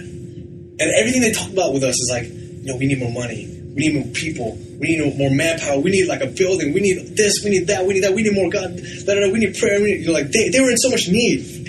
and 0.80 0.92
everything 1.00 1.22
they 1.22 1.32
talk 1.32 1.52
about 1.52 1.74
with 1.74 1.84
us 1.84 1.96
is 1.96 2.10
like, 2.12 2.26
you 2.26 2.72
know, 2.72 2.76
we 2.76 2.88
need 2.88 3.00
more 3.00 3.12
money, 3.12 3.48
we 3.76 3.88
need 3.88 3.96
more 3.96 4.14
people, 4.14 4.58
we 4.80 4.96
need 4.96 5.18
more 5.18 5.32
manpower, 5.32 5.80
we 5.80 5.92
need 5.92 6.08
like 6.08 6.22
a 6.22 6.28
building, 6.28 6.74
we 6.74 6.82
need 6.82 7.16
this, 7.16 7.42
we 7.44 7.50
need 7.50 7.68
that, 7.68 7.86
we 7.86 7.96
need 7.96 8.04
that, 8.04 8.14
we 8.14 8.24
need 8.24 8.34
more 8.34 8.50
God, 8.50 8.76
da, 8.78 9.14
da, 9.14 9.22
da, 9.22 9.32
we 9.32 9.40
need 9.40 9.56
prayer. 9.58 9.80
We 9.80 9.92
need, 9.92 10.02
you 10.02 10.08
know, 10.08 10.14
like 10.14 10.32
they, 10.32 10.50
they 10.50 10.60
were 10.60 10.70
in 10.70 10.78
so 10.78 10.90
much 10.90 11.08
need. 11.08 11.68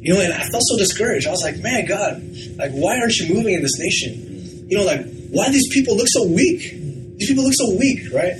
You 0.00 0.14
know, 0.14 0.20
and 0.20 0.32
I 0.32 0.48
felt 0.48 0.62
so 0.64 0.78
discouraged. 0.78 1.26
I 1.26 1.30
was 1.30 1.42
like, 1.42 1.58
man, 1.58 1.84
God, 1.86 2.22
like, 2.56 2.70
why 2.72 2.98
aren't 2.98 3.16
you 3.16 3.34
moving 3.34 3.54
in 3.54 3.62
this 3.62 3.78
nation? 3.78 4.66
You 4.68 4.78
know, 4.78 4.84
like, 4.84 5.04
why 5.30 5.46
do 5.46 5.52
these 5.52 5.68
people 5.72 5.96
look 5.96 6.06
so 6.08 6.24
weak? 6.24 6.70
These 7.18 7.28
people 7.28 7.44
look 7.44 7.54
so 7.54 7.74
weak, 7.76 8.12
right? 8.14 8.34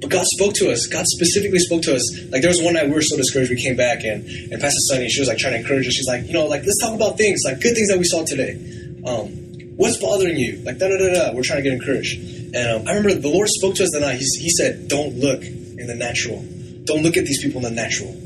But 0.00 0.10
God 0.10 0.24
spoke 0.26 0.54
to 0.54 0.70
us. 0.70 0.86
God 0.86 1.04
specifically 1.06 1.58
spoke 1.58 1.82
to 1.82 1.94
us. 1.94 2.02
Like, 2.30 2.40
there 2.40 2.50
was 2.50 2.62
one 2.62 2.74
night 2.74 2.86
we 2.86 2.92
were 2.92 3.02
so 3.02 3.16
discouraged, 3.16 3.50
we 3.50 3.62
came 3.62 3.76
back, 3.76 4.02
and, 4.04 4.24
and 4.24 4.60
Pastor 4.60 4.80
Sunny, 4.88 5.08
she 5.08 5.20
was 5.20 5.28
like 5.28 5.38
trying 5.38 5.52
to 5.54 5.60
encourage 5.60 5.86
us. 5.86 5.92
She's 5.92 6.08
like, 6.08 6.26
you 6.26 6.32
know, 6.32 6.46
like, 6.46 6.62
let's 6.64 6.80
talk 6.80 6.94
about 6.94 7.18
things, 7.18 7.42
like 7.44 7.60
good 7.60 7.74
things 7.74 7.88
that 7.88 7.98
we 7.98 8.04
saw 8.04 8.24
today. 8.24 8.56
Um, 9.06 9.28
what's 9.76 9.98
bothering 9.98 10.36
you? 10.36 10.62
Like, 10.64 10.78
da 10.78 10.88
da 10.88 10.96
da 10.96 11.12
da. 11.12 11.34
We're 11.34 11.42
trying 11.42 11.62
to 11.62 11.68
get 11.68 11.74
encouraged. 11.74 12.16
And 12.54 12.80
um, 12.80 12.88
I 12.88 12.96
remember 12.96 13.14
the 13.14 13.28
Lord 13.28 13.48
spoke 13.48 13.74
to 13.76 13.84
us 13.84 13.90
that 13.92 14.00
night. 14.00 14.16
He, 14.16 14.24
he 14.40 14.50
said, 14.50 14.88
don't 14.88 15.18
look 15.18 15.42
in 15.42 15.86
the 15.86 15.94
natural. 15.94 16.42
Don't 16.84 17.02
look 17.02 17.16
at 17.16 17.24
these 17.26 17.42
people 17.42 17.64
in 17.64 17.74
the 17.74 17.80
natural. 17.82 18.16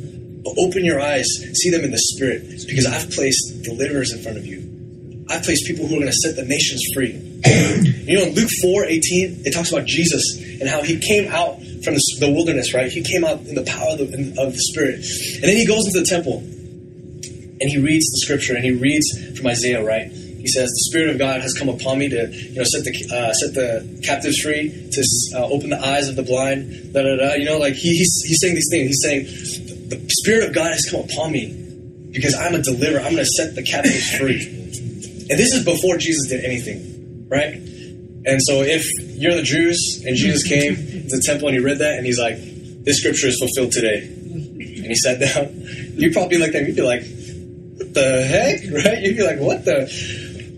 But 0.44 0.54
open 0.58 0.84
your 0.84 1.00
eyes, 1.00 1.26
see 1.54 1.70
them 1.70 1.82
in 1.84 1.90
the 1.90 1.98
spirit, 1.98 2.42
because 2.68 2.86
I've 2.86 3.10
placed 3.10 3.62
deliverers 3.62 4.12
in 4.12 4.22
front 4.22 4.38
of 4.38 4.46
you. 4.46 4.62
I've 5.28 5.42
placed 5.42 5.66
people 5.66 5.86
who 5.86 5.96
are 5.96 6.00
going 6.00 6.12
to 6.12 6.18
set 6.22 6.36
the 6.36 6.44
nations 6.44 6.82
free. 6.94 7.33
You 7.44 8.18
know, 8.18 8.30
Luke 8.32 8.50
4 8.62 8.86
18, 8.86 9.42
it 9.44 9.52
talks 9.52 9.70
about 9.70 9.86
Jesus 9.86 10.38
and 10.60 10.68
how 10.68 10.82
he 10.82 10.98
came 10.98 11.30
out 11.30 11.56
from 11.84 11.94
the, 11.94 12.32
wilderness, 12.34 12.72
right? 12.72 12.90
He 12.90 13.02
came 13.02 13.24
out 13.24 13.40
in 13.40 13.54
the 13.54 13.64
power 13.64 13.92
of 13.92 13.98
the, 13.98 14.34
of 14.38 14.52
the 14.52 14.60
Spirit. 14.72 14.96
And 14.96 15.44
then 15.44 15.56
he 15.56 15.66
goes 15.66 15.86
into 15.86 16.00
the 16.00 16.06
temple 16.06 16.38
and 17.60 17.70
he 17.70 17.78
reads 17.78 18.06
the 18.10 18.18
scripture 18.24 18.54
and 18.54 18.64
he 18.64 18.72
reads 18.72 19.06
from 19.36 19.46
Isaiah, 19.46 19.84
right? 19.84 20.10
He 20.10 20.48
says, 20.48 20.68
"The 20.68 20.84
Spirit 20.90 21.08
of 21.08 21.18
God 21.18 21.40
has 21.40 21.54
come 21.54 21.70
upon 21.70 21.98
me 21.98 22.10
to, 22.10 22.28
you 22.30 22.56
know, 22.56 22.64
set 22.64 22.84
the 22.84 22.92
uh, 23.10 23.32
set 23.32 23.54
the 23.54 24.00
captives 24.04 24.38
free, 24.40 24.68
to 24.92 25.04
uh, 25.36 25.46
open 25.46 25.70
the 25.70 25.80
eyes 25.80 26.08
of 26.08 26.16
the 26.16 26.22
blind." 26.22 26.92
Da 26.92 27.00
da 27.00 27.16
da. 27.16 27.34
You 27.34 27.46
know, 27.46 27.56
like 27.56 27.72
he, 27.72 27.96
he's 27.96 28.22
he's 28.26 28.38
saying 28.42 28.54
these 28.54 28.68
things. 28.70 28.88
He's 28.88 29.02
saying, 29.02 29.24
"The 29.88 30.04
Spirit 30.20 30.48
of 30.48 30.54
God 30.54 30.72
has 30.72 30.84
come 30.90 31.00
upon 31.00 31.32
me 31.32 31.48
because 32.12 32.34
I'm 32.34 32.54
a 32.54 32.60
deliverer. 32.60 33.00
I'm 33.00 33.12
going 33.16 33.24
to 33.24 33.30
set 33.40 33.54
the 33.54 33.62
captives 33.62 34.10
free." 34.18 34.44
And 35.30 35.40
this 35.40 35.54
is 35.54 35.64
before 35.64 35.96
Jesus 35.96 36.28
did 36.28 36.44
anything, 36.44 36.93
right? 37.34 37.54
And 38.26 38.40
so 38.40 38.62
if 38.62 38.86
you're 39.18 39.34
the 39.34 39.42
Jews 39.42 40.02
and 40.06 40.16
Jesus 40.16 40.42
came 40.48 40.76
to 40.76 41.16
the 41.16 41.22
temple 41.26 41.48
and 41.48 41.58
he 41.58 41.62
read 41.62 41.78
that 41.78 41.98
and 41.98 42.06
he's 42.06 42.18
like, 42.18 42.36
"This 42.84 42.98
scripture 42.98 43.28
is 43.28 43.38
fulfilled 43.38 43.72
today," 43.72 44.06
and 44.06 44.86
he 44.86 44.94
sat 44.94 45.18
down, 45.18 45.50
you'd 45.98 46.12
probably 46.12 46.38
be 46.38 46.42
like 46.42 46.52
that. 46.52 46.66
You'd 46.66 46.76
be 46.76 46.82
like, 46.82 47.02
"What 47.02 47.94
the 47.94 48.22
heck?" 48.22 48.62
Right? 48.72 49.02
You'd 49.02 49.16
be 49.16 49.26
like, 49.26 49.40
"What 49.40 49.64
the?" 49.64 49.90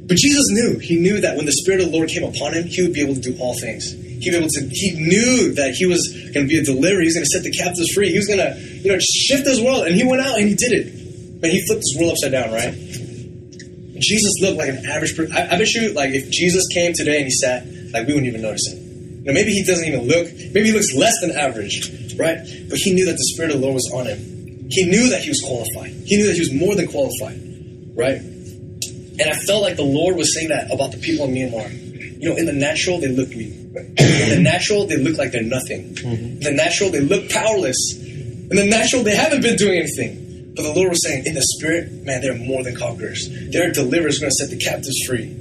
But 0.07 0.17
Jesus 0.19 0.45
knew. 0.51 0.79
He 0.79 1.01
knew 1.01 1.21
that 1.21 1.37
when 1.37 1.47
the 1.47 1.53
Spirit 1.53 1.81
of 1.81 1.91
the 1.91 1.97
Lord 1.97 2.09
came 2.09 2.23
upon 2.23 2.55
him, 2.55 2.65
he 2.65 2.83
would 2.83 2.93
be 2.93 3.03
able 3.03 3.15
to 3.15 3.21
do 3.21 3.37
all 3.41 3.59
things. 3.59 3.91
He'd 3.91 4.31
be 4.31 4.37
able 4.37 4.49
to. 4.49 4.69
He 4.71 4.93
knew 4.95 5.55
that 5.55 5.75
he 5.75 5.87
was 5.87 6.07
going 6.33 6.47
to 6.47 6.49
be 6.49 6.59
a 6.59 6.65
deliverer. 6.65 7.01
He 7.01 7.11
was 7.11 7.15
going 7.15 7.27
to 7.27 7.35
set 7.35 7.43
the 7.43 7.51
captives 7.51 7.91
free. 7.93 8.11
He 8.11 8.17
was 8.17 8.29
going 8.29 8.39
to, 8.39 8.55
you 8.87 8.93
know, 8.93 8.99
shift 9.01 9.45
this 9.45 9.61
world. 9.61 9.87
And 9.87 9.95
he 9.97 10.07
went 10.07 10.23
out 10.23 10.39
and 10.39 10.49
he 10.49 10.55
did 10.55 10.73
it. 10.73 11.41
But 11.41 11.51
he 11.51 11.61
flipped 11.67 11.83
this 11.83 11.97
world 11.99 12.13
upside 12.13 12.33
down, 12.33 12.53
right? 12.55 12.73
Jesus 13.99 14.33
looked 14.41 14.59
like 14.59 14.69
an 14.69 14.85
average 14.87 15.17
person. 15.17 15.35
I, 15.35 15.55
I 15.55 15.59
bet 15.59 15.73
you, 15.75 15.93
like, 15.93 16.11
if 16.11 16.31
Jesus 16.31 16.65
came 16.73 16.93
today 16.93 17.17
and 17.17 17.25
he 17.25 17.31
sat, 17.31 17.67
like, 17.93 18.07
we 18.07 18.15
wouldn't 18.15 18.27
even 18.27 18.43
notice 18.43 18.67
him. 18.71 18.79
You 18.79 19.25
know, 19.27 19.33
maybe 19.33 19.53
he 19.53 19.65
doesn't 19.65 19.87
even 19.87 20.07
look. 20.07 20.27
Maybe 20.55 20.65
he 20.65 20.73
looks 20.73 20.95
less 20.95 21.15
than 21.21 21.33
average, 21.33 22.15
right? 22.17 22.39
But 22.69 22.79
he 22.79 22.93
knew 22.93 23.07
that 23.07 23.13
the 23.13 23.27
Spirit 23.35 23.53
of 23.53 23.61
the 23.61 23.67
Lord 23.67 23.75
was 23.75 23.91
on 23.93 24.07
him. 24.07 24.69
He 24.71 24.85
knew 24.85 25.11
that 25.11 25.23
he 25.23 25.31
was 25.31 25.41
qualified. 25.41 25.93
He 26.05 26.17
knew 26.17 26.27
that 26.27 26.35
he 26.35 26.41
was 26.41 26.53
more 26.53 26.75
than 26.75 26.89
qualified, 26.89 27.41
right? 27.95 28.19
And 28.19 29.23
I 29.23 29.35
felt 29.47 29.63
like 29.63 29.77
the 29.77 29.83
Lord 29.83 30.17
was 30.17 30.35
saying 30.35 30.49
that 30.49 30.71
about 30.71 30.93
the 30.93 30.99
people 30.99 31.27
in 31.27 31.35
Myanmar. 31.35 31.71
You 32.21 32.31
know, 32.31 32.37
in 32.37 32.47
the 32.47 32.53
natural, 32.53 32.99
they 33.01 33.09
look 33.09 33.29
weak. 33.29 33.53
In 33.77 34.31
the 34.31 34.41
natural, 34.41 34.87
they 34.87 34.97
look 34.97 35.19
like 35.19 35.33
they're 35.33 35.43
nothing. 35.43 35.95
Mm-hmm. 35.95 36.25
In 36.25 36.41
the 36.41 36.53
natural, 36.53 36.91
they 36.91 37.01
look 37.01 37.29
powerless. 37.31 37.77
In 37.97 38.57
the 38.57 38.67
natural, 38.67 39.03
they 39.03 39.15
haven't 39.15 39.43
been 39.43 39.57
doing 39.57 39.79
anything. 39.79 40.26
But 40.57 40.63
the 40.63 40.73
Lord 40.73 40.89
was 40.89 41.05
saying, 41.05 41.27
in 41.27 41.35
the 41.35 41.43
spirit, 41.43 41.93
man, 42.03 42.23
they're 42.23 42.35
more 42.35 42.65
than 42.65 42.75
conquerors. 42.75 43.29
They're 43.51 43.71
deliverers 43.73 44.19
going 44.19 44.31
to 44.31 44.37
set 44.41 44.51
the 44.51 44.57
captives 44.57 44.97
free. 45.07 45.37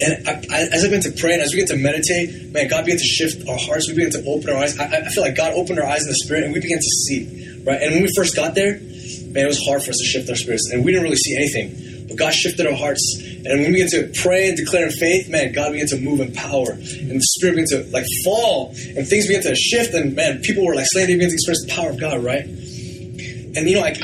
And 0.00 0.26
I, 0.26 0.42
I, 0.50 0.60
as 0.72 0.82
I 0.82 0.88
begin 0.88 1.02
to 1.02 1.12
pray 1.12 1.34
and 1.34 1.42
as 1.42 1.52
we 1.52 1.60
begin 1.60 1.76
to 1.76 1.82
meditate, 1.82 2.50
man, 2.52 2.68
God 2.68 2.84
began 2.84 2.98
to 2.98 3.04
shift 3.04 3.46
our 3.48 3.58
hearts. 3.58 3.86
We 3.86 3.94
begin 3.94 4.10
to 4.12 4.24
open 4.26 4.50
our 4.50 4.56
eyes. 4.56 4.78
I, 4.78 4.86
I 4.86 5.08
feel 5.10 5.22
like 5.22 5.36
God 5.36 5.52
opened 5.52 5.78
our 5.78 5.86
eyes 5.86 6.02
in 6.02 6.08
the 6.08 6.18
spirit 6.24 6.44
and 6.44 6.52
we 6.52 6.60
began 6.60 6.78
to 6.78 6.90
see, 7.06 7.62
right? 7.64 7.80
And 7.80 7.94
when 7.94 8.02
we 8.02 8.10
first 8.16 8.34
got 8.34 8.54
there, 8.54 8.80
man, 8.80 9.44
it 9.44 9.46
was 9.46 9.62
hard 9.64 9.82
for 9.82 9.90
us 9.90 9.98
to 9.98 10.04
shift 10.04 10.28
our 10.30 10.36
spirits, 10.36 10.70
and 10.72 10.84
we 10.84 10.92
didn't 10.92 11.04
really 11.04 11.16
see 11.16 11.36
anything. 11.36 12.06
But 12.08 12.16
God 12.16 12.32
shifted 12.34 12.66
our 12.66 12.74
hearts, 12.74 13.02
and 13.20 13.60
when 13.60 13.72
we 13.72 13.82
begin 13.84 13.90
to 13.90 14.20
pray 14.20 14.48
and 14.48 14.56
declare 14.56 14.86
in 14.86 14.92
faith, 14.92 15.28
man, 15.28 15.52
God 15.52 15.72
began 15.72 15.86
to 15.88 15.98
move 15.98 16.20
in 16.20 16.32
power, 16.32 16.72
and 16.72 17.10
the 17.10 17.26
Spirit 17.36 17.56
began 17.56 17.84
to 17.84 17.90
like 17.90 18.06
fall, 18.24 18.70
and 18.70 19.06
things 19.06 19.26
began 19.26 19.42
to 19.42 19.54
shift, 19.54 19.94
and 19.94 20.14
man, 20.14 20.40
people 20.40 20.64
were 20.66 20.74
like 20.74 20.86
slain. 20.88 21.06
They 21.06 21.14
began 21.14 21.30
to 21.30 21.34
experience 21.34 21.64
the 21.66 21.72
power 21.72 21.90
of 21.90 22.00
God, 22.00 22.22
right? 22.22 22.44
And 23.56 23.68
you 23.68 23.76
know, 23.76 23.80
like 23.80 24.00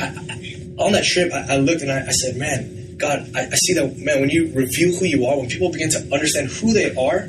on 0.78 0.92
that 0.92 1.04
trip, 1.04 1.32
I, 1.32 1.54
I 1.54 1.56
looked 1.58 1.82
and 1.82 1.90
I, 1.90 2.06
I 2.06 2.10
said, 2.10 2.36
man, 2.36 2.96
God, 2.96 3.30
I, 3.34 3.48
see 3.54 3.74
that 3.74 3.96
man. 3.96 4.20
When 4.20 4.30
you 4.30 4.52
reveal 4.52 4.96
who 4.98 5.06
you 5.06 5.26
are, 5.26 5.38
when 5.38 5.48
people 5.48 5.72
begin 5.72 5.90
to 5.90 5.98
understand 6.12 6.48
who 6.48 6.72
they 6.72 6.94
are, 6.94 7.28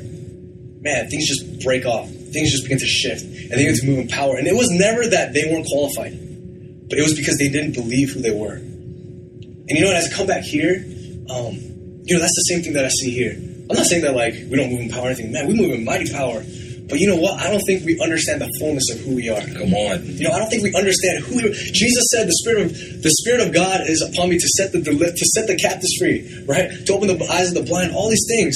man, 0.80 1.08
things 1.08 1.26
just 1.26 1.64
break 1.64 1.86
off. 1.86 2.08
Things 2.08 2.50
just 2.50 2.64
begin 2.64 2.78
to 2.78 2.86
shift, 2.86 3.24
and 3.24 3.50
they 3.50 3.66
begin 3.66 3.74
to 3.76 3.86
move 3.86 3.98
in 3.98 4.08
power. 4.08 4.36
And 4.36 4.46
it 4.46 4.54
was 4.54 4.70
never 4.70 5.06
that 5.06 5.32
they 5.32 5.44
weren't 5.50 5.66
qualified, 5.66 6.12
but 6.88 6.98
it 6.98 7.02
was 7.02 7.14
because 7.14 7.38
they 7.38 7.48
didn't 7.48 7.72
believe 7.72 8.12
who 8.12 8.20
they 8.20 8.30
were. 8.30 8.54
And 8.54 9.70
you 9.70 9.80
know, 9.80 9.92
as 9.92 10.12
I 10.12 10.16
come 10.16 10.26
back 10.26 10.42
here, 10.42 10.84
um, 11.30 11.56
you 12.04 12.14
know, 12.14 12.20
that's 12.20 12.34
the 12.34 12.46
same 12.48 12.62
thing 12.62 12.72
that 12.74 12.84
I 12.84 12.88
see 12.88 13.10
here. 13.10 13.32
I'm 13.70 13.76
not 13.76 13.86
saying 13.86 14.02
that 14.02 14.14
like 14.14 14.34
we 14.34 14.56
don't 14.56 14.70
move 14.70 14.80
in 14.80 14.90
power 14.90 15.04
or 15.04 15.06
anything. 15.06 15.32
Man, 15.32 15.46
we 15.46 15.54
move 15.54 15.72
in 15.72 15.84
mighty 15.84 16.12
power. 16.12 16.42
But 16.92 17.00
you 17.00 17.08
know 17.08 17.16
what? 17.16 17.40
I 17.40 17.48
don't 17.48 17.64
think 17.64 17.86
we 17.88 17.96
understand 18.04 18.42
the 18.44 18.50
fullness 18.60 18.84
of 18.92 19.00
who 19.00 19.16
we 19.16 19.32
are. 19.32 19.40
Come 19.40 19.72
on. 19.72 20.04
You 20.04 20.28
know, 20.28 20.32
I 20.36 20.38
don't 20.38 20.50
think 20.52 20.62
we 20.62 20.74
understand 20.76 21.24
who 21.24 21.40
we 21.40 21.48
are. 21.48 21.54
Jesus 21.72 22.04
said, 22.12 22.28
"The 22.28 22.36
spirit 22.44 22.68
of 22.68 22.70
the 23.02 23.10
spirit 23.24 23.40
of 23.40 23.48
God 23.56 23.88
is 23.88 24.02
upon 24.04 24.28
me 24.28 24.36
to 24.36 24.48
set 24.60 24.72
the 24.72 24.80
to 24.84 25.24
set 25.32 25.46
the 25.48 25.56
captives 25.56 25.96
free, 25.98 26.20
right? 26.44 26.68
To 26.84 26.92
open 26.92 27.08
the 27.08 27.16
eyes 27.32 27.48
of 27.48 27.54
the 27.54 27.62
blind, 27.64 27.92
all 27.96 28.10
these 28.12 28.26
things." 28.28 28.54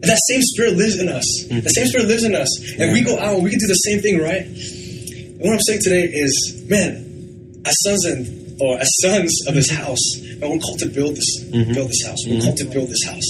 And 0.00 0.08
that 0.08 0.20
same 0.30 0.40
spirit 0.42 0.76
lives 0.78 0.96
in 0.98 1.08
us. 1.10 1.26
Mm-hmm. 1.44 1.60
The 1.60 1.70
same 1.70 1.86
spirit 1.88 2.06
lives 2.06 2.22
in 2.24 2.34
us, 2.34 2.48
and 2.78 2.92
we 2.92 3.02
go 3.02 3.18
out 3.18 3.34
and 3.34 3.42
we 3.44 3.50
can 3.50 3.58
do 3.58 3.66
the 3.66 3.74
same 3.84 4.00
thing, 4.00 4.16
right? 4.18 4.46
And 4.46 5.40
what 5.42 5.52
I'm 5.52 5.60
saying 5.66 5.80
today 5.82 6.04
is, 6.06 6.62
man, 6.68 7.60
as 7.66 7.74
sons 7.82 8.04
and 8.06 8.60
or 8.62 8.78
as 8.78 8.88
sons 9.02 9.34
of 9.48 9.54
this 9.54 9.68
house, 9.70 10.00
man, 10.38 10.50
we're 10.52 10.58
called 10.58 10.78
to 10.78 10.86
build 10.88 11.16
this, 11.16 11.30
Mm-hmm. 11.50 11.72
build 11.74 11.90
this 11.90 12.02
house. 12.06 12.18
We're 12.26 12.40
called 12.40 12.56
to 12.58 12.64
build 12.66 12.88
this 12.88 13.02
house. 13.04 13.28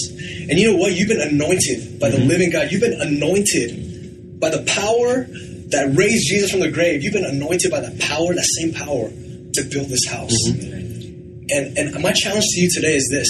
And 0.51 0.59
you 0.59 0.71
know 0.73 0.77
what? 0.77 0.93
You've 0.95 1.09
been 1.09 1.21
anointed 1.23 1.99
by 1.99 2.11
the 2.11 2.19
Mm-hmm. 2.19 2.29
living 2.29 2.51
God. 2.51 2.71
You've 2.71 2.81
been 2.83 3.01
anointed 3.01 3.87
by 4.41 4.51
the 4.51 4.65
power 4.67 5.27
that 5.71 5.95
raised 5.95 6.29
Jesus 6.29 6.51
from 6.51 6.61
the 6.61 6.71
grave. 6.71 7.03
You've 7.03 7.13
been 7.13 7.25
anointed 7.25 7.71
by 7.71 7.81
that 7.81 8.01
power, 8.01 8.35
that 8.35 8.49
same 8.59 8.73
power, 8.73 9.09
to 9.55 9.63
build 9.71 9.89
this 9.89 10.07
house. 10.07 10.35
Mm-hmm. 10.49 11.51
And 11.51 11.79
and 11.79 12.03
my 12.03 12.13
challenge 12.13 12.47
to 12.55 12.61
you 12.61 12.71
today 12.71 12.97
is 12.97 13.09
this, 13.11 13.29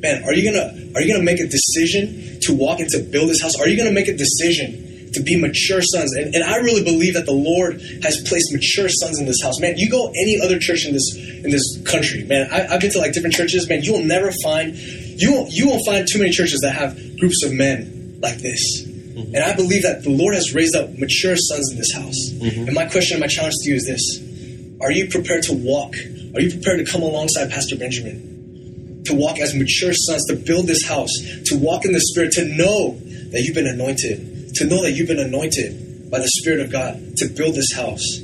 man. 0.00 0.24
Are 0.24 0.32
you 0.32 0.50
gonna 0.50 0.72
are 0.94 1.02
you 1.02 1.12
gonna 1.12 1.24
make 1.24 1.40
a 1.40 1.46
decision 1.46 2.38
to 2.42 2.54
walk 2.54 2.80
into 2.80 2.98
build 2.98 3.28
this 3.28 3.42
house? 3.42 3.58
Are 3.60 3.68
you 3.68 3.76
gonna 3.76 3.92
make 3.92 4.08
a 4.08 4.16
decision? 4.16 4.88
To 5.14 5.20
be 5.20 5.34
mature 5.34 5.82
sons, 5.82 6.14
and, 6.14 6.36
and 6.36 6.44
I 6.44 6.58
really 6.58 6.84
believe 6.84 7.14
that 7.14 7.26
the 7.26 7.32
Lord 7.32 7.82
has 8.04 8.22
placed 8.28 8.52
mature 8.52 8.88
sons 8.88 9.18
in 9.18 9.26
this 9.26 9.42
house. 9.42 9.58
Man, 9.58 9.76
you 9.76 9.90
go 9.90 10.06
any 10.10 10.40
other 10.40 10.56
church 10.60 10.86
in 10.86 10.92
this 10.92 11.16
in 11.16 11.50
this 11.50 11.82
country, 11.84 12.22
man. 12.22 12.48
I, 12.52 12.68
I've 12.68 12.80
been 12.80 12.92
to 12.92 13.00
like 13.00 13.12
different 13.12 13.34
churches, 13.34 13.68
man. 13.68 13.82
You 13.82 13.90
will 13.94 14.04
never 14.04 14.30
find 14.44 14.76
you 15.20 15.32
won't, 15.32 15.52
you 15.52 15.68
won't 15.68 15.84
find 15.84 16.06
too 16.10 16.18
many 16.18 16.30
churches 16.30 16.60
that 16.60 16.72
have 16.72 17.18
groups 17.18 17.44
of 17.44 17.52
men 17.52 18.18
like 18.22 18.38
this. 18.38 18.86
Mm-hmm. 19.20 19.34
And 19.34 19.44
I 19.44 19.54
believe 19.54 19.82
that 19.82 20.02
the 20.02 20.10
Lord 20.10 20.34
has 20.34 20.54
raised 20.54 20.74
up 20.74 20.90
mature 20.98 21.36
sons 21.36 21.70
in 21.70 21.78
this 21.78 21.92
house. 21.92 22.30
Mm-hmm. 22.32 22.66
And 22.66 22.74
my 22.74 22.86
question 22.86 23.16
and 23.16 23.20
my 23.20 23.26
challenge 23.26 23.54
to 23.62 23.70
you 23.70 23.76
is 23.76 23.86
this 23.86 24.80
Are 24.80 24.92
you 24.92 25.08
prepared 25.08 25.42
to 25.44 25.52
walk? 25.52 25.94
Are 26.34 26.40
you 26.40 26.50
prepared 26.50 26.84
to 26.84 26.90
come 26.90 27.02
alongside 27.02 27.50
Pastor 27.50 27.76
Benjamin? 27.76 29.02
To 29.06 29.14
walk 29.14 29.38
as 29.38 29.54
mature 29.54 29.92
sons, 29.92 30.26
to 30.26 30.36
build 30.36 30.66
this 30.66 30.84
house, 30.86 31.10
to 31.46 31.56
walk 31.56 31.84
in 31.84 31.92
the 31.92 32.00
Spirit, 32.00 32.32
to 32.32 32.44
know 32.44 32.98
that 33.32 33.42
you've 33.42 33.54
been 33.54 33.66
anointed, 33.66 34.54
to 34.54 34.64
know 34.66 34.82
that 34.82 34.92
you've 34.92 35.08
been 35.08 35.18
anointed 35.18 36.10
by 36.10 36.18
the 36.18 36.28
Spirit 36.28 36.60
of 36.60 36.70
God 36.70 37.16
to 37.16 37.28
build 37.28 37.54
this 37.54 37.72
house? 37.74 38.20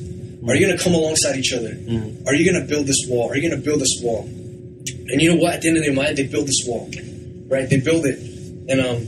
Are 0.47 0.55
you 0.55 0.67
going 0.67 0.77
to 0.77 0.83
come 0.83 0.95
alongside 0.95 1.37
each 1.37 1.53
other? 1.53 1.71
Mm-hmm. 1.71 2.27
Are 2.29 2.35
you 2.35 2.51
going 2.51 2.63
to 2.63 2.69
build 2.69 2.87
this 2.87 3.07
wall? 3.09 3.31
Are 3.31 3.37
you 3.37 3.49
going 3.49 3.61
to 3.61 3.65
build 3.65 3.81
this 3.81 3.99
wall? 4.03 4.23
And 4.23 5.21
you 5.23 5.35
know 5.35 5.43
what? 5.43 5.55
At 5.55 5.63
the 5.63 5.69
end 5.69 5.79
of 5.79 5.85
the 5.85 5.93
night, 5.93 6.17
they 6.17 6.27
build 6.27 6.47
this 6.47 6.63
wall, 6.67 6.91
right? 7.49 7.69
They 7.69 7.81
build 7.81 8.07
it, 8.07 8.19
and 8.69 8.81
um, 8.81 9.07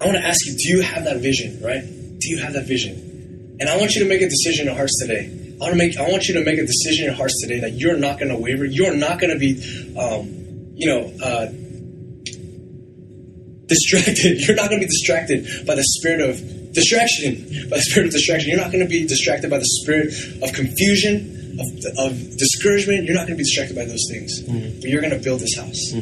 I 0.00 0.06
want 0.06 0.18
to 0.18 0.24
ask 0.24 0.46
you: 0.46 0.56
Do 0.56 0.76
you 0.76 0.82
have 0.82 1.04
that 1.04 1.18
vision? 1.18 1.60
Right? 1.62 1.82
Do 1.82 2.30
you 2.30 2.38
have 2.38 2.52
that 2.54 2.66
vision? 2.66 3.56
And 3.60 3.68
I 3.68 3.76
want 3.76 3.94
you 3.94 4.02
to 4.02 4.08
make 4.08 4.22
a 4.22 4.28
decision 4.28 4.62
in 4.62 4.66
your 4.66 4.76
hearts 4.76 5.00
today. 5.00 5.56
I 5.60 5.64
want 5.64 5.72
to 5.72 5.78
make. 5.78 5.96
I 5.96 6.08
want 6.08 6.28
you 6.28 6.34
to 6.34 6.44
make 6.44 6.58
a 6.58 6.66
decision 6.66 7.04
in 7.04 7.10
your 7.10 7.16
hearts 7.16 7.40
today 7.42 7.60
that 7.60 7.72
you're 7.72 7.96
not 7.96 8.18
going 8.18 8.30
to 8.30 8.36
waver. 8.36 8.64
You're 8.64 8.94
not 8.94 9.18
going 9.18 9.32
to 9.32 9.38
be, 9.38 9.58
um, 9.98 10.74
you 10.76 10.86
know, 10.86 11.12
uh, 11.22 11.46
distracted. 13.66 14.40
You're 14.46 14.56
not 14.56 14.70
going 14.70 14.80
to 14.80 14.86
be 14.86 14.90
distracted 14.90 15.66
by 15.66 15.74
the 15.74 15.84
spirit 15.84 16.20
of 16.22 16.72
distraction. 16.72 17.68
By 17.68 17.76
the 17.76 17.82
spirit 17.82 18.06
of 18.06 18.12
distraction, 18.12 18.50
you're 18.50 18.58
not 18.60 18.70
going 18.72 18.84
to 18.84 18.88
be 18.88 19.06
distracted 19.06 19.50
by 19.50 19.58
the 19.58 19.68
spirit 19.82 20.08
of 20.42 20.52
confusion, 20.54 21.58
of, 21.60 21.66
of 21.98 22.36
discouragement. 22.38 23.04
You're 23.04 23.14
not 23.16 23.26
going 23.26 23.36
to 23.36 23.42
be 23.42 23.44
distracted 23.44 23.76
by 23.76 23.84
those 23.84 24.04
things. 24.10 24.40
But 24.80 24.88
you're 24.88 25.00
going 25.02 25.12
to 25.12 25.22
build 25.22 25.40
this 25.40 25.54
house. 25.56 25.92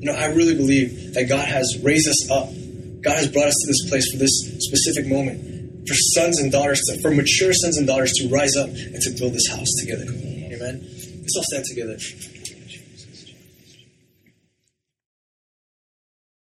You 0.00 0.06
know, 0.06 0.14
I 0.14 0.26
really 0.26 0.54
believe 0.54 1.14
that 1.14 1.28
God 1.28 1.46
has 1.46 1.78
raised 1.82 2.08
us 2.08 2.30
up. 2.30 2.48
God 3.02 3.16
has 3.16 3.28
brought 3.28 3.46
us 3.46 3.56
to 3.62 3.66
this 3.66 3.88
place 3.88 4.10
for 4.10 4.18
this 4.18 4.32
specific 4.58 5.06
moment, 5.06 5.86
for 5.88 5.94
sons 6.14 6.40
and 6.40 6.50
daughters, 6.50 6.80
to, 6.86 7.00
for 7.00 7.10
mature 7.10 7.52
sons 7.52 7.76
and 7.76 7.86
daughters 7.86 8.12
to 8.16 8.28
rise 8.28 8.56
up 8.56 8.68
and 8.68 9.00
to 9.00 9.10
build 9.18 9.32
this 9.32 9.48
house 9.48 9.68
together. 9.80 10.04
Amen. 10.04 10.80
Let's 10.82 11.36
all 11.36 11.44
stand 11.44 11.64
together. 11.64 11.98